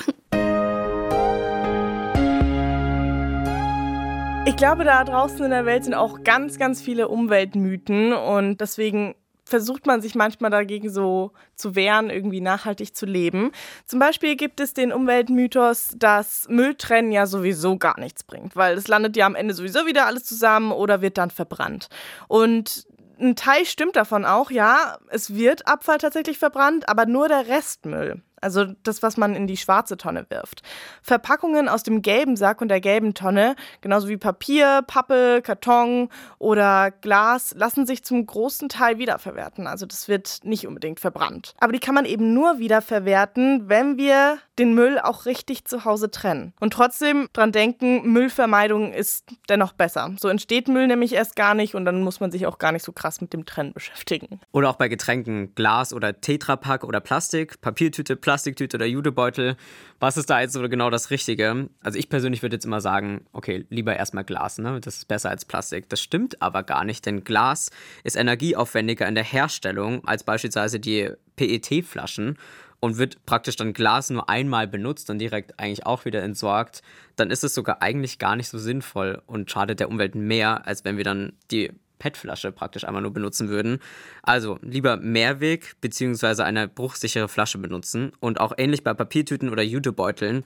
Ich 4.47 4.55
glaube, 4.57 4.83
da 4.83 5.03
draußen 5.03 5.43
in 5.43 5.51
der 5.51 5.65
Welt 5.65 5.85
sind 5.85 5.95
auch 5.95 6.23
ganz, 6.23 6.59
ganz 6.59 6.81
viele 6.81 7.07
Umweltmythen 7.07 8.13
und 8.13 8.61
deswegen 8.61 9.15
versucht 9.45 9.85
man 9.85 10.01
sich 10.01 10.15
manchmal 10.15 10.51
dagegen 10.51 10.89
so 10.89 11.31
zu 11.55 11.75
wehren, 11.75 12.09
irgendwie 12.09 12.41
nachhaltig 12.41 12.95
zu 12.95 13.05
leben. 13.05 13.51
Zum 13.85 13.99
Beispiel 13.99 14.35
gibt 14.35 14.59
es 14.59 14.73
den 14.73 14.91
Umweltmythos, 14.91 15.93
dass 15.97 16.47
Mülltrennen 16.49 17.11
ja 17.11 17.27
sowieso 17.27 17.77
gar 17.77 17.99
nichts 17.99 18.23
bringt, 18.23 18.55
weil 18.55 18.77
es 18.77 18.87
landet 18.87 19.15
ja 19.15 19.25
am 19.25 19.35
Ende 19.35 19.53
sowieso 19.53 19.85
wieder 19.85 20.07
alles 20.07 20.25
zusammen 20.25 20.71
oder 20.71 21.01
wird 21.01 21.17
dann 21.17 21.29
verbrannt. 21.29 21.89
Und 22.27 22.87
ein 23.19 23.35
Teil 23.35 23.65
stimmt 23.65 23.95
davon 23.95 24.25
auch, 24.25 24.51
ja, 24.51 24.97
es 25.09 25.33
wird 25.35 25.67
Abfall 25.67 25.99
tatsächlich 25.99 26.37
verbrannt, 26.37 26.89
aber 26.89 27.05
nur 27.05 27.27
der 27.27 27.47
Restmüll 27.47 28.21
also 28.45 28.65
das, 28.83 29.01
was 29.01 29.17
man 29.17 29.35
in 29.35 29.47
die 29.47 29.57
schwarze 29.57 29.97
Tonne 29.97 30.27
wirft. 30.29 30.61
Verpackungen 31.01 31.67
aus 31.67 31.81
dem 31.81 32.03
gelben 32.03 32.37
Sack 32.37 32.61
und 32.61 32.67
der 32.67 32.79
gelben 32.79 33.15
Tonne, 33.15 33.55
genauso 33.81 34.07
wie 34.07 34.17
Papier, 34.17 34.83
Pappe, 34.85 35.41
Karton 35.43 36.09
oder 36.37 36.91
Glas, 36.91 37.55
lassen 37.57 37.87
sich 37.87 38.03
zum 38.03 38.23
großen 38.23 38.69
Teil 38.69 38.99
wiederverwerten. 38.99 39.65
Also 39.65 39.87
das 39.87 40.07
wird 40.07 40.41
nicht 40.43 40.67
unbedingt 40.67 40.99
verbrannt. 40.99 41.55
Aber 41.59 41.73
die 41.73 41.79
kann 41.79 41.95
man 41.95 42.05
eben 42.05 42.35
nur 42.35 42.59
wiederverwerten, 42.59 43.67
wenn 43.67 43.97
wir 43.97 44.37
den 44.59 44.73
Müll 44.73 44.99
auch 44.99 45.25
richtig 45.25 45.65
zu 45.65 45.85
Hause 45.85 46.11
trennen. 46.11 46.53
Und 46.59 46.73
trotzdem 46.73 47.27
dran 47.33 47.51
denken, 47.51 48.11
Müllvermeidung 48.11 48.93
ist 48.93 49.25
dennoch 49.49 49.73
besser. 49.73 50.15
So 50.19 50.29
entsteht 50.29 50.67
Müll 50.67 50.87
nämlich 50.87 51.13
erst 51.13 51.35
gar 51.35 51.53
nicht 51.55 51.75
und 51.75 51.85
dann 51.85 52.01
muss 52.01 52.19
man 52.19 52.31
sich 52.31 52.47
auch 52.47 52.57
gar 52.57 52.71
nicht 52.71 52.83
so 52.83 52.91
krass 52.91 53.21
mit 53.21 53.33
dem 53.33 53.45
Trennen 53.45 53.73
beschäftigen. 53.73 54.39
Oder 54.51 54.69
auch 54.69 54.75
bei 54.75 54.87
Getränken, 54.87 55.53
Glas 55.55 55.93
oder 55.93 56.19
Tetrapack 56.21 56.83
oder 56.83 56.99
Plastik, 56.99 57.59
Papiertüte, 57.61 58.15
Plastiktüte 58.15 58.77
oder 58.77 58.85
Judebeutel. 58.85 59.57
Was 59.99 60.17
ist 60.17 60.29
da 60.29 60.41
jetzt 60.41 60.53
so 60.53 60.61
genau 60.69 60.89
das 60.89 61.09
Richtige? 61.09 61.69
Also 61.81 61.99
ich 61.99 62.09
persönlich 62.09 62.41
würde 62.41 62.55
jetzt 62.55 62.65
immer 62.65 62.81
sagen, 62.81 63.25
okay, 63.33 63.65
lieber 63.69 63.95
erstmal 63.95 64.23
Glas, 64.23 64.57
ne? 64.57 64.79
Das 64.81 64.97
ist 64.97 65.07
besser 65.07 65.29
als 65.29 65.45
Plastik. 65.45 65.89
Das 65.89 66.01
stimmt 66.01 66.41
aber 66.41 66.63
gar 66.63 66.85
nicht, 66.85 67.05
denn 67.05 67.23
Glas 67.23 67.71
ist 68.03 68.15
energieaufwendiger 68.15 69.07
in 69.07 69.15
der 69.15 69.23
Herstellung 69.23 70.05
als 70.05 70.23
beispielsweise 70.23 70.79
die 70.79 71.11
PET-Flaschen 71.35 72.37
und 72.79 72.97
wird 72.97 73.25
praktisch 73.25 73.55
dann 73.55 73.73
Glas 73.73 74.09
nur 74.09 74.29
einmal 74.29 74.67
benutzt 74.67 75.09
und 75.09 75.19
direkt 75.19 75.59
eigentlich 75.59 75.85
auch 75.85 76.05
wieder 76.05 76.21
entsorgt, 76.21 76.81
dann 77.15 77.31
ist 77.31 77.43
es 77.43 77.53
sogar 77.53 77.81
eigentlich 77.81 78.19
gar 78.19 78.35
nicht 78.35 78.49
so 78.49 78.57
sinnvoll 78.57 79.21
und 79.25 79.49
schadet 79.49 79.79
der 79.79 79.89
Umwelt 79.89 80.15
mehr, 80.15 80.67
als 80.67 80.85
wenn 80.85 80.97
wir 80.97 81.03
dann 81.03 81.33
die 81.51 81.71
PET-Flasche 81.99 82.51
praktisch 82.51 82.85
einmal 82.85 83.01
nur 83.01 83.13
benutzen 83.13 83.49
würden. 83.49 83.79
Also 84.21 84.59
lieber 84.61 84.97
Mehrweg 84.97 85.75
bzw. 85.81 86.43
eine 86.43 86.67
bruchsichere 86.67 87.27
Flasche 87.27 87.57
benutzen 87.57 88.11
und 88.19 88.39
auch 88.39 88.53
ähnlich 88.57 88.83
bei 88.83 88.93
Papiertüten 88.93 89.49
oder 89.49 89.63
Jutebeuteln. 89.63 90.43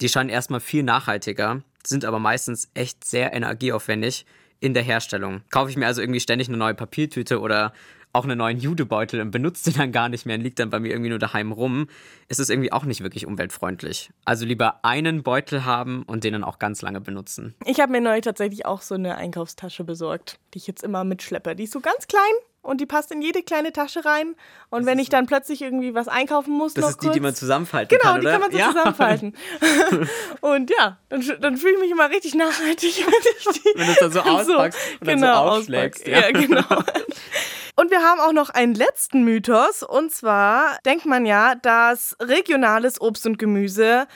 Die 0.00 0.08
scheinen 0.08 0.30
erstmal 0.30 0.60
viel 0.60 0.82
nachhaltiger, 0.82 1.62
sind 1.84 2.04
aber 2.04 2.18
meistens 2.18 2.68
echt 2.74 3.04
sehr 3.04 3.32
energieaufwendig 3.32 4.26
in 4.60 4.74
der 4.74 4.82
Herstellung. 4.82 5.42
Kaufe 5.50 5.70
ich 5.70 5.76
mir 5.76 5.86
also 5.86 6.00
irgendwie 6.00 6.20
ständig 6.20 6.48
eine 6.48 6.56
neue 6.56 6.74
Papiertüte 6.74 7.40
oder 7.40 7.72
auch 8.12 8.24
einen 8.24 8.38
neuen 8.38 8.58
Judebeutel 8.58 9.20
und 9.20 9.30
benutze 9.30 9.70
den 9.70 9.78
dann 9.78 9.92
gar 9.92 10.08
nicht 10.08 10.26
mehr 10.26 10.36
und 10.36 10.42
liegt 10.42 10.58
dann 10.58 10.70
bei 10.70 10.80
mir 10.80 10.90
irgendwie 10.90 11.10
nur 11.10 11.18
daheim 11.18 11.52
rum, 11.52 11.88
ist 12.28 12.40
es 12.40 12.48
irgendwie 12.48 12.72
auch 12.72 12.84
nicht 12.84 13.02
wirklich 13.02 13.26
umweltfreundlich. 13.26 14.10
Also 14.24 14.44
lieber 14.44 14.84
einen 14.84 15.22
Beutel 15.22 15.64
haben 15.64 16.02
und 16.02 16.24
den 16.24 16.32
dann 16.32 16.44
auch 16.44 16.58
ganz 16.58 16.82
lange 16.82 17.00
benutzen. 17.00 17.54
Ich 17.64 17.80
habe 17.80 17.92
mir 17.92 18.00
neu 18.00 18.20
tatsächlich 18.20 18.66
auch 18.66 18.82
so 18.82 18.94
eine 18.94 19.16
Einkaufstasche 19.16 19.84
besorgt, 19.84 20.38
die 20.54 20.58
ich 20.58 20.66
jetzt 20.66 20.82
immer 20.82 21.04
mitschleppe. 21.04 21.54
Die 21.54 21.64
ist 21.64 21.72
so 21.72 21.80
ganz 21.80 22.06
klein 22.06 22.22
und 22.62 22.80
die 22.80 22.86
passt 22.86 23.10
in 23.12 23.22
jede 23.22 23.42
kleine 23.42 23.72
Tasche 23.72 24.04
rein. 24.04 24.34
Und 24.70 24.80
das 24.80 24.86
wenn 24.86 24.98
ich 24.98 25.08
dann 25.08 25.26
plötzlich 25.26 25.62
irgendwie 25.62 25.94
was 25.94 26.08
einkaufen 26.08 26.52
muss, 26.52 26.74
das 26.74 26.90
ist 26.90 27.02
die, 27.02 27.06
kurz, 27.06 27.14
die 27.14 27.20
man 27.20 27.34
zusammenfalten 27.34 27.96
genau, 27.96 28.12
kann, 28.12 28.20
Genau, 28.20 28.30
die 28.30 28.32
kann 28.32 28.40
man 28.40 28.52
so 28.52 28.58
ja. 28.58 28.68
zusammenfalten. 28.68 29.36
und 30.40 30.70
ja, 30.70 30.98
dann, 31.08 31.24
dann 31.40 31.56
fühle 31.56 31.74
ich 31.74 31.80
mich 31.80 31.90
immer 31.90 32.10
richtig 32.10 32.34
nachhaltig, 32.34 33.06
wenn 33.06 33.54
ich 33.54 33.62
die 33.62 33.78
wenn 33.78 33.86
du 33.86 33.92
es 33.92 33.98
dann 33.98 34.12
so 34.12 34.20
auspackst 34.22 34.78
so, 34.80 34.92
und 35.00 35.06
genau, 35.06 35.26
dann 35.26 35.34
so 35.34 35.58
aufschlägst. 35.58 36.06
Ja. 36.06 36.20
ja, 36.20 36.30
genau. 36.32 36.82
Und 37.76 37.92
wir 37.92 38.02
haben 38.02 38.20
auch 38.20 38.32
noch 38.32 38.50
einen 38.50 38.74
letzten 38.74 39.22
Mythos. 39.22 39.84
Und 39.84 40.10
zwar 40.10 40.78
denkt 40.84 41.06
man 41.06 41.24
ja, 41.24 41.54
dass 41.54 42.16
regionales 42.20 43.00
Obst 43.00 43.24
und 43.24 43.38
Gemüse 43.38 44.08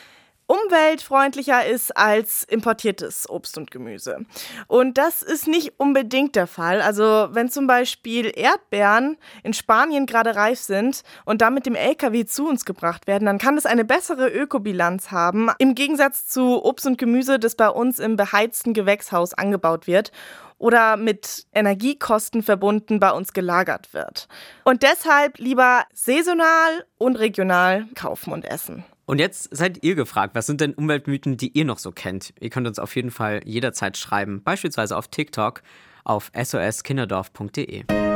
umweltfreundlicher 0.52 1.64
ist 1.64 1.96
als 1.96 2.44
importiertes 2.44 3.28
Obst 3.30 3.56
und 3.56 3.70
Gemüse. 3.70 4.26
Und 4.66 4.98
das 4.98 5.22
ist 5.22 5.48
nicht 5.48 5.72
unbedingt 5.78 6.36
der 6.36 6.46
Fall. 6.46 6.82
Also 6.82 7.28
wenn 7.30 7.48
zum 7.48 7.66
Beispiel 7.66 8.30
Erdbeeren 8.34 9.16
in 9.42 9.54
Spanien 9.54 10.04
gerade 10.04 10.36
reif 10.36 10.60
sind 10.60 11.04
und 11.24 11.40
dann 11.40 11.54
mit 11.54 11.64
dem 11.64 11.74
LKW 11.74 12.26
zu 12.26 12.46
uns 12.46 12.66
gebracht 12.66 13.06
werden, 13.06 13.24
dann 13.24 13.38
kann 13.38 13.56
das 13.56 13.64
eine 13.64 13.86
bessere 13.86 14.28
Ökobilanz 14.28 15.10
haben, 15.10 15.48
im 15.58 15.74
Gegensatz 15.74 16.26
zu 16.26 16.62
Obst 16.62 16.86
und 16.86 16.98
Gemüse, 16.98 17.38
das 17.38 17.54
bei 17.54 17.70
uns 17.70 17.98
im 17.98 18.16
beheizten 18.16 18.74
Gewächshaus 18.74 19.32
angebaut 19.32 19.86
wird 19.86 20.12
oder 20.58 20.98
mit 20.98 21.46
Energiekosten 21.54 22.42
verbunden 22.42 23.00
bei 23.00 23.10
uns 23.10 23.32
gelagert 23.32 23.94
wird. 23.94 24.28
Und 24.64 24.82
deshalb 24.82 25.38
lieber 25.38 25.84
saisonal 25.94 26.84
und 26.98 27.16
regional 27.16 27.86
kaufen 27.94 28.32
und 28.32 28.44
essen. 28.44 28.84
Und 29.04 29.18
jetzt 29.18 29.54
seid 29.54 29.82
ihr 29.82 29.94
gefragt, 29.94 30.34
was 30.34 30.46
sind 30.46 30.60
denn 30.60 30.74
Umweltmythen, 30.74 31.36
die 31.36 31.56
ihr 31.56 31.64
noch 31.64 31.78
so 31.78 31.90
kennt? 31.90 32.32
Ihr 32.40 32.50
könnt 32.50 32.66
uns 32.66 32.78
auf 32.78 32.94
jeden 32.94 33.10
Fall 33.10 33.40
jederzeit 33.44 33.96
schreiben, 33.96 34.42
beispielsweise 34.42 34.96
auf 34.96 35.08
TikTok 35.08 35.62
auf 36.04 36.30
soskinderdorf.de. 36.34 38.11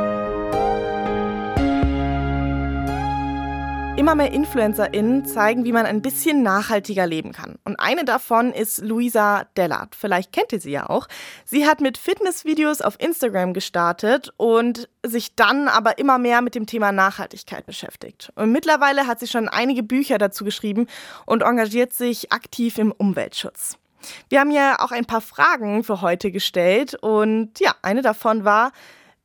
Immer 3.97 4.13
mehr 4.13 4.31
InfluencerInnen 4.31 5.25
zeigen, 5.25 5.65
wie 5.65 5.71
man 5.71 5.87
ein 5.87 6.03
bisschen 6.03 6.43
nachhaltiger 6.43 7.07
leben 7.07 7.31
kann. 7.31 7.57
Und 7.65 7.77
eine 7.79 8.05
davon 8.05 8.53
ist 8.53 8.77
Luisa 8.77 9.45
Dellert. 9.57 9.95
Vielleicht 9.95 10.31
kennt 10.31 10.53
ihr 10.53 10.61
sie 10.61 10.69
ja 10.69 10.87
auch. 10.87 11.07
Sie 11.45 11.65
hat 11.65 11.81
mit 11.81 11.97
Fitnessvideos 11.97 12.81
auf 12.81 12.99
Instagram 12.99 13.55
gestartet 13.55 14.31
und 14.37 14.87
sich 15.03 15.33
dann 15.33 15.67
aber 15.67 15.97
immer 15.97 16.19
mehr 16.19 16.43
mit 16.43 16.53
dem 16.53 16.67
Thema 16.67 16.91
Nachhaltigkeit 16.91 17.65
beschäftigt. 17.65 18.31
Und 18.35 18.51
mittlerweile 18.51 19.07
hat 19.07 19.19
sie 19.19 19.27
schon 19.27 19.49
einige 19.49 19.81
Bücher 19.81 20.19
dazu 20.19 20.45
geschrieben 20.45 20.85
und 21.25 21.41
engagiert 21.41 21.91
sich 21.91 22.31
aktiv 22.31 22.77
im 22.77 22.91
Umweltschutz. 22.91 23.79
Wir 24.29 24.41
haben 24.41 24.51
ja 24.51 24.79
auch 24.79 24.91
ein 24.91 25.05
paar 25.05 25.21
Fragen 25.21 25.83
für 25.83 26.01
heute 26.01 26.31
gestellt 26.31 26.93
und 26.93 27.59
ja, 27.59 27.73
eine 27.81 28.03
davon 28.03 28.45
war, 28.45 28.73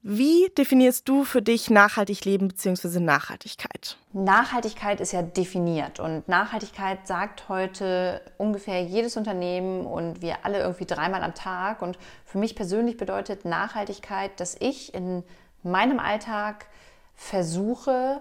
wie 0.03 0.51
definierst 0.59 1.09
du 1.09 1.25
für 1.25 1.43
dich 1.43 1.71
nachhaltig 1.71 2.25
Leben 2.25 2.49
bzw. 2.49 2.99
Nachhaltigkeit? 2.99 3.97
Nachhaltigkeit 4.13 5.01
ist 5.01 5.13
ja 5.13 5.23
definiert 5.23 6.01
und 6.01 6.27
Nachhaltigkeit 6.29 7.07
sagt 7.07 7.49
heute 7.49 8.21
ungefähr 8.37 8.83
jedes 8.83 9.17
Unternehmen 9.17 9.87
und 9.87 10.21
wir 10.21 10.45
alle 10.45 10.61
irgendwie 10.61 10.87
dreimal 10.87 11.23
am 11.23 11.35
Tag. 11.35 11.83
Und 11.83 11.99
für 12.25 12.39
mich 12.39 12.57
persönlich 12.57 12.97
bedeutet 12.97 13.45
Nachhaltigkeit, 13.45 14.39
dass 14.41 14.57
ich 14.59 14.93
in 14.93 15.23
meinem 15.63 16.01
Alltag 16.01 16.67
versuche, 17.15 18.21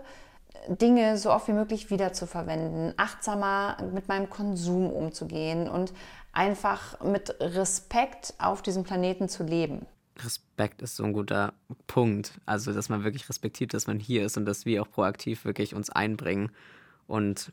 Dinge 0.68 1.18
so 1.18 1.32
oft 1.32 1.48
wie 1.48 1.54
möglich 1.54 1.90
wiederzuverwenden, 1.90 2.94
achtsamer 2.98 3.78
mit 3.92 4.08
meinem 4.08 4.30
Konsum 4.30 4.92
umzugehen 4.92 5.68
und 5.68 5.92
einfach 6.34 7.02
mit 7.02 7.36
Respekt 7.40 8.36
auf 8.38 8.62
diesem 8.62 8.84
Planeten 8.84 9.28
zu 9.28 9.44
leben. 9.44 9.88
Respekt 10.24 10.82
ist 10.82 10.96
so 10.96 11.04
ein 11.04 11.14
guter 11.14 11.54
Punkt. 11.88 12.34
Also, 12.46 12.74
dass 12.74 12.90
man 12.90 13.04
wirklich 13.04 13.28
respektiert, 13.30 13.74
dass 13.74 13.88
man 13.88 14.00
hier 14.00 14.26
ist 14.26 14.38
und 14.38 14.46
dass 14.46 14.66
wir 14.66 14.82
auch 14.82 14.90
proaktiv 14.90 15.46
wirklich 15.46 15.76
uns 15.76 15.90
einbringen. 15.90 16.52
Und 17.08 17.52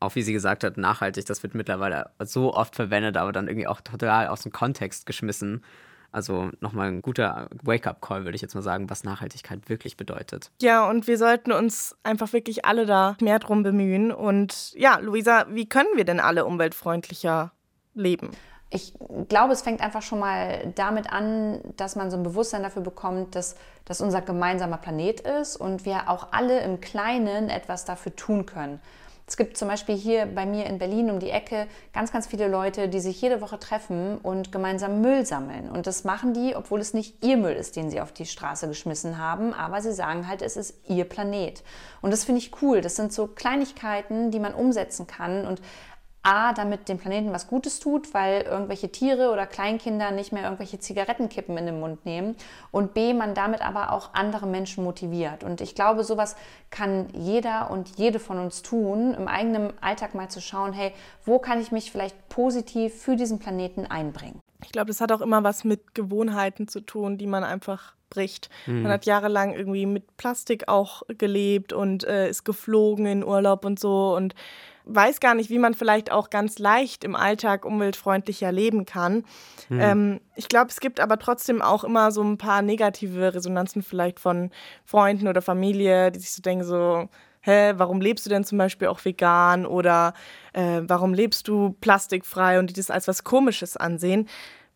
auch 0.00 0.14
wie 0.14 0.22
sie 0.22 0.32
gesagt 0.32 0.64
hat, 0.64 0.76
nachhaltig, 0.76 1.26
das 1.26 1.42
wird 1.42 1.54
mittlerweile 1.54 2.10
so 2.20 2.54
oft 2.54 2.74
verwendet, 2.76 3.16
aber 3.16 3.32
dann 3.32 3.48
irgendwie 3.48 3.68
auch 3.68 3.80
total 3.80 4.28
aus 4.28 4.42
dem 4.42 4.52
Kontext 4.52 5.06
geschmissen. 5.06 5.64
Also 6.10 6.50
nochmal 6.60 6.88
ein 6.88 7.00
guter 7.00 7.48
Wake-up-Call, 7.62 8.24
würde 8.24 8.36
ich 8.36 8.42
jetzt 8.42 8.54
mal 8.54 8.60
sagen, 8.60 8.90
was 8.90 9.02
Nachhaltigkeit 9.02 9.70
wirklich 9.70 9.96
bedeutet. 9.96 10.50
Ja, 10.60 10.88
und 10.88 11.06
wir 11.06 11.16
sollten 11.16 11.52
uns 11.52 11.96
einfach 12.02 12.34
wirklich 12.34 12.66
alle 12.66 12.84
da 12.84 13.16
mehr 13.22 13.38
drum 13.38 13.62
bemühen. 13.62 14.12
Und 14.12 14.74
ja, 14.74 14.98
Luisa, 14.98 15.46
wie 15.48 15.66
können 15.66 15.88
wir 15.96 16.04
denn 16.04 16.20
alle 16.20 16.44
umweltfreundlicher 16.44 17.52
leben? 17.94 18.30
Ich 18.72 18.94
glaube, 19.28 19.52
es 19.52 19.62
fängt 19.62 19.82
einfach 19.82 20.02
schon 20.02 20.18
mal 20.18 20.72
damit 20.74 21.12
an, 21.12 21.60
dass 21.76 21.94
man 21.94 22.10
so 22.10 22.16
ein 22.16 22.22
Bewusstsein 22.22 22.62
dafür 22.62 22.82
bekommt, 22.82 23.34
dass 23.34 23.54
das 23.84 24.00
unser 24.00 24.22
gemeinsamer 24.22 24.78
Planet 24.78 25.20
ist 25.20 25.56
und 25.56 25.84
wir 25.84 26.08
auch 26.08 26.28
alle 26.32 26.60
im 26.60 26.80
Kleinen 26.80 27.50
etwas 27.50 27.84
dafür 27.84 28.16
tun 28.16 28.46
können. 28.46 28.80
Es 29.26 29.36
gibt 29.36 29.56
zum 29.56 29.68
Beispiel 29.68 29.96
hier 29.96 30.26
bei 30.26 30.46
mir 30.46 30.66
in 30.66 30.78
Berlin 30.78 31.10
um 31.10 31.20
die 31.20 31.30
Ecke 31.30 31.66
ganz, 31.92 32.12
ganz 32.12 32.26
viele 32.26 32.48
Leute, 32.48 32.88
die 32.88 33.00
sich 33.00 33.20
jede 33.22 33.40
Woche 33.40 33.58
treffen 33.58 34.18
und 34.18 34.52
gemeinsam 34.52 35.00
Müll 35.00 35.24
sammeln. 35.24 35.70
Und 35.70 35.86
das 35.86 36.04
machen 36.04 36.34
die, 36.34 36.56
obwohl 36.56 36.80
es 36.80 36.92
nicht 36.92 37.24
ihr 37.24 37.36
Müll 37.36 37.54
ist, 37.54 37.76
den 37.76 37.88
sie 37.88 38.00
auf 38.00 38.12
die 38.12 38.26
Straße 38.26 38.68
geschmissen 38.68 39.18
haben, 39.18 39.54
aber 39.54 39.80
sie 39.80 39.92
sagen 39.92 40.28
halt, 40.28 40.42
es 40.42 40.56
ist 40.56 40.74
ihr 40.88 41.04
Planet. 41.04 41.62
Und 42.00 42.10
das 42.10 42.24
finde 42.24 42.40
ich 42.40 42.62
cool. 42.62 42.80
Das 42.80 42.96
sind 42.96 43.12
so 43.12 43.26
Kleinigkeiten, 43.26 44.30
die 44.32 44.40
man 44.40 44.54
umsetzen 44.54 45.06
kann 45.06 45.46
und 45.46 45.62
A, 46.24 46.52
damit 46.52 46.88
dem 46.88 46.98
Planeten 46.98 47.32
was 47.32 47.48
Gutes 47.48 47.80
tut, 47.80 48.14
weil 48.14 48.42
irgendwelche 48.42 48.90
Tiere 48.90 49.30
oder 49.32 49.44
Kleinkinder 49.46 50.12
nicht 50.12 50.32
mehr 50.32 50.44
irgendwelche 50.44 50.78
Zigarettenkippen 50.78 51.56
in 51.58 51.66
den 51.66 51.80
Mund 51.80 52.06
nehmen. 52.06 52.36
Und 52.70 52.94
B, 52.94 53.12
man 53.12 53.34
damit 53.34 53.60
aber 53.60 53.92
auch 53.92 54.10
andere 54.14 54.46
Menschen 54.46 54.84
motiviert. 54.84 55.42
Und 55.42 55.60
ich 55.60 55.74
glaube, 55.74 56.04
sowas 56.04 56.36
kann 56.70 57.08
jeder 57.12 57.70
und 57.70 57.98
jede 57.98 58.20
von 58.20 58.38
uns 58.38 58.62
tun, 58.62 59.14
im 59.14 59.26
eigenen 59.26 59.72
Alltag 59.80 60.14
mal 60.14 60.28
zu 60.28 60.40
schauen, 60.40 60.72
hey, 60.72 60.92
wo 61.24 61.40
kann 61.40 61.60
ich 61.60 61.72
mich 61.72 61.90
vielleicht 61.90 62.28
positiv 62.28 62.94
für 62.94 63.16
diesen 63.16 63.40
Planeten 63.40 63.86
einbringen? 63.86 64.40
Ich 64.64 64.70
glaube, 64.70 64.88
das 64.88 65.00
hat 65.00 65.10
auch 65.10 65.20
immer 65.20 65.42
was 65.42 65.64
mit 65.64 65.94
Gewohnheiten 65.94 66.68
zu 66.68 66.80
tun, 66.80 67.18
die 67.18 67.26
man 67.26 67.42
einfach 67.42 67.94
bricht. 68.10 68.48
Mhm. 68.66 68.82
Man 68.82 68.92
hat 68.92 69.06
jahrelang 69.06 69.54
irgendwie 69.54 69.86
mit 69.86 70.16
Plastik 70.16 70.68
auch 70.68 71.02
gelebt 71.08 71.72
und 71.72 72.04
äh, 72.04 72.28
ist 72.28 72.44
geflogen 72.44 73.06
in 73.06 73.24
Urlaub 73.24 73.64
und 73.64 73.80
so 73.80 74.14
und 74.14 74.34
weiß 74.84 75.20
gar 75.20 75.34
nicht, 75.34 75.50
wie 75.50 75.58
man 75.58 75.74
vielleicht 75.74 76.10
auch 76.10 76.30
ganz 76.30 76.58
leicht 76.58 77.04
im 77.04 77.16
Alltag 77.16 77.64
umweltfreundlicher 77.64 78.52
leben 78.52 78.84
kann. 78.84 79.24
Mhm. 79.68 79.80
Ähm, 79.80 80.20
ich 80.34 80.48
glaube, 80.48 80.70
es 80.70 80.80
gibt 80.80 81.00
aber 81.00 81.18
trotzdem 81.18 81.62
auch 81.62 81.84
immer 81.84 82.12
so 82.12 82.22
ein 82.22 82.38
paar 82.38 82.62
negative 82.62 83.34
Resonanzen 83.34 83.82
vielleicht 83.82 84.20
von 84.20 84.50
Freunden 84.84 85.28
oder 85.28 85.42
Familie, 85.42 86.10
die 86.10 86.20
sich 86.20 86.32
so 86.32 86.42
denken, 86.42 86.64
so, 86.64 87.08
hä, 87.42 87.74
warum 87.76 88.00
lebst 88.00 88.26
du 88.26 88.30
denn 88.30 88.44
zum 88.44 88.58
Beispiel 88.58 88.88
auch 88.88 89.04
vegan 89.04 89.66
oder 89.66 90.14
äh, 90.52 90.80
warum 90.82 91.14
lebst 91.14 91.48
du 91.48 91.76
plastikfrei 91.80 92.58
und 92.58 92.70
die 92.70 92.74
das 92.74 92.90
als 92.90 93.08
was 93.08 93.24
Komisches 93.24 93.76
ansehen. 93.76 94.28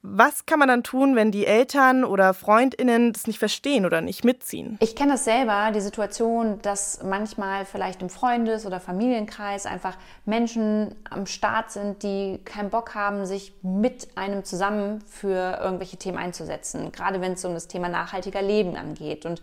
Was 0.08 0.46
kann 0.46 0.60
man 0.60 0.68
dann 0.68 0.84
tun, 0.84 1.16
wenn 1.16 1.32
die 1.32 1.46
Eltern 1.46 2.04
oder 2.04 2.32
Freundinnen 2.32 3.12
das 3.12 3.26
nicht 3.26 3.40
verstehen 3.40 3.84
oder 3.84 4.00
nicht 4.00 4.24
mitziehen? 4.24 4.78
Ich 4.80 4.94
kenne 4.94 5.12
das 5.12 5.24
selber, 5.24 5.72
die 5.74 5.80
Situation, 5.80 6.60
dass 6.62 7.02
manchmal 7.02 7.64
vielleicht 7.64 8.02
im 8.02 8.08
Freundes- 8.08 8.66
oder 8.66 8.78
Familienkreis 8.78 9.66
einfach 9.66 9.96
Menschen 10.24 10.94
am 11.10 11.26
Start 11.26 11.72
sind, 11.72 12.04
die 12.04 12.38
keinen 12.44 12.70
Bock 12.70 12.94
haben, 12.94 13.26
sich 13.26 13.52
mit 13.62 14.06
einem 14.16 14.44
zusammen 14.44 15.02
für 15.08 15.58
irgendwelche 15.60 15.96
Themen 15.96 16.18
einzusetzen. 16.18 16.92
Gerade 16.92 17.20
wenn 17.20 17.32
es 17.32 17.44
um 17.44 17.54
das 17.54 17.66
Thema 17.66 17.88
nachhaltiger 17.88 18.42
Leben 18.42 18.76
angeht. 18.76 19.26
Und 19.26 19.42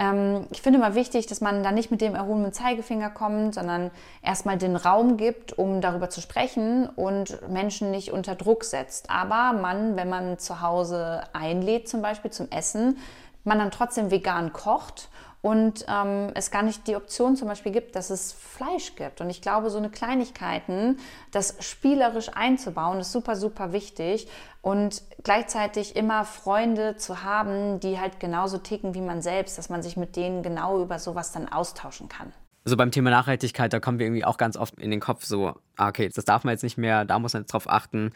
ähm, 0.00 0.46
ich 0.50 0.62
finde 0.62 0.78
immer 0.78 0.94
wichtig, 0.94 1.26
dass 1.26 1.42
man 1.42 1.62
da 1.62 1.70
nicht 1.70 1.90
mit 1.90 2.00
dem 2.00 2.14
erhobenen 2.14 2.54
Zeigefinger 2.54 3.10
kommt, 3.10 3.54
sondern 3.54 3.90
erstmal 4.22 4.56
den 4.56 4.74
Raum 4.74 5.18
gibt, 5.18 5.56
um 5.58 5.82
darüber 5.82 6.08
zu 6.08 6.22
sprechen 6.22 6.88
und 6.88 7.48
Menschen 7.50 7.90
nicht 7.90 8.10
unter 8.10 8.34
Druck 8.34 8.64
setzt. 8.64 9.10
Aber 9.10 9.52
man, 9.52 9.96
wenn 9.96 10.08
man 10.08 10.38
zu 10.38 10.62
Hause 10.62 11.24
einlädt, 11.34 11.88
zum 11.88 12.00
Beispiel 12.00 12.30
zum 12.30 12.50
Essen, 12.50 12.96
man 13.44 13.58
dann 13.58 13.70
trotzdem 13.70 14.10
vegan 14.10 14.54
kocht 14.54 15.10
und 15.42 15.86
ähm, 15.88 16.32
es 16.34 16.50
gar 16.50 16.62
nicht 16.62 16.86
die 16.86 16.96
Option 16.96 17.36
zum 17.36 17.48
Beispiel 17.48 17.72
gibt, 17.72 17.96
dass 17.96 18.10
es 18.10 18.32
Fleisch 18.32 18.94
gibt. 18.96 19.20
Und 19.20 19.30
ich 19.30 19.40
glaube, 19.40 19.70
so 19.70 19.78
eine 19.78 19.88
Kleinigkeiten, 19.88 20.98
das 21.30 21.56
spielerisch 21.60 22.30
einzubauen, 22.34 23.00
ist 23.00 23.12
super, 23.12 23.36
super 23.36 23.72
wichtig. 23.72 24.28
Und 24.60 25.02
gleichzeitig 25.24 25.96
immer 25.96 26.24
Freunde 26.24 26.96
zu 26.96 27.22
haben, 27.22 27.80
die 27.80 27.98
halt 27.98 28.20
genauso 28.20 28.58
ticken 28.58 28.94
wie 28.94 29.00
man 29.00 29.22
selbst, 29.22 29.56
dass 29.56 29.70
man 29.70 29.82
sich 29.82 29.96
mit 29.96 30.16
denen 30.16 30.42
genau 30.42 30.82
über 30.82 30.98
sowas 30.98 31.32
dann 31.32 31.48
austauschen 31.48 32.08
kann. 32.10 32.32
Also 32.64 32.76
beim 32.76 32.90
Thema 32.90 33.08
Nachhaltigkeit, 33.08 33.72
da 33.72 33.80
kommen 33.80 33.98
wir 33.98 34.06
irgendwie 34.06 34.24
auch 34.26 34.36
ganz 34.36 34.58
oft 34.58 34.78
in 34.78 34.90
den 34.90 35.00
Kopf 35.00 35.24
so, 35.24 35.54
ah, 35.76 35.88
okay, 35.88 36.10
das 36.14 36.26
darf 36.26 36.44
man 36.44 36.52
jetzt 36.52 36.62
nicht 36.62 36.76
mehr, 36.76 37.06
da 37.06 37.18
muss 37.18 37.32
man 37.32 37.42
jetzt 37.42 37.52
drauf 37.54 37.70
achten. 37.70 38.12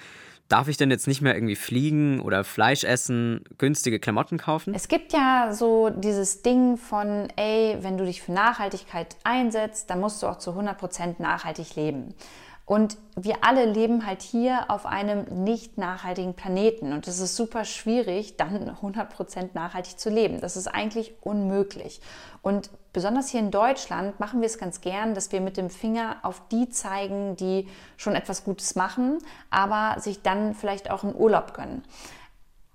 Darf 0.48 0.68
ich 0.68 0.76
denn 0.76 0.90
jetzt 0.90 1.06
nicht 1.06 1.22
mehr 1.22 1.34
irgendwie 1.34 1.56
fliegen 1.56 2.20
oder 2.20 2.44
Fleisch 2.44 2.84
essen, 2.84 3.44
günstige 3.56 3.98
Klamotten 3.98 4.36
kaufen? 4.36 4.74
Es 4.74 4.88
gibt 4.88 5.12
ja 5.12 5.52
so 5.52 5.88
dieses 5.88 6.42
Ding 6.42 6.76
von, 6.76 7.28
ey, 7.36 7.78
wenn 7.80 7.96
du 7.96 8.04
dich 8.04 8.20
für 8.20 8.32
Nachhaltigkeit 8.32 9.16
einsetzt, 9.24 9.88
dann 9.88 10.00
musst 10.00 10.22
du 10.22 10.26
auch 10.26 10.38
zu 10.38 10.50
100% 10.50 11.14
nachhaltig 11.18 11.76
leben. 11.76 12.14
Und 12.66 12.96
wir 13.14 13.38
alle 13.42 13.66
leben 13.66 14.06
halt 14.06 14.22
hier 14.22 14.70
auf 14.70 14.86
einem 14.86 15.44
nicht 15.44 15.76
nachhaltigen 15.76 16.34
Planeten. 16.34 16.92
Und 16.92 17.06
es 17.06 17.20
ist 17.20 17.36
super 17.36 17.64
schwierig, 17.64 18.36
dann 18.36 18.70
100% 18.70 19.50
nachhaltig 19.52 19.98
zu 19.98 20.08
leben. 20.08 20.40
Das 20.40 20.56
ist 20.56 20.68
eigentlich 20.68 21.14
unmöglich. 21.20 22.00
Und 22.40 22.70
besonders 22.94 23.28
hier 23.28 23.40
in 23.40 23.50
Deutschland 23.50 24.18
machen 24.18 24.40
wir 24.40 24.46
es 24.46 24.56
ganz 24.56 24.80
gern, 24.80 25.12
dass 25.12 25.32
wir 25.32 25.42
mit 25.42 25.58
dem 25.58 25.68
Finger 25.68 26.16
auf 26.22 26.40
die 26.50 26.70
zeigen, 26.70 27.36
die 27.36 27.68
schon 27.98 28.14
etwas 28.14 28.44
Gutes 28.44 28.74
machen, 28.76 29.18
aber 29.50 30.00
sich 30.00 30.22
dann 30.22 30.54
vielleicht 30.54 30.90
auch 30.90 31.04
einen 31.04 31.14
Urlaub 31.14 31.52
gönnen. 31.52 31.82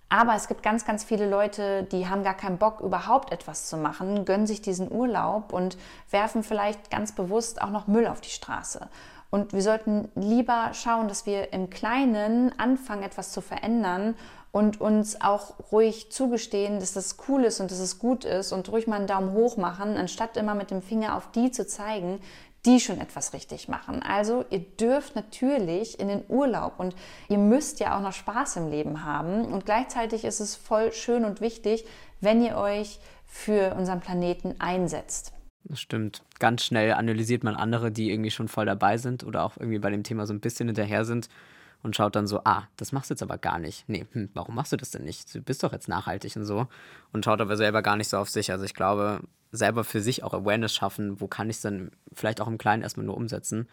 Aber 0.10 0.36
es 0.36 0.48
gibt 0.48 0.64
ganz, 0.64 0.86
ganz 0.86 1.04
viele 1.04 1.30
Leute, 1.30 1.84
die 1.84 2.08
haben 2.08 2.24
gar 2.24 2.34
keinen 2.34 2.58
Bock, 2.58 2.82
überhaupt 2.82 3.32
etwas 3.32 3.68
zu 3.70 3.78
machen, 3.78 4.26
gönnen 4.26 4.48
sich 4.48 4.62
diesen 4.62 4.92
Urlaub 4.92 5.54
und 5.54 5.78
werfen 6.10 6.44
vielleicht 6.44 6.92
ganz 6.92 7.12
bewusst 7.14 7.62
auch 7.62 7.70
noch 7.70 7.88
Müll 7.88 8.08
auf 8.08 8.20
die 8.20 8.30
Straße. 8.30 8.90
Und 9.30 9.54
wir 9.54 9.62
sollten 9.62 10.10
lieber 10.16 10.72
schauen, 10.74 11.08
dass 11.08 11.28
wir 11.28 11.54
im 11.54 11.70
Kleinen 11.70 12.58
anfangen, 12.60 13.04
etwas 13.04 13.32
zu 13.32 13.42
verändern 13.42 14.16
und 14.52 14.82
uns 14.82 15.22
auch 15.22 15.54
ruhig 15.72 16.12
zugestehen, 16.12 16.80
dass 16.80 16.94
das 16.94 17.18
cool 17.28 17.44
ist 17.44 17.60
und 17.60 17.72
dass 17.72 17.80
es 17.80 18.00
gut 18.00 18.26
ist 18.26 18.52
und 18.52 18.70
ruhig 18.72 18.88
mal 18.88 18.96
einen 18.96 19.08
Daumen 19.08 19.34
hoch 19.34 19.58
machen, 19.58 19.96
anstatt 19.96 20.38
immer 20.38 20.56
mit 20.56 20.72
dem 20.72 20.82
Finger 20.82 21.16
auf 21.16 21.32
die 21.32 21.52
zu 21.52 21.68
zeigen, 21.68 22.20
die 22.66 22.80
schon 22.80 23.00
etwas 23.00 23.34
richtig 23.34 23.68
machen. 23.70 24.02
Also 24.02 24.44
ihr 24.50 24.60
dürft 24.60 25.16
natürlich 25.16 26.00
in 26.00 26.08
den 26.08 26.24
Urlaub 26.28 26.80
und 26.80 26.96
ihr 27.30 27.38
müsst 27.38 27.80
ja 27.80 27.96
auch 27.96 28.02
noch 28.02 28.12
Spaß 28.12 28.58
im 28.58 28.70
Leben 28.70 29.06
haben 29.06 29.46
und 29.46 29.66
gleichzeitig 29.66 30.26
ist 30.26 30.40
es 30.40 30.56
voll 30.56 30.92
schön 30.92 31.26
und 31.26 31.42
wichtig, 31.42 31.86
wenn 32.20 32.44
ihr 32.44 32.58
euch 32.58 33.00
für 33.26 33.76
unseren 33.76 34.02
Planeten 34.02 34.56
einsetzt. 34.60 35.32
Das 35.64 35.80
stimmt. 35.80 36.24
Ganz 36.40 36.64
schnell 36.64 36.94
analysiert 36.94 37.44
man 37.44 37.56
andere, 37.56 37.92
die 37.92 38.12
irgendwie 38.12 38.32
schon 38.32 38.48
voll 38.48 38.66
dabei 38.66 38.98
sind 38.98 39.24
oder 39.24 39.44
auch 39.44 39.58
irgendwie 39.58 39.80
bei 39.80 39.92
dem 39.92 40.04
Thema 40.04 40.26
so 40.26 40.34
ein 40.34 40.40
bisschen 40.40 40.68
hinterher 40.68 41.06
sind 41.06 41.30
und 41.82 41.96
schaut 41.96 42.16
dann 42.16 42.28
so, 42.28 42.42
ah, 42.44 42.64
das 42.78 42.92
machst 42.92 43.10
du 43.10 43.14
jetzt 43.14 43.24
aber 43.24 43.38
gar 43.38 43.60
nicht. 43.60 43.88
Nee, 43.88 44.06
hm, 44.12 44.30
warum 44.34 44.56
machst 44.56 44.72
du 44.72 44.78
das 44.78 44.92
denn 44.92 45.04
nicht? 45.04 45.34
Du 45.34 45.42
bist 45.42 45.64
doch 45.64 45.72
jetzt 45.72 45.88
nachhaltig 45.88 46.36
und 46.36 46.46
so. 46.46 46.68
Und 47.14 47.26
schaut 47.26 47.42
aber 47.42 47.58
selber 47.58 47.82
gar 47.82 47.96
nicht 47.96 48.10
so 48.10 48.18
auf 48.18 48.30
sich. 48.30 48.52
Also 48.52 48.66
ich 48.66 48.74
glaube, 48.74 49.22
selber 49.52 49.84
für 49.84 50.02
sich 50.02 50.24
auch 50.24 50.34
Awareness 50.34 50.74
schaffen, 50.74 51.22
wo 51.22 51.28
kann 51.28 51.50
ich 51.50 51.58
es 51.58 51.62
dann 51.62 51.92
vielleicht 52.14 52.42
auch 52.42 52.48
im 52.48 52.58
Kleinen 52.58 52.84
erstmal 52.84 53.06
nur 53.06 53.18
umsetzen. 53.18 53.68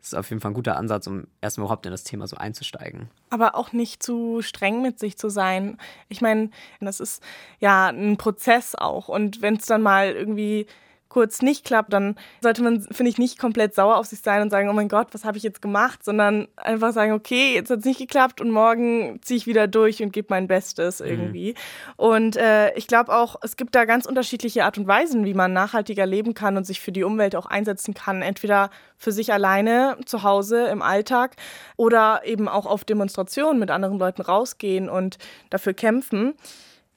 Das 0.00 0.08
ist 0.08 0.14
auf 0.14 0.30
jeden 0.30 0.40
Fall 0.40 0.52
ein 0.52 0.54
guter 0.54 0.76
Ansatz, 0.76 1.06
um 1.06 1.26
erstmal 1.42 1.66
überhaupt 1.66 1.84
in 1.84 1.92
das 1.92 2.04
Thema 2.04 2.26
so 2.26 2.36
einzusteigen. 2.36 3.10
Aber 3.28 3.54
auch 3.54 3.72
nicht 3.72 4.02
zu 4.02 4.40
streng 4.40 4.80
mit 4.80 4.98
sich 4.98 5.18
zu 5.18 5.28
sein. 5.28 5.76
Ich 6.08 6.22
meine, 6.22 6.50
das 6.80 7.00
ist 7.00 7.22
ja 7.58 7.88
ein 7.88 8.16
Prozess 8.16 8.74
auch. 8.74 9.08
Und 9.08 9.42
wenn 9.42 9.56
es 9.56 9.66
dann 9.66 9.82
mal 9.82 10.12
irgendwie 10.12 10.66
kurz 11.10 11.42
nicht 11.42 11.66
klappt, 11.66 11.92
dann 11.92 12.16
sollte 12.40 12.62
man, 12.62 12.80
finde 12.80 13.10
ich, 13.10 13.18
nicht 13.18 13.38
komplett 13.38 13.74
sauer 13.74 13.98
auf 13.98 14.06
sich 14.06 14.20
sein 14.20 14.40
und 14.40 14.50
sagen, 14.50 14.70
oh 14.70 14.72
mein 14.72 14.88
Gott, 14.88 15.08
was 15.12 15.24
habe 15.24 15.36
ich 15.36 15.42
jetzt 15.42 15.60
gemacht, 15.60 16.02
sondern 16.04 16.48
einfach 16.56 16.92
sagen, 16.92 17.12
okay, 17.12 17.52
jetzt 17.54 17.68
hat 17.68 17.80
es 17.80 17.84
nicht 17.84 17.98
geklappt 17.98 18.40
und 18.40 18.50
morgen 18.50 19.20
ziehe 19.20 19.36
ich 19.36 19.46
wieder 19.46 19.66
durch 19.66 20.02
und 20.02 20.12
gebe 20.12 20.28
mein 20.30 20.46
Bestes 20.46 21.00
mhm. 21.00 21.06
irgendwie. 21.06 21.50
Mhm. 21.50 21.94
Und 21.96 22.36
äh, 22.36 22.72
ich 22.74 22.86
glaube 22.86 23.12
auch, 23.14 23.36
es 23.42 23.56
gibt 23.56 23.74
da 23.74 23.84
ganz 23.84 24.06
unterschiedliche 24.06 24.64
Art 24.64 24.78
und 24.78 24.86
Weisen, 24.86 25.24
wie 25.24 25.34
man 25.34 25.52
nachhaltiger 25.52 26.06
leben 26.06 26.32
kann 26.32 26.56
und 26.56 26.64
sich 26.64 26.80
für 26.80 26.92
die 26.92 27.02
Umwelt 27.02 27.34
auch 27.34 27.46
einsetzen 27.46 27.92
kann. 27.92 28.22
Entweder 28.22 28.70
für 28.96 29.10
sich 29.10 29.32
alleine 29.32 29.96
zu 30.06 30.22
Hause 30.22 30.68
im 30.68 30.80
Alltag 30.80 31.34
oder 31.76 32.22
eben 32.24 32.48
auch 32.48 32.66
auf 32.66 32.84
Demonstrationen 32.84 33.58
mit 33.58 33.72
anderen 33.72 33.98
Leuten 33.98 34.22
rausgehen 34.22 34.88
und 34.88 35.18
dafür 35.50 35.74
kämpfen. 35.74 36.34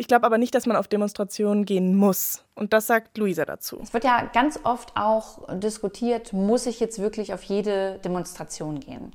Ich 0.03 0.07
glaube 0.09 0.25
aber 0.25 0.37
nicht, 0.37 0.53
dass 0.53 0.65
man 0.65 0.75
auf 0.75 0.89
Demonstrationen 0.89 1.63
gehen 1.63 1.95
muss. 1.95 2.43
Und 2.55 2.73
das 2.73 2.87
sagt 2.87 3.17
Luisa 3.17 3.45
dazu. 3.45 3.79
Es 3.81 3.93
wird 3.93 4.03
ja 4.03 4.29
ganz 4.33 4.59
oft 4.65 4.91
auch 4.97 5.47
diskutiert, 5.59 6.33
muss 6.33 6.65
ich 6.65 6.81
jetzt 6.81 6.99
wirklich 6.99 7.33
auf 7.33 7.41
jede 7.43 7.99
Demonstration 7.99 8.81
gehen? 8.81 9.13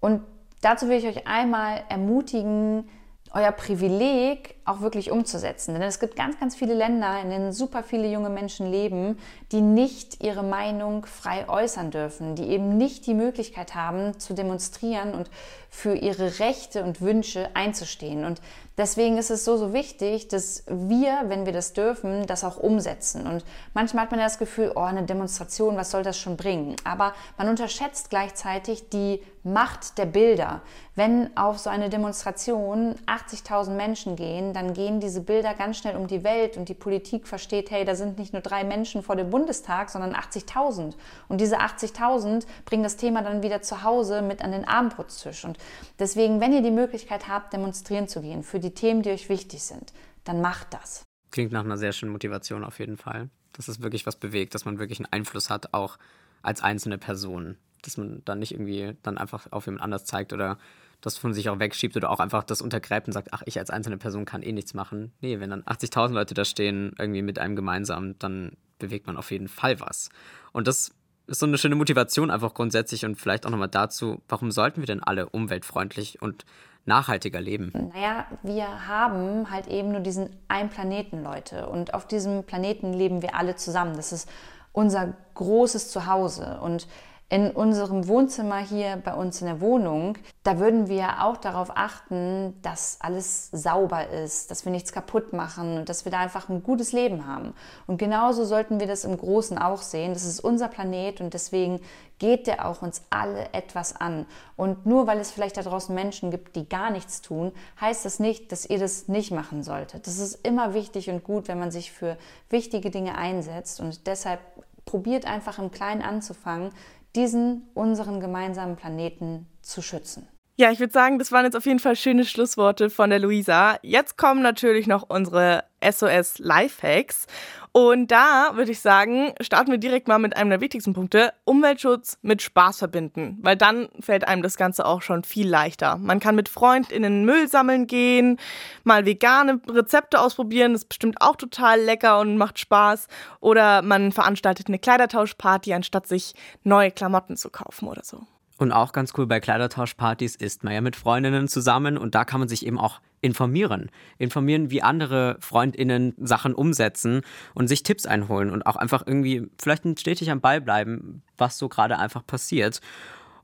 Und 0.00 0.22
dazu 0.62 0.88
will 0.88 0.96
ich 0.96 1.04
euch 1.04 1.26
einmal 1.26 1.82
ermutigen, 1.90 2.88
euer 3.34 3.52
Privileg 3.52 4.54
auch 4.64 4.80
wirklich 4.80 5.10
umzusetzen. 5.10 5.74
Denn 5.74 5.82
es 5.82 6.00
gibt 6.00 6.16
ganz, 6.16 6.40
ganz 6.40 6.56
viele 6.56 6.72
Länder, 6.72 7.20
in 7.20 7.28
denen 7.28 7.52
super 7.52 7.82
viele 7.82 8.10
junge 8.10 8.30
Menschen 8.30 8.70
leben, 8.70 9.18
die 9.52 9.60
nicht 9.60 10.24
ihre 10.24 10.42
Meinung 10.42 11.04
frei 11.04 11.46
äußern 11.46 11.90
dürfen, 11.90 12.36
die 12.36 12.48
eben 12.48 12.78
nicht 12.78 13.06
die 13.06 13.12
Möglichkeit 13.12 13.74
haben 13.74 14.18
zu 14.18 14.32
demonstrieren 14.32 15.12
und 15.12 15.28
für 15.70 15.94
ihre 15.94 16.38
Rechte 16.38 16.82
und 16.82 17.00
Wünsche 17.00 17.50
einzustehen. 17.54 18.24
Und 18.24 18.40
deswegen 18.78 19.18
ist 19.18 19.30
es 19.30 19.44
so, 19.44 19.56
so 19.56 19.72
wichtig, 19.72 20.28
dass 20.28 20.64
wir, 20.68 21.24
wenn 21.26 21.46
wir 21.46 21.52
das 21.52 21.72
dürfen, 21.72 22.26
das 22.26 22.44
auch 22.44 22.56
umsetzen. 22.56 23.26
Und 23.26 23.44
manchmal 23.74 24.04
hat 24.04 24.10
man 24.10 24.20
ja 24.20 24.26
das 24.26 24.38
Gefühl, 24.38 24.72
oh, 24.74 24.80
eine 24.80 25.04
Demonstration, 25.04 25.76
was 25.76 25.90
soll 25.90 26.02
das 26.02 26.18
schon 26.18 26.36
bringen? 26.36 26.76
Aber 26.84 27.14
man 27.36 27.48
unterschätzt 27.48 28.10
gleichzeitig 28.10 28.88
die 28.88 29.20
Macht 29.46 29.96
der 29.96 30.06
Bilder. 30.06 30.60
Wenn 30.96 31.36
auf 31.36 31.60
so 31.60 31.70
eine 31.70 31.88
Demonstration 31.88 32.96
80.000 33.06 33.70
Menschen 33.70 34.16
gehen, 34.16 34.52
dann 34.52 34.74
gehen 34.74 34.98
diese 34.98 35.20
Bilder 35.20 35.54
ganz 35.54 35.78
schnell 35.78 35.94
um 35.94 36.08
die 36.08 36.24
Welt 36.24 36.56
und 36.56 36.68
die 36.68 36.74
Politik 36.74 37.28
versteht, 37.28 37.70
hey, 37.70 37.84
da 37.84 37.94
sind 37.94 38.18
nicht 38.18 38.32
nur 38.32 38.42
drei 38.42 38.64
Menschen 38.64 39.04
vor 39.04 39.14
dem 39.14 39.30
Bundestag, 39.30 39.90
sondern 39.90 40.14
80.000. 40.14 40.94
Und 41.28 41.40
diese 41.40 41.60
80.000 41.60 42.44
bringen 42.64 42.82
das 42.82 42.96
Thema 42.96 43.22
dann 43.22 43.44
wieder 43.44 43.62
zu 43.62 43.84
Hause 43.84 44.20
mit 44.20 44.42
an 44.42 44.50
den 44.50 44.66
Abendbrotstisch. 44.66 45.44
Und 45.44 45.58
deswegen, 45.98 46.40
wenn 46.40 46.52
ihr 46.52 46.62
die 46.62 46.70
Möglichkeit 46.70 47.28
habt, 47.28 47.52
demonstrieren 47.52 48.08
zu 48.08 48.20
gehen 48.20 48.42
für 48.42 48.60
die 48.60 48.72
Themen, 48.74 49.02
die 49.02 49.10
euch 49.10 49.28
wichtig 49.28 49.62
sind, 49.62 49.92
dann 50.24 50.40
macht 50.40 50.74
das. 50.74 51.04
Klingt 51.30 51.52
nach 51.52 51.64
einer 51.64 51.78
sehr 51.78 51.92
schönen 51.92 52.12
Motivation 52.12 52.64
auf 52.64 52.78
jeden 52.78 52.96
Fall. 52.96 53.28
Dass 53.52 53.68
es 53.68 53.80
wirklich 53.80 54.06
was 54.06 54.16
bewegt, 54.16 54.54
dass 54.54 54.64
man 54.64 54.78
wirklich 54.78 54.98
einen 54.98 55.12
Einfluss 55.12 55.50
hat, 55.50 55.72
auch 55.72 55.98
als 56.42 56.62
einzelne 56.62 56.98
Person. 56.98 57.56
Dass 57.82 57.96
man 57.96 58.22
dann 58.24 58.38
nicht 58.38 58.52
irgendwie 58.52 58.96
dann 59.02 59.18
einfach 59.18 59.50
auf 59.52 59.66
jemand 59.66 59.82
anders 59.82 60.04
zeigt 60.04 60.32
oder 60.32 60.58
das 61.00 61.18
von 61.18 61.34
sich 61.34 61.48
auch 61.48 61.58
wegschiebt 61.58 61.96
oder 61.96 62.10
auch 62.10 62.20
einfach 62.20 62.42
das 62.42 62.60
untergräbt 62.60 63.06
und 63.06 63.12
sagt, 63.12 63.32
ach, 63.32 63.42
ich 63.46 63.58
als 63.58 63.70
einzelne 63.70 63.98
Person 63.98 64.24
kann 64.24 64.42
eh 64.42 64.52
nichts 64.52 64.74
machen. 64.74 65.12
Nee, 65.20 65.40
wenn 65.40 65.50
dann 65.50 65.62
80.000 65.62 66.12
Leute 66.12 66.34
da 66.34 66.44
stehen, 66.44 66.94
irgendwie 66.98 67.22
mit 67.22 67.38
einem 67.38 67.56
gemeinsam, 67.56 68.18
dann 68.18 68.56
bewegt 68.78 69.06
man 69.06 69.16
auf 69.16 69.30
jeden 69.30 69.48
Fall 69.48 69.80
was. 69.80 70.08
Und 70.52 70.66
das 70.66 70.92
ist 71.26 71.40
so 71.40 71.46
eine 71.46 71.58
schöne 71.58 71.74
Motivation 71.74 72.30
einfach 72.30 72.54
grundsätzlich 72.54 73.04
und 73.04 73.16
vielleicht 73.16 73.46
auch 73.46 73.50
nochmal 73.50 73.68
dazu, 73.68 74.20
warum 74.28 74.50
sollten 74.50 74.80
wir 74.80 74.86
denn 74.86 75.02
alle 75.02 75.28
umweltfreundlich 75.28 76.22
und 76.22 76.44
nachhaltiger 76.84 77.40
leben? 77.40 77.72
Naja, 77.94 78.26
wir 78.42 78.86
haben 78.86 79.50
halt 79.50 79.66
eben 79.66 79.90
nur 79.90 80.00
diesen 80.00 80.30
einen 80.48 80.68
Planeten, 80.68 81.22
Leute. 81.22 81.68
Und 81.68 81.94
auf 81.94 82.06
diesem 82.06 82.44
Planeten 82.44 82.92
leben 82.92 83.22
wir 83.22 83.34
alle 83.34 83.56
zusammen. 83.56 83.96
Das 83.96 84.12
ist 84.12 84.28
unser 84.72 85.14
großes 85.34 85.90
Zuhause. 85.90 86.60
Und 86.62 86.86
in 87.28 87.50
unserem 87.50 88.06
Wohnzimmer 88.06 88.58
hier 88.58 89.02
bei 89.04 89.12
uns 89.12 89.40
in 89.40 89.48
der 89.48 89.60
Wohnung, 89.60 90.16
da 90.44 90.60
würden 90.60 90.88
wir 90.88 91.24
auch 91.24 91.36
darauf 91.36 91.72
achten, 91.74 92.54
dass 92.62 92.98
alles 93.00 93.50
sauber 93.50 94.08
ist, 94.08 94.52
dass 94.52 94.64
wir 94.64 94.70
nichts 94.70 94.92
kaputt 94.92 95.32
machen 95.32 95.78
und 95.78 95.88
dass 95.88 96.04
wir 96.04 96.12
da 96.12 96.20
einfach 96.20 96.48
ein 96.48 96.62
gutes 96.62 96.92
Leben 96.92 97.26
haben. 97.26 97.52
Und 97.88 97.98
genauso 97.98 98.44
sollten 98.44 98.78
wir 98.78 98.86
das 98.86 99.04
im 99.04 99.16
Großen 99.16 99.58
auch 99.58 99.82
sehen. 99.82 100.12
Das 100.12 100.24
ist 100.24 100.38
unser 100.38 100.68
Planet 100.68 101.20
und 101.20 101.34
deswegen 101.34 101.80
geht 102.20 102.46
der 102.46 102.64
auch 102.64 102.80
uns 102.80 103.02
alle 103.10 103.52
etwas 103.52 103.96
an. 103.96 104.26
Und 104.56 104.86
nur 104.86 105.08
weil 105.08 105.18
es 105.18 105.32
vielleicht 105.32 105.56
da 105.56 105.62
draußen 105.62 105.94
Menschen 105.94 106.30
gibt, 106.30 106.54
die 106.54 106.68
gar 106.68 106.90
nichts 106.90 107.22
tun, 107.22 107.50
heißt 107.80 108.04
das 108.04 108.20
nicht, 108.20 108.52
dass 108.52 108.66
ihr 108.66 108.78
das 108.78 109.08
nicht 109.08 109.32
machen 109.32 109.64
solltet. 109.64 110.06
Das 110.06 110.18
ist 110.18 110.46
immer 110.46 110.74
wichtig 110.74 111.10
und 111.10 111.24
gut, 111.24 111.48
wenn 111.48 111.58
man 111.58 111.72
sich 111.72 111.90
für 111.90 112.16
wichtige 112.50 112.90
Dinge 112.90 113.18
einsetzt 113.18 113.80
und 113.80 114.06
deshalb 114.06 114.38
probiert 114.86 115.26
einfach 115.26 115.58
im 115.58 115.70
Kleinen 115.70 116.00
anzufangen, 116.00 116.72
diesen 117.14 117.68
unseren 117.74 118.20
gemeinsamen 118.20 118.76
Planeten 118.76 119.46
zu 119.60 119.82
schützen. 119.82 120.26
Ja, 120.58 120.70
ich 120.70 120.80
würde 120.80 120.92
sagen, 120.92 121.18
das 121.18 121.32
waren 121.32 121.44
jetzt 121.44 121.54
auf 121.54 121.66
jeden 121.66 121.80
Fall 121.80 121.96
schöne 121.96 122.24
Schlussworte 122.24 122.88
von 122.88 123.10
der 123.10 123.18
Luisa. 123.18 123.76
Jetzt 123.82 124.16
kommen 124.16 124.40
natürlich 124.40 124.86
noch 124.86 125.04
unsere 125.06 125.64
SOS 125.84 126.38
Lifehacks. 126.38 127.26
Und 127.72 128.10
da 128.10 128.52
würde 128.54 128.70
ich 128.72 128.80
sagen, 128.80 129.34
starten 129.42 129.70
wir 129.70 129.76
direkt 129.76 130.08
mal 130.08 130.18
mit 130.18 130.34
einem 130.34 130.48
der 130.48 130.62
wichtigsten 130.62 130.94
Punkte: 130.94 131.34
Umweltschutz 131.44 132.16
mit 132.22 132.40
Spaß 132.40 132.78
verbinden. 132.78 133.36
Weil 133.42 133.56
dann 133.56 133.90
fällt 134.00 134.26
einem 134.26 134.40
das 134.42 134.56
Ganze 134.56 134.86
auch 134.86 135.02
schon 135.02 135.24
viel 135.24 135.46
leichter. 135.46 135.98
Man 135.98 136.20
kann 136.20 136.34
mit 136.34 136.48
FreundInnen 136.48 137.26
Müll 137.26 137.48
sammeln 137.48 137.86
gehen, 137.86 138.38
mal 138.82 139.04
vegane 139.04 139.60
Rezepte 139.68 140.18
ausprobieren. 140.18 140.72
Das 140.72 140.84
ist 140.84 140.88
bestimmt 140.88 141.20
auch 141.20 141.36
total 141.36 141.82
lecker 141.82 142.18
und 142.18 142.38
macht 142.38 142.58
Spaß. 142.58 143.08
Oder 143.40 143.82
man 143.82 144.10
veranstaltet 144.10 144.68
eine 144.68 144.78
Kleidertauschparty, 144.78 145.74
anstatt 145.74 146.06
sich 146.06 146.32
neue 146.62 146.92
Klamotten 146.92 147.36
zu 147.36 147.50
kaufen 147.50 147.88
oder 147.88 148.04
so. 148.04 148.26
Und 148.58 148.72
auch 148.72 148.92
ganz 148.92 149.12
cool 149.16 149.26
bei 149.26 149.40
Kleidertauschpartys 149.40 150.34
ist 150.36 150.64
man 150.64 150.72
ja 150.72 150.80
mit 150.80 150.96
Freundinnen 150.96 151.46
zusammen 151.48 151.98
und 151.98 152.14
da 152.14 152.24
kann 152.24 152.40
man 152.40 152.48
sich 152.48 152.66
eben 152.66 152.78
auch 152.78 153.00
informieren. 153.20 153.90
Informieren, 154.18 154.70
wie 154.70 154.82
andere 154.82 155.36
FreundInnen 155.40 156.14
Sachen 156.18 156.54
umsetzen 156.54 157.20
und 157.54 157.68
sich 157.68 157.82
Tipps 157.82 158.06
einholen 158.06 158.50
und 158.50 158.66
auch 158.66 158.76
einfach 158.76 159.06
irgendwie 159.06 159.48
vielleicht 159.60 160.00
stetig 160.00 160.30
am 160.30 160.40
Ball 160.40 160.60
bleiben, 160.60 161.22
was 161.36 161.58
so 161.58 161.68
gerade 161.68 161.98
einfach 161.98 162.26
passiert. 162.26 162.80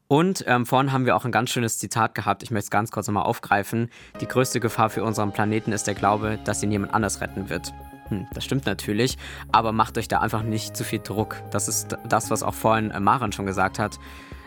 Und 0.08 0.44
ähm, 0.46 0.66
vorhin 0.66 0.92
haben 0.92 1.06
wir 1.06 1.16
auch 1.16 1.24
ein 1.24 1.32
ganz 1.32 1.50
schönes 1.50 1.78
Zitat 1.78 2.14
gehabt. 2.14 2.42
Ich 2.42 2.50
möchte 2.50 2.64
es 2.64 2.70
ganz 2.70 2.90
kurz 2.90 3.06
nochmal 3.06 3.24
aufgreifen. 3.24 3.90
Die 4.20 4.26
größte 4.26 4.60
Gefahr 4.60 4.90
für 4.90 5.04
unseren 5.04 5.32
Planeten 5.32 5.72
ist 5.72 5.86
der 5.86 5.94
Glaube, 5.94 6.38
dass 6.44 6.62
ihn 6.62 6.70
jemand 6.70 6.92
anders 6.92 7.20
retten 7.20 7.48
wird. 7.48 7.72
Hm, 8.08 8.26
das 8.34 8.44
stimmt 8.44 8.66
natürlich, 8.66 9.16
aber 9.52 9.72
macht 9.72 9.96
euch 9.96 10.08
da 10.08 10.20
einfach 10.20 10.42
nicht 10.42 10.76
zu 10.76 10.84
viel 10.84 11.00
Druck. 11.00 11.36
Das 11.50 11.66
ist 11.66 11.96
das, 12.06 12.30
was 12.30 12.42
auch 12.42 12.54
vorhin 12.54 12.90
äh, 12.90 13.00
Maren 13.00 13.32
schon 13.32 13.46
gesagt 13.46 13.78
hat 13.78 13.98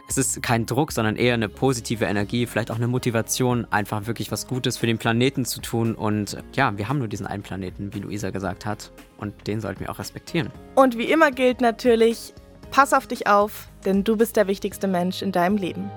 es 0.07 0.17
ist 0.17 0.41
kein 0.43 0.65
Druck, 0.65 0.91
sondern 0.91 1.15
eher 1.15 1.33
eine 1.33 1.49
positive 1.49 2.05
Energie, 2.05 2.45
vielleicht 2.45 2.71
auch 2.71 2.75
eine 2.75 2.87
Motivation, 2.87 3.65
einfach 3.71 4.05
wirklich 4.05 4.31
was 4.31 4.47
Gutes 4.47 4.77
für 4.77 4.87
den 4.87 4.97
Planeten 4.97 5.45
zu 5.45 5.61
tun. 5.61 5.95
Und 5.95 6.37
ja, 6.53 6.77
wir 6.77 6.87
haben 6.89 6.99
nur 6.99 7.07
diesen 7.07 7.25
einen 7.25 7.43
Planeten, 7.43 7.93
wie 7.93 7.99
Luisa 7.99 8.29
gesagt 8.29 8.65
hat. 8.65 8.91
Und 9.17 9.47
den 9.47 9.61
sollten 9.61 9.79
wir 9.79 9.89
auch 9.89 9.99
respektieren. 9.99 10.51
Und 10.75 10.97
wie 10.97 11.05
immer 11.05 11.31
gilt 11.31 11.61
natürlich, 11.61 12.33
pass 12.71 12.93
auf 12.93 13.07
dich 13.07 13.27
auf, 13.27 13.67
denn 13.85 14.03
du 14.03 14.15
bist 14.17 14.35
der 14.35 14.47
wichtigste 14.47 14.87
Mensch 14.87 15.21
in 15.21 15.31
deinem 15.31 15.57
Leben. 15.57 15.89